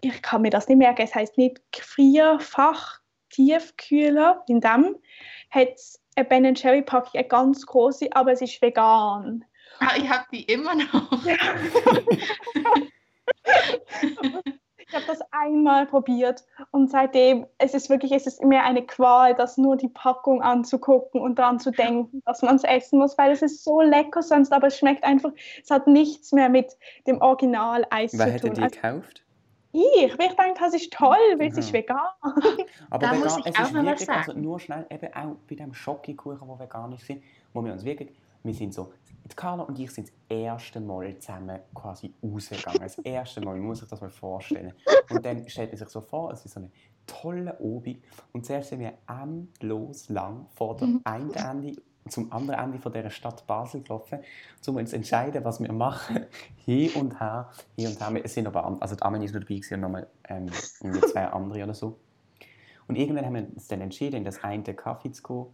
ich 0.00 0.22
kann 0.22 0.42
mir 0.42 0.50
das 0.50 0.68
nicht 0.68 0.78
merken, 0.78 1.02
es 1.02 1.14
heißt 1.14 1.38
nicht 1.38 1.60
Gefrierfach, 1.72 3.00
Tiefkühler, 3.30 4.44
in 4.48 4.60
dem 4.60 4.96
hat 5.50 5.68
es 5.74 6.00
eine 6.16 6.26
Ben 6.26 6.54
Jerry 6.54 6.82
Packung, 6.82 7.12
eine 7.14 7.28
ganz 7.28 7.64
große, 7.66 8.08
aber 8.12 8.32
es 8.32 8.42
ist 8.42 8.60
vegan. 8.62 9.44
Ah, 9.80 9.94
ich 9.96 10.08
habe 10.08 10.24
die 10.32 10.44
immer 10.44 10.74
noch. 10.74 11.24
Ich 14.88 14.94
habe 14.94 15.04
das 15.06 15.20
einmal 15.32 15.86
probiert 15.86 16.44
und 16.70 16.90
seitdem 16.90 17.46
es 17.58 17.74
ist 17.74 17.90
wirklich, 17.90 18.12
es 18.12 18.26
ist 18.26 18.42
mir 18.42 18.62
eine 18.62 18.86
Qual, 18.86 19.34
das 19.34 19.56
nur 19.58 19.76
die 19.76 19.88
Packung 19.88 20.42
anzugucken 20.42 21.20
und 21.20 21.38
daran 21.38 21.58
zu 21.58 21.72
denken, 21.72 22.22
dass 22.24 22.42
man 22.42 22.56
es 22.56 22.64
essen 22.64 23.00
muss, 23.00 23.18
weil 23.18 23.32
es 23.32 23.42
ist 23.42 23.64
so 23.64 23.80
lecker 23.80 24.22
sonst, 24.22 24.52
aber 24.52 24.68
es 24.68 24.78
schmeckt 24.78 25.02
einfach, 25.04 25.32
es 25.62 25.70
hat 25.70 25.86
nichts 25.88 26.32
mehr 26.32 26.48
mit 26.48 26.76
dem 27.06 27.20
Original-Eis 27.20 28.12
Wer 28.12 28.26
zu 28.26 28.32
hätte 28.32 28.46
tun. 28.48 28.54
die 28.54 28.60
Also 28.62 28.74
gekauft? 28.76 29.22
ich, 29.72 30.18
weil 30.18 30.28
ich 30.28 30.36
denke, 30.36 30.60
das 30.60 30.74
ist 30.74 30.92
toll, 30.92 31.16
weil 31.36 31.48
es 31.48 31.56
ist 31.58 31.68
Ja. 31.68 31.74
vegan. 31.74 31.98
Aber 32.90 33.06
Da 33.06 33.12
muss 33.14 33.36
vegan, 33.36 33.40
ich 33.40 33.46
es 33.46 33.58
auch 33.58 33.62
ist 33.64 33.72
noch 33.72 33.84
was 33.84 34.00
wirklich, 34.00 34.10
also 34.10 34.32
sagen. 34.32 34.42
nur 34.42 34.60
schnell, 34.60 34.86
eben 34.90 35.12
auch 35.14 35.36
bei 35.48 35.54
dem 35.56 35.74
Schokikuchen, 35.74 36.48
die 36.48 36.58
vegan 36.60 36.96
sind, 36.98 37.22
wo 37.52 37.62
wir 37.64 37.72
uns 37.72 37.84
wirklich 37.84 38.10
wir 38.46 38.54
sind 38.54 38.72
so, 38.72 38.92
Carla 39.34 39.64
und 39.64 39.78
ich 39.78 39.90
sind 39.90 40.08
das 40.08 40.14
erste 40.28 40.80
Mal 40.80 41.18
zusammen 41.18 41.58
quasi 41.74 42.14
rausgegangen. 42.22 42.80
Das 42.80 42.98
erste 42.98 43.40
Mal, 43.40 43.56
man 43.56 43.66
muss 43.66 43.80
sich 43.80 43.88
das 43.88 44.00
mal 44.00 44.10
vorstellen. 44.10 44.72
Und 45.10 45.26
dann 45.26 45.48
stellt 45.48 45.70
man 45.72 45.78
sich 45.78 45.88
so 45.88 46.00
vor, 46.00 46.30
es 46.32 46.44
ist 46.44 46.54
so 46.54 46.60
eine 46.60 46.70
tolle 47.06 47.58
Obig 47.60 48.02
und 48.32 48.46
zuerst 48.46 48.70
sind 48.70 48.80
wir 48.80 48.94
endlos 49.08 50.08
lang 50.08 50.46
vor 50.54 50.76
dem 50.76 51.00
einen 51.04 51.32
Ende 51.34 51.80
zum 52.08 52.32
anderen 52.32 52.60
Ende 52.60 52.78
von 52.78 52.92
dieser 52.92 53.10
Stadt 53.10 53.44
Basel 53.48 53.82
gelaufen, 53.82 54.20
um 54.68 54.76
uns 54.76 54.90
zu 54.90 54.96
entscheiden, 54.96 55.44
was 55.44 55.60
wir 55.60 55.72
machen. 55.72 56.26
Hier 56.56 56.96
und 56.96 57.18
her, 57.20 57.50
hier 57.74 57.88
und 57.88 58.00
her. 58.00 58.24
Es 58.24 58.34
sind 58.34 58.46
aber, 58.46 58.64
an- 58.64 58.80
also 58.80 58.94
die 58.94 59.02
Amelie 59.02 59.24
ist 59.26 59.34
noch 59.34 59.40
dabei 59.40 59.54
gewesen 59.56 59.74
und 59.74 59.80
nochmal 59.80 60.06
ähm, 60.28 60.48
zwei 60.52 61.26
andere 61.26 61.64
oder 61.64 61.74
so. 61.74 61.98
Und 62.86 62.96
irgendwann 62.96 63.24
haben 63.26 63.34
wir 63.34 63.48
uns 63.48 63.66
dann 63.66 63.80
entschieden, 63.80 64.16
in 64.18 64.24
das 64.24 64.44
eine 64.44 64.62
Kaffee 64.62 65.10
zu 65.10 65.22
gehen, 65.22 65.46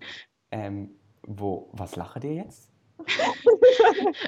ähm, 0.50 0.90
wo, 1.22 1.70
was 1.72 1.96
lachen 1.96 2.20
die 2.20 2.28
jetzt? 2.34 2.71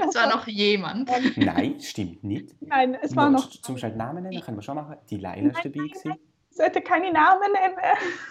Es 0.09 0.15
war 0.15 0.29
noch 0.29 0.47
jemand. 0.49 1.11
Nein, 1.37 1.81
stimmt 1.81 2.25
nicht. 2.25 2.55
Nein, 2.61 2.97
es 3.01 3.15
war 3.15 3.31
noch. 3.31 3.49
Zum 3.51 3.75
Beispiel 3.75 3.95
Namen 3.97 4.25
nennen, 4.25 4.41
können 4.43 4.59
wir 4.59 4.63
schon 4.63 4.75
machen. 4.77 4.97
Die 5.11 5.17
Leila 5.19 5.49
ist 5.51 5.59
dabei 5.59 5.71
gewesen. 5.71 6.15
Ich 6.51 6.57
sollte 6.57 6.81
keine 6.83 7.13
Namen 7.13 7.53
nennen. 7.53 7.77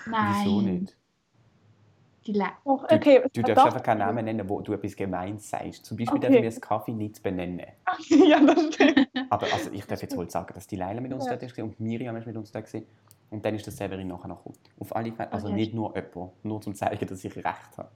Nein. 0.07 0.35
Wieso 0.45 0.61
nicht? 0.61 0.97
Die 2.25 2.31
Du, 2.31 2.41
okay, 2.65 3.21
du 3.33 3.41
war 3.41 3.47
darfst 3.49 3.57
doch- 3.57 3.65
einfach 3.65 3.83
keinen 3.83 3.97
Namen 3.99 4.23
nennen, 4.23 4.47
wo 4.47 4.61
du 4.61 4.71
etwas 4.71 4.95
Gemeins 4.95 5.49
sagst. 5.49 5.85
Zum 5.85 5.97
Beispiel 5.97 6.17
Okay. 6.19 6.27
dürfen 6.27 6.41
wir 6.43 6.49
das 6.49 6.61
Kaffee 6.61 6.93
nicht 6.93 7.21
benennen. 7.21 7.65
ja, 8.07 8.39
das 8.39 8.73
stimmt. 8.73 9.09
Aber 9.29 9.45
also, 9.51 9.69
ich 9.73 9.85
darf 9.85 10.01
jetzt 10.01 10.15
wohl 10.15 10.29
sagen, 10.29 10.53
dass 10.53 10.65
die 10.65 10.77
Leila 10.77 11.01
mit 11.01 11.11
uns 11.11 11.25
Ja. 11.25 11.35
dort 11.35 11.57
war 11.57 11.65
und 11.65 11.79
Miriam 11.81 12.15
ist 12.15 12.25
mit 12.25 12.37
uns 12.37 12.49
da 12.51 12.61
gewesen. 12.61 12.85
Und 13.29 13.43
dann 13.43 13.55
ist 13.55 13.65
der 13.65 13.73
Severin 13.73 14.07
nachher 14.07 14.29
noch 14.29 14.37
gekommen. 14.37 14.55
Auf 14.79 14.95
alle 14.95 15.11
Fälle, 15.11 15.33
also 15.33 15.47
Okay. 15.47 15.55
nicht 15.55 15.73
nur 15.73 15.93
jemand, 15.97 16.45
nur 16.45 16.61
zum 16.61 16.75
zeigen, 16.75 17.05
dass 17.05 17.25
ich 17.25 17.35
recht 17.35 17.77
habe. 17.77 17.89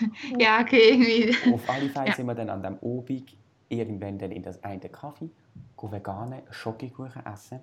ja, 0.38 0.60
okay, 0.60 0.90
irgendwie. 0.90 1.52
Auf 1.54 1.68
alle 1.68 1.88
Fälle 1.88 2.08
Ja. 2.08 2.14
sind 2.14 2.26
wir 2.26 2.34
dann 2.34 2.50
an 2.50 2.62
dem 2.62 2.78
Obig 2.80 3.36
irgendwann 3.68 4.18
dann 4.18 4.32
in 4.32 4.42
das 4.42 4.62
eine 4.64 4.80
Kaffee, 4.88 5.30
gehen 5.78 5.92
veganen 5.92 6.42
Schokokuchen 6.50 7.24
essen. 7.26 7.60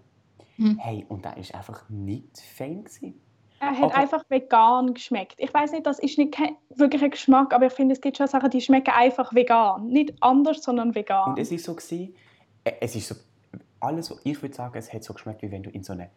Hm. 0.57 0.77
Hey, 0.79 1.05
und 1.09 1.23
da 1.25 1.31
ist 1.33 1.53
einfach 1.55 1.87
nicht 1.89 2.39
fein 2.39 2.83
gewesen. 2.83 3.19
Er 3.61 3.71
hat 3.71 3.83
Aber- 3.83 3.95
einfach 3.95 4.23
vegan 4.29 4.93
geschmeckt. 4.93 5.35
Ich 5.37 5.53
weiß 5.53 5.71
nicht, 5.73 5.85
das 5.85 5.99
ist 5.99 6.17
nicht 6.17 6.33
kein 6.33 6.55
wirklicher 6.75 7.09
Geschmack, 7.09 7.53
aber 7.53 7.65
ich 7.67 7.73
finde, 7.73 7.93
es 7.93 8.01
gibt 8.01 8.17
schon 8.17 8.27
Sachen, 8.27 8.49
die 8.49 8.61
schmecken 8.61 8.91
einfach 8.93 9.33
vegan. 9.33 9.87
Nicht 9.87 10.13
anders, 10.21 10.63
sondern 10.63 10.95
vegan. 10.95 11.31
Und 11.31 11.39
es 11.39 11.51
ist 11.51 11.65
so 11.65 11.73
gewesen, 11.75 12.15
äh, 12.63 12.71
es 12.79 12.95
ist 12.95 13.07
so, 13.09 13.15
alles, 13.81 14.11
was- 14.11 14.21
ich 14.23 14.41
würde 14.41 14.55
sagen, 14.55 14.77
es 14.77 14.91
hat 14.93 15.03
so 15.03 15.13
geschmeckt, 15.13 15.41
wie 15.41 15.51
wenn 15.51 15.63
du 15.63 15.69
in 15.69 15.83
so 15.83 15.93
einen 15.93 16.07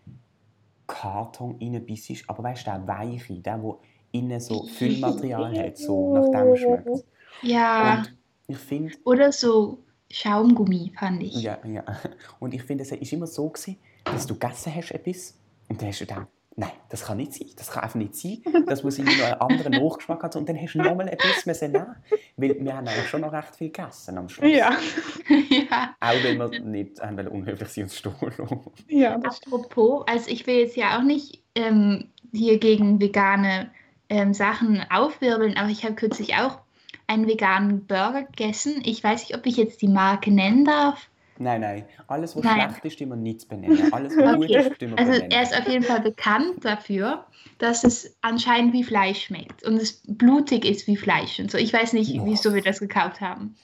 Karton 0.87 1.57
reinbissest, 1.61 2.29
aber 2.29 2.43
weißt 2.43 2.67
du, 2.67 2.71
der 2.71 2.87
weiche, 2.87 3.35
der, 3.41 3.63
wo 3.63 3.81
innen 4.13 4.41
so 4.41 4.67
Füllmaterial 4.79 5.59
hat, 5.59 5.79
so 5.79 6.15
nach 6.15 6.31
dem 6.31 6.57
schmeckt. 6.57 7.05
Ja. 7.43 7.99
Und 7.99 8.09
ich 8.47 8.59
finde, 8.59 8.93
Oder 9.05 9.33
so 9.33 9.79
Schaumgummi, 10.11 10.93
fand 10.99 11.23
ich. 11.23 11.35
ja, 11.43 11.59
ja, 11.67 11.85
und 12.39 12.53
ich 12.55 12.63
finde, 12.63 12.85
es 12.85 12.93
ist 12.93 13.13
immer 13.13 13.27
so 13.27 13.49
gewesen, 13.49 13.79
dass 14.05 14.27
du 14.27 14.35
gegessen 14.35 14.75
hast 14.75 14.93
etwas 14.93 15.39
und 15.69 15.81
dann 15.81 15.89
hast 15.89 16.01
du 16.01 16.07
gedacht, 16.07 16.27
nein, 16.55 16.71
das 16.91 17.05
kann 17.05 17.17
nicht 17.17 17.33
sein, 17.33 17.49
das 17.57 17.71
kann 17.71 17.85
einfach 17.85 17.97
nicht 17.97 18.15
sein, 18.15 18.43
das 18.67 18.83
muss 18.83 18.99
irgendwie 18.99 19.19
noch 19.19 19.25
einen 19.27 19.41
anderen 19.41 19.73
Nachgeschmack 19.73 20.23
haben 20.23 20.39
und 20.39 20.49
dann 20.49 20.61
hast 20.61 20.75
du 20.75 20.79
nochmal 20.79 21.09
etwas 21.09 21.47
müssen 21.47 21.73
nehmen, 21.73 21.97
weil 22.37 22.57
wir 22.61 22.77
haben 22.77 22.87
eigentlich 22.87 23.09
schon 23.09 23.23
noch 23.23 23.33
recht 23.33 23.57
viel 23.57 23.71
gegessen 23.71 24.19
am 24.19 24.29
Schluss. 24.29 24.51
ja, 24.51 24.77
ja. 25.49 25.97
Auch 25.99 26.23
wenn 26.23 26.37
wir 26.39 26.61
nicht 26.61 27.01
haben 27.01 27.17
wollen, 27.17 27.29
unhöflich 27.29 27.69
sein 27.71 27.85
und 27.85 27.93
stohlen. 27.93 28.61
ja. 28.89 29.15
Apropos, 29.15 30.05
also 30.07 30.31
ich 30.31 30.47
will 30.47 30.57
jetzt 30.57 30.77
ja 30.77 30.99
auch 30.99 31.03
nicht 31.03 31.43
ähm, 31.55 32.11
hier 32.33 32.59
gegen 32.59 33.01
vegane 33.01 33.71
ähm, 34.13 34.35
Sachen 34.35 34.85
aufwirbeln, 34.91 35.57
aber 35.57 35.71
ich 35.71 35.85
habe 35.85 35.95
kürzlich 35.95 36.35
auch 36.37 36.59
einen 37.07 37.27
veganen 37.27 37.87
Burger 37.87 38.25
gegessen. 38.25 38.83
Ich 38.85 39.03
weiß 39.03 39.23
nicht, 39.29 39.37
ob 39.37 39.47
ich 39.47 39.57
jetzt 39.57 39.81
die 39.83 39.89
Marke 39.89 40.31
nennen 40.31 40.65
darf. 40.65 41.09
Nein, 41.39 41.63
nein. 41.63 41.85
Alles, 42.09 42.37
was 42.37 42.45
Nein. 42.45 42.61
schlecht 42.71 42.85
ist, 42.85 42.99
tun 42.99 43.09
wir 43.09 43.17
nicht 43.17 43.49
benennen. 43.49 43.93
Alles, 43.93 44.15
was 44.17 44.37
gut 44.37 44.45
Okay. 44.45 44.59
ist, 44.69 44.79
tun 44.79 44.91
wir 44.91 44.99
Also 44.99 45.13
benennen. 45.13 45.31
er 45.33 45.43
ist 45.43 45.59
auf 45.59 45.67
jeden 45.69 45.83
Fall 45.85 46.01
bekannt 46.01 46.63
dafür, 46.65 47.25
dass 47.59 47.85
es 47.85 48.15
anscheinend 48.21 48.73
wie 48.75 48.85
Fleisch 48.85 49.25
schmeckt 49.25 49.65
und 49.65 49.77
es 49.77 50.03
blutig 50.07 50.65
ist 50.65 50.87
wie 50.87 50.97
Fleisch 50.97 51.41
und 51.41 51.51
so. 51.51 51.57
Ich 51.59 51.73
weiß 51.73 51.95
nicht, 51.95 52.21
Oh. 52.21 52.27
wieso 52.27 52.55
wir 52.55 52.63
das 52.63 52.81
gekauft 52.81 53.21
haben. 53.21 53.57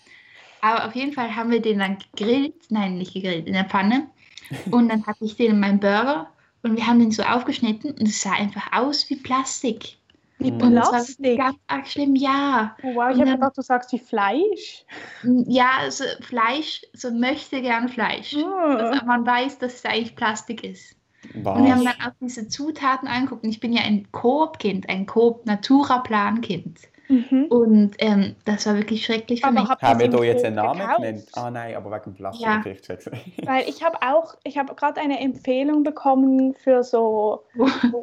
Aber 0.62 0.86
auf 0.86 0.94
jeden 0.96 1.12
Fall 1.12 1.36
haben 1.36 1.50
wir 1.50 1.60
den 1.62 1.78
dann 1.78 1.98
gegrillt, 2.16 2.54
nein, 2.70 2.96
nicht 2.98 3.12
gegrillt, 3.14 3.46
in 3.46 3.52
der 3.52 3.66
Pfanne. 3.66 4.08
Und 4.70 4.88
dann 4.88 5.06
hatte 5.06 5.24
ich 5.26 5.36
den 5.36 5.50
in 5.52 5.60
meinem 5.60 5.78
Burger 5.78 6.30
und 6.62 6.74
wir 6.76 6.86
haben 6.86 6.98
den 6.98 7.10
so 7.12 7.22
aufgeschnitten 7.22 7.90
und 7.92 8.08
es 8.08 8.22
sah 8.22 8.32
einfach 8.32 8.72
aus 8.72 9.08
wie 9.10 9.16
Plastik. 9.16 9.97
Wie 10.38 10.52
Und 10.52 10.60
das 10.74 10.84
war 10.86 10.90
Plastik. 10.92 11.40
ganz 11.68 11.90
schlimm, 11.92 12.14
ja. 12.14 12.76
Oh, 12.82 12.94
wow, 12.94 13.10
ich 13.10 13.14
Und 13.16 13.20
habe 13.20 13.24
dann- 13.24 13.34
gedacht, 13.34 13.58
du 13.58 13.62
sagst 13.62 13.92
wie 13.92 13.98
Fleisch. 13.98 14.84
Ja, 15.24 15.70
also 15.80 16.04
Fleisch, 16.20 16.82
so 16.92 17.10
möchte 17.10 17.60
gern 17.60 17.88
Fleisch. 17.88 18.36
Ah. 18.36 18.92
Aber 18.92 19.04
man 19.04 19.26
weiß, 19.26 19.58
dass 19.58 19.74
es 19.74 19.84
eigentlich 19.84 20.14
Plastik 20.16 20.62
ist. 20.64 20.94
Und 21.34 21.44
wir 21.44 21.52
haben 21.74 21.84
Was? 21.84 21.96
dann 21.96 22.06
auch 22.08 22.14
diese 22.20 22.46
Zutaten 22.48 23.08
angeguckt. 23.08 23.42
Und 23.42 23.50
ich 23.50 23.58
bin 23.60 23.72
ja 23.72 23.82
ein 23.82 24.06
Coop-Kind, 24.12 24.88
ein 24.88 25.06
Coop-Natura-Plan-Kind. 25.06 26.78
Mhm. 27.08 27.46
Und 27.46 27.96
ähm, 27.98 28.36
das 28.44 28.66
war 28.66 28.76
wirklich 28.76 29.04
schrecklich 29.04 29.40
für 29.40 29.48
Aber 29.48 29.60
mich. 29.60 29.68
Haben 29.70 30.00
wir 30.00 30.08
da 30.08 30.22
jetzt 30.22 30.44
einen 30.44 30.56
Namen 30.56 30.80
gekauft? 30.80 31.00
genannt? 31.00 31.24
Ah 31.32 31.50
nein, 31.50 31.74
aber 31.74 31.90
wegen 31.90 32.14
Plastik. 32.14 32.46
Ja. 32.46 32.62
Weil 33.46 33.68
ich 33.68 33.82
habe 33.82 33.98
auch, 34.02 34.34
ich 34.44 34.58
habe 34.58 34.74
gerade 34.74 35.00
eine 35.00 35.18
Empfehlung 35.20 35.82
bekommen 35.82 36.54
für 36.54 36.82
so, 36.82 37.44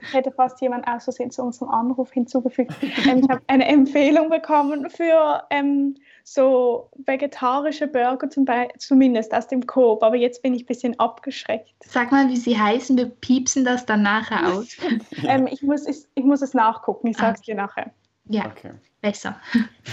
ich 0.01 0.13
hätte 0.13 0.31
fast 0.31 0.59
jemand 0.61 0.87
aus 0.87 1.03
Versehen 1.03 1.31
zu 1.31 1.43
unserem 1.43 1.69
Anruf 1.69 2.11
hinzugefügt. 2.11 2.73
Ähm, 3.07 3.19
ich 3.19 3.29
habe 3.29 3.41
eine 3.47 3.67
Empfehlung 3.67 4.29
bekommen 4.29 4.89
für 4.89 5.43
ähm, 5.51 5.95
so 6.23 6.89
vegetarische 7.05 7.87
Burger 7.87 8.29
zum 8.29 8.45
Be 8.45 8.69
zumindest 8.79 9.33
aus 9.33 9.47
dem 9.47 9.65
Coop, 9.67 10.01
aber 10.01 10.15
jetzt 10.15 10.41
bin 10.41 10.55
ich 10.55 10.63
ein 10.63 10.67
bisschen 10.67 10.99
abgeschreckt. 10.99 11.69
Sag 11.85 12.11
mal, 12.11 12.27
wie 12.29 12.37
sie 12.37 12.59
heißen. 12.59 12.97
Wir 12.97 13.05
piepsen 13.05 13.63
das 13.63 13.85
dann 13.85 14.01
nachher 14.01 14.53
aus. 14.53 14.75
Ähm, 15.27 15.47
ich, 15.47 15.61
muss 15.61 15.87
es, 15.87 16.07
ich 16.15 16.23
muss 16.23 16.41
es 16.41 16.53
nachgucken, 16.53 17.07
ich 17.07 17.17
sage 17.17 17.35
es 17.35 17.41
dir 17.41 17.55
nachher. 17.55 17.91
Ja, 18.27 18.45
Okay. 18.47 18.71
Besser. 19.05 19.35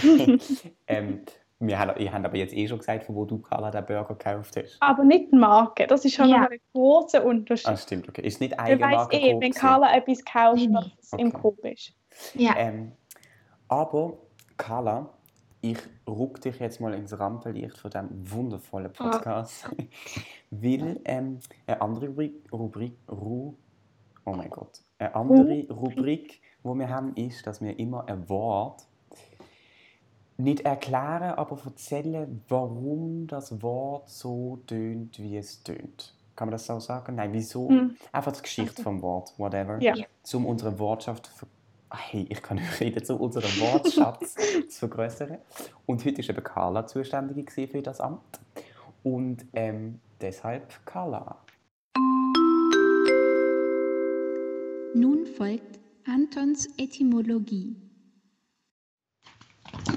ähm, 0.87 1.21
wir 1.59 1.79
haben, 1.79 1.99
ihr 2.01 2.11
habt 2.11 2.25
aber 2.25 2.35
jetzt 2.37 2.53
eh 2.53 2.67
schon 2.67 2.79
gesagt, 2.79 3.03
von 3.05 3.15
wo 3.15 3.25
du, 3.25 3.37
Carla, 3.37 3.71
den 3.71 3.85
Burger 3.85 4.15
gekauft 4.15 4.57
hast. 4.57 4.77
Aber 4.81 5.03
nicht 5.03 5.31
die 5.31 5.37
Marke, 5.37 5.87
das 5.87 6.03
ist 6.03 6.15
schon 6.15 6.27
Ja. 6.29 6.47
ein 6.49 6.59
großer 6.73 7.23
Unterschied. 7.23 7.67
Ah, 7.67 7.77
stimmt, 7.77 8.09
okay. 8.09 8.21
Ist 8.25 8.41
nicht 8.41 8.53
Ich 8.53 8.57
weiß 8.59 8.67
Eigenmarke 8.69 9.17
eh, 9.17 9.39
wenn? 9.39 9.51
Carla 9.53 9.95
etwas 9.95 10.25
kauft, 10.25 10.67
dass 10.73 10.85
es 10.99 11.13
im 11.13 11.27
Okay. 11.27 11.37
Coop 11.41 11.65
ist. 11.65 11.93
Ja, 12.35 12.53
Ähm, 12.57 12.91
aber, 13.69 14.17
Carla, 14.57 15.09
ich 15.61 15.77
ruck 16.07 16.41
dich 16.41 16.59
jetzt 16.59 16.81
mal 16.81 16.93
ins 16.93 17.17
Rampenlicht 17.17 17.77
von 17.77 17.89
diesem 17.91 18.09
wundervollen 18.31 18.91
Oh. 18.99 19.03
Podcast. 19.03 19.69
Weil 20.51 20.99
ähm, 21.05 21.39
eine 21.65 21.81
andere 21.81 22.07
Rubrik, 22.07 22.33
Rubrik 22.51 22.93
Ru, 23.09 23.53
oh 24.25 24.31
mein 24.33 24.49
Gott, 24.49 24.81
eine 24.99 25.15
andere 25.15 25.65
Rubrik, 25.69 26.41
wo 26.61 26.75
wir 26.75 26.89
haben, 26.89 27.13
ist, 27.15 27.47
dass 27.47 27.61
wir 27.61 27.79
immer 27.79 28.05
ein 28.09 28.27
Wort 28.27 28.85
nicht 30.37 30.61
erklären, 30.61 31.33
aber 31.35 31.57
erzählen, 31.65 32.41
warum 32.49 33.27
das 33.27 33.61
Wort 33.61 34.09
so 34.09 34.59
tönt, 34.67 35.19
wie 35.19 35.37
es 35.37 35.63
tönt. 35.63 36.13
Kann 36.35 36.47
man 36.47 36.53
das 36.53 36.65
so 36.65 36.79
sagen? 36.79 37.15
Nein, 37.15 37.31
wieso? 37.33 37.69
Hm. 37.69 37.95
Einfach 38.11 38.31
die 38.31 38.41
Geschichte 38.41 38.81
vom 38.81 39.01
Wort, 39.03 39.33
whatever. 39.37 39.79
Ja. 39.81 39.93
Um 40.33 40.45
unsere 40.45 40.77
Wortschaft 40.79 41.27
ver- 41.27 41.47
Ah, 41.89 41.97
Hey, 41.99 42.25
ich 42.27 42.41
kann 42.41 42.57
nicht 42.57 42.79
reden, 42.79 43.05
um 43.15 43.21
unseren 43.21 43.43
Wortschatz 43.61 44.33
zu 44.69 44.79
vergrößern. 44.79 45.37
Und 45.85 46.03
heute 46.03 46.17
war 46.23 46.29
eben 46.29 46.43
Carla 46.43 46.87
zuständig 46.87 47.51
für 47.51 47.67
das 47.83 47.99
Amt. 48.01 48.39
Und 49.03 49.45
ähm, 49.53 49.99
deshalb 50.19 50.83
Carla. 50.87 51.37
Nun 54.95 55.25
folgt 55.37 55.79
Antons 56.07 56.67
Etymologie. 56.77 57.75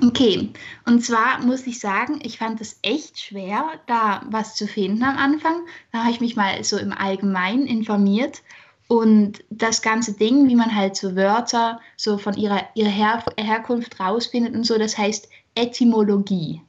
Okay, 0.02 0.52
und 0.84 1.04
zwar 1.04 1.40
muss 1.40 1.66
ich 1.66 1.78
sagen, 1.80 2.18
ich 2.22 2.38
fand 2.38 2.60
es 2.60 2.78
echt 2.82 3.18
schwer, 3.20 3.64
da 3.86 4.22
was 4.30 4.54
zu 4.56 4.66
finden 4.66 5.02
am 5.04 5.16
Anfang. 5.16 5.66
Da 5.92 6.00
habe 6.00 6.10
ich 6.10 6.20
mich 6.20 6.36
mal 6.36 6.62
so 6.64 6.76
im 6.78 6.92
Allgemeinen 6.92 7.66
informiert 7.66 8.42
und 8.88 9.44
das 9.50 9.82
ganze 9.82 10.12
Ding, 10.14 10.48
wie 10.48 10.56
man 10.56 10.74
halt 10.74 10.96
so 10.96 11.16
Wörter 11.16 11.80
so 11.96 12.18
von 12.18 12.34
ihrer, 12.36 12.62
ihrer 12.74 12.88
Her 12.90 13.24
Herkunft 13.38 13.98
rausfindet 14.00 14.54
und 14.54 14.64
so, 14.64 14.78
das 14.78 14.96
heißt 14.98 15.28
Etymologie. 15.54 16.62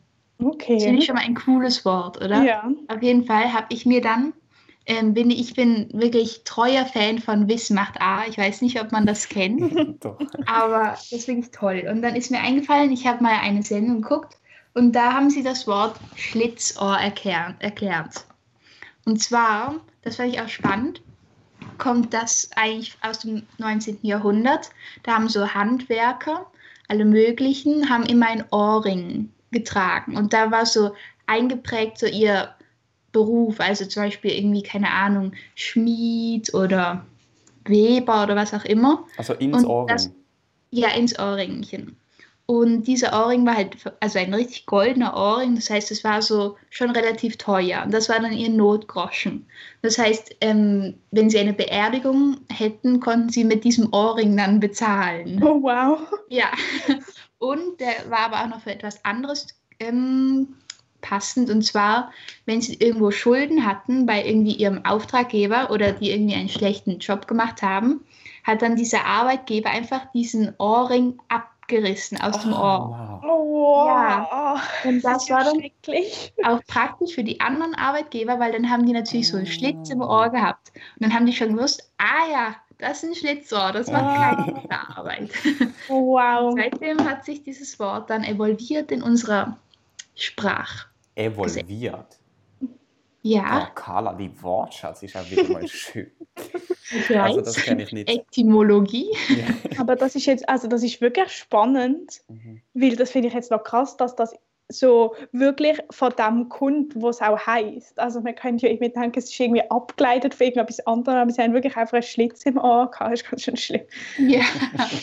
Das 0.74 0.84
finde 0.84 0.99
Okay. 0.99 0.99
ich 0.99 1.05
schon 1.05 1.16
mal 1.16 1.24
ein 1.24 1.36
cooles 1.36 1.86
Wort, 1.86 2.18
oder? 2.24 2.43
Ja. 2.43 2.72
Auf 2.88 3.01
jeden 3.01 3.26
Fall 3.26 3.51
habe 3.53 3.68
ich 3.70 3.86
mir 3.86 4.01
dann, 4.01 4.34
ähm, 4.88 5.14
bin, 5.14 5.30
ich 5.30 5.54
bin 5.54 5.90
wirklich 5.92 6.42
treuer 6.46 6.86
Fan 6.86 7.20
von 7.20 7.50
Wiss 7.50 7.70
macht 7.70 8.00
A. 8.00 8.26
Ich 8.26 8.38
weiß 8.38 8.62
nicht, 8.62 8.82
ob 8.82 8.94
man 8.94 9.06
das 9.06 9.28
kennt. 9.28 9.76
Doch. 10.04 10.18
Aber 10.46 10.98
das 11.12 11.26
finde 11.26 11.42
ich 11.42 11.52
toll. 11.52 11.86
Und 11.92 12.02
dann 12.02 12.16
ist 12.16 12.32
mir 12.32 12.40
eingefallen, 12.40 12.92
ich 12.92 13.06
habe 13.06 13.22
mal 13.22 13.38
eine 13.42 13.64
Sendung 13.64 14.02
geguckt 14.02 14.38
und 14.74 14.94
da 14.94 15.14
haben 15.14 15.30
sie 15.30 15.44
das 15.44 15.68
Wort 15.68 16.00
Schlitzohr 16.16 16.98
erklär, 16.98 17.56
erklärt. 17.60 18.26
Und 19.06 19.22
zwar, 19.22 19.76
das 20.04 20.16
fand 20.16 20.34
ich 20.34 20.42
auch 20.42 20.48
spannend, 20.48 21.02
kommt 21.78 22.14
das 22.14 22.50
eigentlich 22.56 22.98
aus 23.02 23.20
dem 23.20 23.44
19. 23.58 24.00
Jahrhundert. 24.04 24.70
Da 25.04 25.16
haben 25.16 25.28
so 25.28 25.54
Handwerker, 25.54 26.50
alle 26.88 27.04
möglichen, 27.04 27.90
haben 27.90 28.06
immer 28.06 28.28
ein 28.28 28.46
Ohrring 28.52 29.34
getragen. 29.52 30.16
Und 30.16 30.32
da 30.32 30.50
war 30.50 30.66
so 30.66 30.92
eingeprägt 31.26 32.00
so 32.00 32.06
ihr 32.06 32.56
Beruf, 33.18 33.59
also 33.59 33.86
zum 33.86 34.03
Beispiel 34.03 34.32
irgendwie, 34.32 34.61
keine 34.63 34.91
Ahnung, 34.91 35.32
Schmied 35.55 36.53
oder 36.53 37.05
Weber 37.65 38.24
oder 38.24 38.36
was 38.36 38.53
auch 38.53 38.65
immer. 38.65 39.05
Also 39.18 39.34
ins 39.34 39.57
Und 39.57 39.65
Ohrring. 39.65 39.88
das- 39.88 40.11
Ja, 40.72 40.89
ins 40.89 41.18
Ohrringchen. 41.18 41.95
Und 42.45 42.84
dieser 42.84 43.11
Ohrring 43.11 43.45
war 43.45 43.55
halt, 43.57 43.76
also 43.99 44.20
ein 44.20 44.34
richtig 44.34 44.65
goldener 44.65 45.15
Ohrring, 45.18 45.55
das 45.55 45.70
heißt, 45.70 45.91
es 45.91 46.03
war 46.05 46.22
so 46.22 46.55
schon 46.70 46.91
relativ 46.91 47.38
teuer. 47.38 47.84
Und 47.84 47.93
das 47.93 48.07
war 48.07 48.20
dann 48.22 48.32
ihr 48.32 48.49
Notgroschen. 48.49 49.45
Das 49.82 49.97
heißt, 49.97 50.36
ähm, 50.41 50.93
wenn 51.11 51.30
sie 51.30 51.39
eine 51.39 51.51
Beerdigung 51.53 52.38
hätten, 52.49 52.99
konnten 53.01 53.30
sie 53.30 53.43
mit 53.43 53.63
diesem 53.65 53.91
Ohrring 53.93 54.38
dann 54.38 54.61
bezahlen. 54.61 55.41
Oh, 55.43 55.61
wow. 55.61 55.99
Ja, 56.30 56.51
und 57.39 57.80
der 57.82 58.09
war 58.09 58.20
aber 58.32 58.41
auch 58.43 58.47
noch 58.49 58.61
für 58.61 58.72
etwas 58.72 59.03
anderes 59.03 59.47
ähm, 59.80 60.47
passend. 61.08 61.49
Und 61.49 61.64
zwar, 61.64 62.12
wenn 62.45 62.62
sie 62.62 62.76
irgendwo 62.76 63.12
Schulden 63.12 63.66
hatten 63.66 64.05
bei 64.05 64.24
irgendwie 64.26 64.53
ihrem 64.53 64.86
Auftraggeber 64.86 65.70
oder 65.72 65.91
die 65.91 66.12
irgendwie 66.12 66.36
einen 66.36 66.49
schlechten 66.49 66.99
Job 66.99 67.28
gemacht 67.28 67.62
haben, 67.62 68.03
hat 68.43 68.62
dann 68.62 68.76
dieser 68.76 69.05
Arbeitgeber 69.05 69.70
einfach 69.70 70.12
diesen 70.14 70.53
Ohrring 70.58 71.20
abgerissen 71.28 72.20
aus 72.22 72.39
dem 72.41 72.53
Ah, 72.53 72.78
Ohr. 72.78 72.89
wow. 72.89 73.24
Oh, 73.30 73.74
wow. 73.76 73.88
Ja. 73.88 74.62
Und 74.86 75.01
das 75.03 75.28
ja 75.28 75.36
war 75.38 75.43
dann 75.43 75.62
auch 76.45 76.62
praktisch 76.68 77.14
für 77.16 77.24
die 77.24 77.41
anderen 77.41 77.76
Arbeitgeber, 77.76 78.39
weil 78.39 78.51
dann 78.53 78.70
haben 78.70 78.86
die 78.86 78.93
natürlich 78.93 79.28
so 79.28 79.38
einen 79.38 79.47
Schlitz 79.47 79.89
im. 79.89 80.01
Ohr 80.01 80.30
gehabt. 80.30 80.72
Und 80.76 81.03
dann 81.03 81.14
haben 81.14 81.26
die 81.26 81.34
schon 81.34 81.55
gewusst, 81.55 81.89
ah 81.97 82.32
ja, 82.32 82.55
das 82.80 83.03
ist 83.03 83.10
ein 83.10 83.16
Schlitzohr, 83.16 83.72
das 83.74 83.88
macht 83.91 84.03
Ah. 84.05 84.36
keine 84.36 84.53
gute 84.62 84.80
Arbeit. 84.95 85.30
Oh, 85.89 86.14
wow. 86.14 86.53
Seitdem 86.55 87.03
hat 87.10 87.26
sich 87.26 87.43
dieses 87.43 87.80
Wort 87.80 88.10
dann 88.10 88.24
evolviert 88.24 88.91
in 88.91 89.01
unserer 89.03 89.58
Sprache. 90.16 90.86
Evolviert. 91.18 92.20
Ja, 93.24 93.68
Oh, 93.70 93.74
Carla, 93.76 94.13
die 94.13 94.32
Wortschatz 94.41 95.03
ist 95.03 95.18
auch 95.18 95.30
wieder 95.30 95.43
mal 95.51 95.68
schön. 95.68 96.11
ich 96.91 97.20
Also 97.20 97.38
weiß. 97.39 97.43
das 97.45 97.55
kenne 97.57 97.84
ich 97.84 97.91
nicht. 97.91 98.09
Etymologie. 98.09 99.09
Ja. 99.30 99.45
Aber 99.80 99.95
das 99.95 100.15
ist 100.15 100.26
jetzt, 100.28 100.47
also 100.47 100.68
das 100.68 100.84
ist 100.84 101.01
wirklich 101.01 101.30
spannend, 101.32 102.22
Mhm. 102.30 102.61
weil 102.74 102.95
das 102.95 103.11
finde 103.11 103.28
ich 103.30 103.34
jetzt 103.34 103.51
noch 103.51 103.63
krass, 103.63 103.97
dass 103.97 104.15
das 104.15 104.34
so 104.70 105.15
wirklich 105.32 105.78
von 105.91 106.13
dem 106.18 106.49
kommt, 106.49 106.93
was 107.01 107.18
es 107.18 107.22
auch 107.22 107.39
heißt. 107.39 107.99
Also 107.99 108.20
man 108.22 108.36
könnte 108.36 108.65
ja 108.68 108.72
irgendwie 108.74 108.89
denken, 108.91 109.18
es 109.18 109.26
ist 109.32 109.39
irgendwie 109.39 109.70
abgeleitet 109.72 110.36
von 110.36 110.45
irgendetwas 110.45 110.86
anderem, 110.86 111.18
aber 111.20 111.32
sie 111.32 111.41
haben 111.41 111.53
wirklich 111.53 111.76
einfach 111.78 111.93
einen 111.93 112.03
Schlitz 112.03 112.43
im 112.43 112.57
Ohr 112.57 112.91
gehabt. 112.91 113.11
Das 113.13 113.22
ist 113.22 113.30
ganz 113.30 113.41
schön 113.43 113.57
schlimm. 113.57 113.82
Ja. 114.20 114.41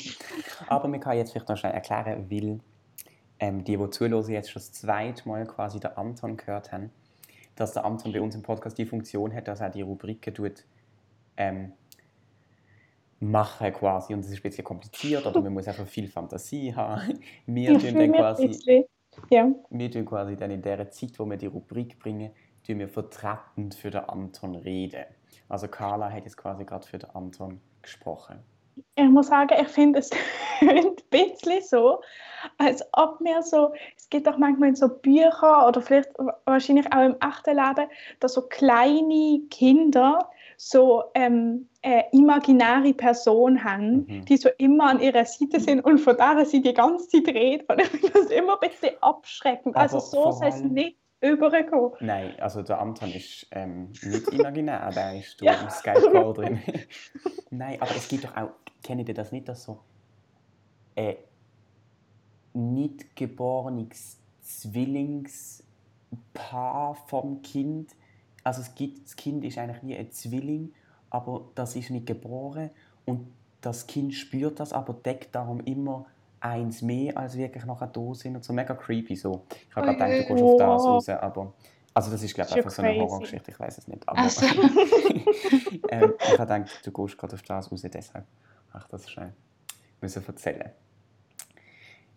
Aber 0.68 0.86
man 0.88 1.00
kann 1.00 1.16
jetzt 1.16 1.32
vielleicht 1.32 1.48
noch 1.48 1.56
schnell 1.56 1.72
erklären, 1.72 2.26
weil 2.30 2.60
ähm, 3.44 3.62
die, 3.62 3.76
die 3.76 3.90
zuhören, 3.90 4.30
jetzt 4.30 4.50
schon 4.50 4.60
das 4.60 4.72
zweite 4.72 5.28
Mal 5.28 5.46
quasi 5.46 5.78
den 5.78 5.90
Anton 5.98 6.38
gehört 6.38 6.72
haben, 6.72 6.90
dass 7.56 7.74
der 7.74 7.84
Anton 7.84 8.10
bei 8.10 8.22
uns 8.22 8.34
im 8.34 8.42
Podcast 8.42 8.78
die 8.78 8.86
Funktion 8.86 9.34
hat, 9.34 9.48
dass 9.48 9.60
er 9.60 9.68
die 9.68 9.82
Rubriken 9.82 10.32
tut, 10.32 10.64
ähm, 11.36 11.72
machen 13.20 13.70
quasi. 13.74 14.14
Und 14.14 14.24
das 14.24 14.30
ist 14.30 14.38
ein 14.38 14.42
bisschen 14.42 14.64
kompliziert 14.64 15.26
oder 15.26 15.42
man 15.42 15.52
muss 15.52 15.68
einfach 15.68 15.86
viel 15.86 16.08
Fantasie 16.08 16.74
haben. 16.74 17.20
Wir 17.46 17.78
tun 17.78 17.94
dann 17.94 18.12
quasi. 18.12 18.86
Ja. 19.30 19.48
wir 19.70 19.90
tun 19.92 20.06
quasi 20.06 20.34
dann 20.34 20.50
in 20.50 20.60
der 20.60 20.90
Zeit, 20.90 21.16
wo 21.20 21.30
wir 21.30 21.36
die 21.36 21.46
Rubrik 21.46 22.00
bringen, 22.00 22.32
tun 22.66 22.80
wir 22.80 22.88
vertretend 22.88 23.76
für 23.76 23.92
den 23.92 24.00
Anton 24.00 24.56
reden. 24.56 25.04
Also 25.48 25.68
Carla 25.68 26.10
hat 26.10 26.24
jetzt 26.24 26.36
quasi 26.36 26.64
gerade 26.64 26.84
für 26.84 26.98
den 26.98 27.10
Anton 27.10 27.60
gesprochen. 27.80 28.40
Ich 28.96 29.08
muss 29.08 29.28
sagen, 29.28 29.54
ich 29.60 29.68
finde 29.68 30.00
es 30.00 30.10
ein 30.60 30.96
bisschen 31.10 31.62
so, 31.62 32.00
als 32.58 32.84
ob 32.92 33.20
mir 33.20 33.42
so, 33.42 33.72
es 33.96 34.08
gibt 34.08 34.28
auch 34.28 34.38
manchmal 34.38 34.70
in 34.70 34.74
so 34.76 34.88
Büchern 34.88 35.66
oder 35.68 35.80
vielleicht 35.80 36.10
wahrscheinlich 36.44 36.86
auch 36.92 37.04
im 37.04 37.16
echten 37.20 37.56
Leben, 37.56 37.90
dass 38.20 38.34
so 38.34 38.42
kleine 38.42 39.40
Kinder 39.50 40.28
so 40.56 41.04
ähm, 41.14 41.68
eine 41.82 42.04
imaginäre 42.12 42.94
Person 42.94 43.62
haben, 43.62 44.06
Mhm. 44.06 44.24
die 44.26 44.36
so 44.36 44.48
immer 44.58 44.84
an 44.84 45.00
ihrer 45.00 45.24
Seite 45.24 45.60
sind 45.60 45.80
und 45.80 45.98
von 45.98 46.16
der 46.16 46.44
sie 46.46 46.62
die 46.62 46.74
ganze 46.74 47.08
Zeit 47.08 47.34
redet. 47.34 47.68
Und 47.68 47.80
ich 47.80 47.88
finde 47.88 48.10
das 48.10 48.26
immer 48.26 48.58
ein 48.60 48.68
bisschen 48.68 48.94
abschreckend. 49.00 49.76
Also 49.76 49.96
Aber 49.96 50.06
so 50.06 50.22
vor 50.22 50.32
soll 50.32 50.48
es 50.48 50.62
nicht 50.62 50.96
überkommen. 51.32 51.92
Nein, 52.00 52.38
also 52.40 52.62
der 52.62 52.80
Anton 52.80 53.10
ist 53.12 53.46
ähm, 53.50 53.92
nicht 54.02 54.28
imaginär, 54.32 54.90
der 54.90 55.18
ist 55.18 55.40
Ja. 55.40 55.54
im 55.54 55.70
Skype-Call 55.70 56.32
drin. 56.34 56.60
Nein, 57.50 57.80
aber 57.80 57.94
es 57.96 58.08
gibt 58.08 58.24
doch 58.24 58.36
auch, 58.36 58.50
kennt 58.82 59.08
ihr 59.08 59.14
das 59.14 59.32
nicht, 59.32 59.48
dass 59.48 59.64
so 59.64 59.80
ein 60.96 61.16
nicht 62.52 63.16
geborenes 63.16 64.18
Zwillingspaar 64.42 66.94
vom 67.06 67.42
Kind, 67.42 67.90
also 68.42 68.60
es 68.60 68.74
gibt, 68.74 69.04
das 69.06 69.16
Kind 69.16 69.44
ist 69.44 69.56
eigentlich 69.58 69.82
wie 69.82 69.96
ein 69.96 70.10
Zwilling, 70.10 70.72
aber 71.10 71.48
das 71.54 71.76
ist 71.76 71.90
nicht 71.90 72.06
geboren 72.06 72.70
und 73.04 73.32
das 73.60 73.86
Kind 73.86 74.14
spürt 74.14 74.58
das, 74.60 74.72
aber 74.72 74.94
deckt 74.94 75.34
darum 75.34 75.60
immer 75.60 76.06
eins 76.44 76.82
mehr, 76.82 77.16
als 77.16 77.36
wirklich 77.36 77.64
nachher 77.64 77.86
da 77.86 78.14
sind 78.14 78.36
und 78.36 78.44
so 78.44 78.52
mega 78.52 78.74
creepy 78.74 79.16
so. 79.16 79.46
Ich 79.68 79.74
habe 79.74 79.86
gerade 79.86 80.14
gedacht, 80.14 80.30
du 80.30 80.34
gehst 80.34 80.42
auf 80.42 80.58
das 80.58 80.84
raus, 80.84 81.08
aber 81.08 81.54
also 81.94 82.10
das 82.10 82.22
ist 82.22 82.34
glaube 82.34 82.50
ich 82.50 82.56
einfach 82.56 82.70
so 82.70 82.82
eine. 82.82 83.00
Horrorgeschichte, 83.00 83.50
ich 83.50 83.58
weiß 83.58 83.78
es 83.78 83.88
nicht. 83.88 84.06
Aber 84.06 84.18
Ach 84.20 84.30
so. 84.30 84.46
ähm, 85.88 86.14
ich 86.18 86.38
habe 86.38 86.54
gedacht, 86.54 86.80
du 86.84 86.92
gehst 86.92 87.18
gerade 87.18 87.34
auf 87.34 87.42
das 87.42 87.72
raus, 87.72 87.82
deshalb 87.82 88.26
ach 88.72 88.88
das 88.88 89.10
schnell 89.10 89.32
müssen 90.00 90.26
erzählen. 90.26 90.70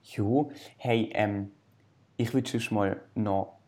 Jo, 0.03 0.51
hey, 0.77 1.09
ähm, 1.13 1.51
ich 2.17 2.33
würde 2.33 2.59
schon 2.59 2.77
mal 2.77 3.01
noch 3.15 3.59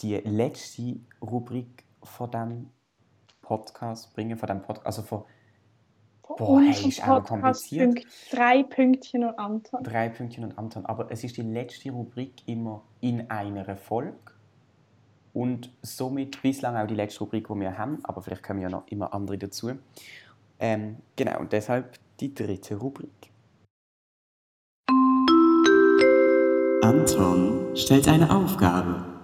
die 0.00 0.16
letzte 0.16 1.00
Rubrik 1.20 1.84
von 2.02 2.30
dem 2.30 2.70
Podcast 3.42 4.14
bringen, 4.14 4.36
von 4.36 4.46
dem 4.48 4.62
Podcast, 4.62 4.86
also 4.86 5.02
von 5.02 5.24
Boah, 6.28 6.60
hey, 6.60 6.68
unserem 6.68 6.88
ist 6.88 7.02
Podcast 7.02 7.28
kompliziert. 7.28 8.06
Drei 8.30 8.62
Pünktchen 8.62 9.24
und 9.24 9.38
Anton. 9.38 9.82
drei 9.82 10.08
Pünktchen 10.08 10.44
und 10.44 10.58
Anton, 10.58 10.84
aber 10.86 11.10
es 11.10 11.24
ist 11.24 11.36
die 11.36 11.42
letzte 11.42 11.90
Rubrik 11.90 12.32
immer 12.46 12.82
in 13.00 13.30
einer 13.30 13.76
Folge 13.76 14.32
und 15.32 15.70
somit 15.82 16.42
bislang 16.42 16.76
auch 16.76 16.86
die 16.86 16.94
letzte 16.94 17.20
Rubrik, 17.20 17.46
die 17.48 17.54
wir 17.54 17.76
haben, 17.78 17.98
aber 18.04 18.22
vielleicht 18.22 18.42
kommen 18.42 18.60
ja 18.60 18.68
noch 18.68 18.86
immer 18.88 19.12
andere 19.14 19.38
dazu. 19.38 19.72
Ähm, 20.58 20.96
genau, 21.14 21.40
und 21.40 21.52
deshalb 21.52 21.98
die 22.20 22.34
dritte 22.34 22.76
Rubrik. 22.76 23.30
Anton 26.82 27.76
stellt 27.76 28.08
eine 28.08 28.34
Aufgabe. 28.34 29.15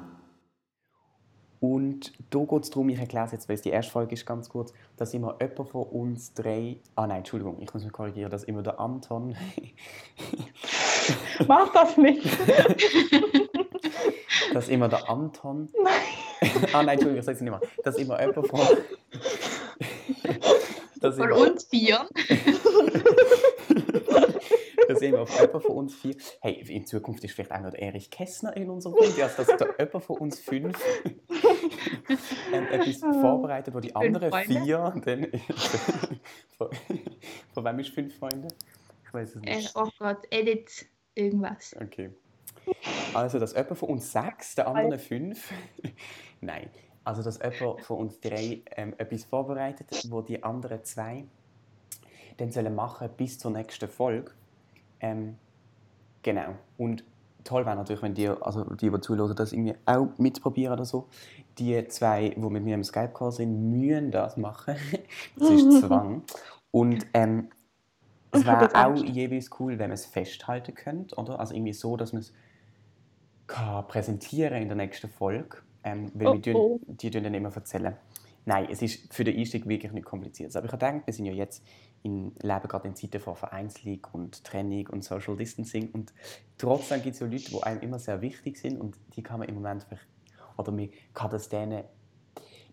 Und 1.63 2.13
da 2.31 2.41
geht 2.41 2.65
es 2.65 2.71
darum, 2.71 2.89
ich 2.89 2.99
erkläre 2.99 3.27
es 3.27 3.31
jetzt, 3.31 3.49
weil 3.49 3.55
es 3.55 3.63
die 3.63 3.71
erste 3.71 3.93
Folge 3.93 4.15
ist, 4.15 4.27
ganz 4.27 4.49
kurz, 4.49 4.73
dass 4.97 5.15
immer 5.15 5.37
jemand 5.41 5.69
von 5.69 5.85
uns 5.85 6.35
drei, 6.35 6.79
ah 6.97 7.07
nein, 7.07 7.19
Entschuldigung, 7.19 7.59
ich 7.61 7.73
muss 7.73 7.85
mich 7.85 7.93
korrigieren, 7.93 8.33
dass 8.33 8.43
immer 8.43 8.65
der 8.65 8.81
Anton, 8.81 9.37
Mach 11.47 11.73
das 11.73 11.97
nicht. 11.97 12.27
dass 14.53 14.69
immer 14.69 14.89
der 14.89 15.09
Anton, 15.09 15.69
ah 16.73 16.83
nein, 16.83 16.99
Entschuldigung, 16.99 17.21
ich 17.21 17.25
sage 17.25 17.37
es 17.37 17.43
nicht 17.43 17.53
mehr, 17.53 17.61
dass 17.85 17.95
immer 17.95 18.21
jemand 18.21 18.49
von, 18.49 18.61
dass 21.01 21.17
Von 21.17 21.31
immer, 21.31 21.39
uns 21.39 21.65
vier. 21.67 22.09
dass 24.89 25.01
immer 25.01 25.29
jemand 25.29 25.65
von 25.65 25.77
uns 25.77 25.95
vier, 25.95 26.17
hey, 26.41 26.55
in 26.69 26.87
Zukunft 26.87 27.23
ist 27.23 27.35
vielleicht 27.35 27.53
auch 27.53 27.61
noch 27.61 27.75
Erich 27.75 28.11
Kästner 28.11 28.57
in 28.57 28.69
unserer 28.69 28.95
Runde, 28.95 29.23
also 29.23 29.45
dass 29.45 29.57
der 29.57 29.77
jemand 29.79 30.05
von 30.05 30.19
uns 30.19 30.41
fünf 30.41 30.77
ähm, 32.53 32.67
etwas 32.71 32.97
vorbereitet, 33.21 33.75
wo 33.75 33.81
die 33.81 33.95
anderen 33.95 34.31
Freunde? 34.31 34.61
vier 34.61 34.93
dann, 35.05 35.27
von, 36.59 36.69
von 37.53 37.65
wem 37.65 37.79
ist 37.79 37.91
fünf 37.91 38.17
Freunde? 38.19 38.49
Ich 39.07 39.15
weiß 39.15 39.37
es 39.37 39.43
Äh, 39.43 39.57
nicht. 39.57 39.73
oh 39.75 39.89
Gott, 39.99 40.27
Edit 40.31 40.87
irgendwas. 41.15 41.75
Okay. 41.81 42.11
Also, 43.15 43.39
dass 43.39 43.55
jemand 43.55 43.79
von 43.79 43.89
uns 43.91 44.13
sechs, 44.13 44.55
der 44.55 44.69
anderen 44.69 44.99
fünf. 44.99 45.53
Nein. 46.41 46.71
Also, 47.05 47.23
dass 47.23 47.39
jemand 47.39 47.83
von 47.83 47.99
uns 47.99 48.21
drei 48.21 48.63
ähm, 48.77 48.95
etwas 48.99 49.25
vorbereitet, 49.25 49.89
wo 50.09 50.21
die 50.23 50.43
anderen 50.43 50.85
zwei 50.85 51.25
dann 52.37 52.51
sollen 52.51 52.75
machen 52.75 53.11
bis 53.17 53.39
zur 53.39 53.51
nächsten 53.51 53.89
Folge. 53.89 54.31
Ähm, 55.01 55.37
genau. 56.23 56.55
Und 56.79 57.05
toll 57.45 57.67
wäre 57.67 57.77
natürlich, 57.77 58.03
wenn 58.03 58.15
die, 58.15 58.29
also 58.29 58.65
die, 58.75 58.91
die 58.91 59.01
zuhören, 59.01 59.35
das 59.37 59.53
irgendwie 59.53 59.75
auch 59.85 60.09
mitprobieren 60.19 60.73
oder 60.75 60.85
so. 60.85 61.09
Die 61.59 61.87
zwei, 61.89 62.31
die 62.31 62.41
mit 62.41 62.65
mir 62.65 62.75
im 62.75 62.85
Skype-Call 62.85 63.33
sind, 63.33 63.71
müssen 63.71 64.11
das 64.11 64.37
machen. 64.37 64.77
das 65.37 65.51
ist 65.51 65.81
Zwang. 65.81 66.23
Und 66.71 67.07
ähm, 67.13 67.51
es 68.31 68.47
wäre 68.47 68.71
auch 68.71 68.75
Angst. 68.75 69.05
jeweils 69.05 69.51
cool, 69.61 69.73
wenn 69.73 69.91
man 69.91 69.93
es 69.93 70.07
festhalten 70.07 70.75
könnte, 70.75 71.17
oder? 71.17 71.39
Also 71.39 71.55
irgendwie 71.55 71.75
so, 71.75 71.97
dass 71.97 72.13
man 72.13 72.21
es 72.21 72.33
kann 73.47 73.87
präsentieren 73.87 74.63
in 74.63 74.69
der 74.69 74.77
nächsten 74.77 75.11
Folge. 75.11 75.59
Ähm, 75.85 76.11
weil 76.15 76.29
Oh, 76.29 76.35
wir 76.35 76.43
tun, 76.43 76.55
oh. 76.55 76.81
die 76.87 77.11
tun 77.11 77.25
dann 77.25 77.35
immer 77.35 77.55
erzählen. 77.55 77.97
Nein, 78.45 78.69
es 78.71 78.83
ist 78.83 79.13
für 79.13 79.25
den 79.25 79.37
Einstieg 79.39 79.69
wirklich 79.69 79.93
nicht 79.93 80.05
kompliziert. 80.05 80.55
Aber 80.57 80.67
ich 80.67 80.73
habe 80.73 80.85
gedacht, 80.87 81.07
wir 81.07 81.15
sind 81.15 81.27
ja 81.27 81.33
jetzt 81.33 81.63
in, 82.03 82.33
leben 82.43 82.69
gerade 82.69 82.89
in 82.89 82.97
Zeiten 82.97 83.21
von 83.21 83.37
Vereinsliga 83.37 84.09
und 84.13 84.43
Training 84.45 84.89
und 84.89 85.05
Social 85.05 85.37
Distancing 85.37 85.91
und 85.93 86.13
trotzdem 86.59 87.03
gibt 87.03 87.15
es 87.15 87.21
ja 87.21 87.27
Leute, 87.27 87.51
die 87.51 87.63
einem 87.63 87.81
immer 87.81 87.99
sehr 87.99 88.21
wichtig 88.21 88.59
sind 88.59 88.81
und 88.81 88.97
die 89.15 89.23
kann 89.23 89.39
man 89.39 89.49
im 89.49 89.55
Moment 89.57 89.85
vielleicht, 89.85 90.07
oder 90.57 90.73
man 90.73 90.91
kann 91.15 91.31
das 91.31 91.49
denen, 91.49 91.85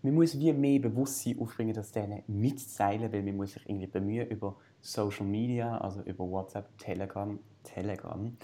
man 0.02 0.14
muss 0.14 0.38
wie 0.38 0.52
mehr 0.52 0.78
Bewusstsein 0.78 1.38
aufbringen, 1.38 1.74
das 1.74 1.92
denen 1.92 2.22
mitzuteilen, 2.26 3.12
weil 3.12 3.22
man 3.22 3.36
muss 3.36 3.52
sich 3.52 3.68
irgendwie 3.68 3.86
bemühen 3.86 4.28
über 4.28 4.56
Social 4.80 5.26
Media, 5.26 5.76
also 5.78 6.00
über 6.02 6.28
WhatsApp, 6.28 6.76
Telegram, 6.78 7.38
Telegram 7.62 8.36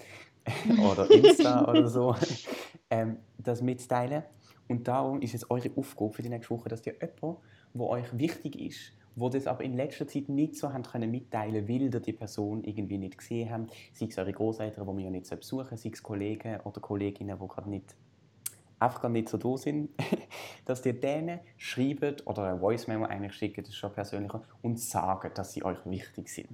oder 0.91 1.09
Insta 1.09 1.67
oder 1.67 1.87
so, 1.87 2.15
ähm, 2.89 3.17
das 3.37 3.61
mitzuteilen. 3.61 4.23
Und 4.67 4.87
darum 4.87 5.21
ist 5.21 5.33
es 5.33 5.49
eure 5.49 5.71
Aufgabe 5.75 6.13
für 6.13 6.21
die 6.21 6.29
nächste 6.29 6.53
Woche, 6.53 6.69
dass 6.69 6.85
ihr 6.85 6.93
jemanden, 6.93 7.41
der 7.73 7.87
euch 7.87 8.17
wichtig 8.17 8.59
ist, 8.59 8.93
wo 9.15 9.29
das 9.29 9.47
aber 9.47 9.63
in 9.63 9.75
letzter 9.75 10.07
Zeit 10.07 10.29
nicht 10.29 10.55
so 10.55 10.71
haben 10.71 10.83
können 10.83 11.09
mitteilen, 11.09 11.67
weil 11.67 11.81
ihr 11.81 11.99
die 11.99 12.13
Person 12.13 12.63
irgendwie 12.63 12.97
nicht 12.99 13.17
gesehen 13.17 13.49
habt, 13.49 13.73
sei 13.93 14.05
es 14.05 14.17
eure 14.17 14.31
Großeltern, 14.31 14.85
die 14.85 14.97
wir 14.97 15.05
ja 15.05 15.09
nicht 15.09 15.29
besuchen, 15.29 15.75
sei 15.77 15.89
es 15.91 16.03
Kollegen 16.03 16.59
oder 16.61 16.79
Kolleginnen, 16.81 17.37
die 17.41 17.47
gerade 17.47 17.69
nicht 17.69 17.95
einfach 18.79 19.01
gar 19.01 19.09
nicht 19.09 19.29
so 19.29 19.37
da 19.37 19.57
sind, 19.57 19.89
dass 20.65 20.85
ihr 20.85 20.93
denen 20.93 21.39
schreibt 21.57 22.25
oder 22.27 22.43
eine 22.43 22.59
Voice-Memo 22.59 23.05
eigentlich 23.05 23.33
schickt, 23.33 23.57
das 23.57 23.69
ist 23.69 23.75
schon 23.75 23.93
persönlicher, 23.93 24.43
und 24.61 24.79
sagen, 24.79 25.31
dass 25.33 25.53
sie 25.53 25.63
euch 25.63 25.79
wichtig 25.85 26.29
sind. 26.29 26.49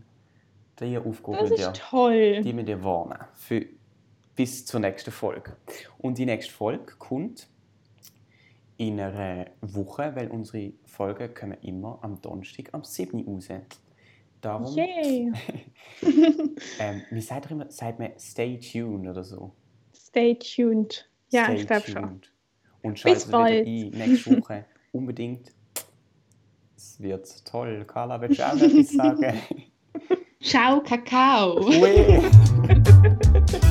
Diese 0.80 1.02
Aufgabe 1.02 1.50
Das 1.50 1.52
ihr, 1.52 1.72
ist 1.72 1.82
toll. 1.90 2.42
die 2.42 2.54
müsst 2.54 2.70
ihr 2.70 2.84
warnen. 2.84 3.20
Für, 3.36 3.66
bis 4.36 4.66
zur 4.66 4.80
nächsten 4.80 5.12
Folge. 5.12 5.56
Und 6.00 6.18
die 6.18 6.26
nächste 6.26 6.52
Folge 6.52 6.96
kommt 6.98 7.48
in 8.78 9.00
einer 9.00 9.48
Woche, 9.62 10.16
weil 10.16 10.30
unsere 10.30 10.74
Folgen 10.86 11.34
kommen 11.34 11.58
immer 11.62 12.00
am 12.02 12.20
Donnerstag 12.22 12.70
am 12.74 12.84
7. 12.84 13.26
Uhr 13.28 13.36
raus. 13.36 13.50
Darum, 14.42 14.76
Yay. 14.76 15.32
ähm, 16.80 17.02
wie 17.12 17.22
sagt, 17.22 17.50
immer, 17.50 17.72
sagt 17.72 18.00
man 18.00 18.12
Stay 18.20 18.60
tuned 18.60 19.08
oder 19.08 19.24
so? 19.24 19.54
Stay 19.96 20.36
tuned. 20.36 21.08
Ja, 21.34 21.46
Stay 21.46 21.56
ich 21.56 21.68
glaube 21.68 21.88
schon. 21.88 22.22
Und 22.84 23.04
Bis 23.04 23.24
schaltet 23.24 23.28
wieder 23.28 23.40
ein 23.40 23.90
nächste 23.90 24.40
Woche 24.40 24.66
unbedingt. 24.92 25.52
Es 26.78 27.02
wird 27.02 27.44
toll. 27.44 27.86
Carla, 27.88 28.22
willst 28.22 28.40
du 28.40 28.48
auch 28.48 28.56
etwas 28.56 28.90
sagen? 28.90 29.40
Ciao, 30.42 30.84
Kakao. 30.84 31.72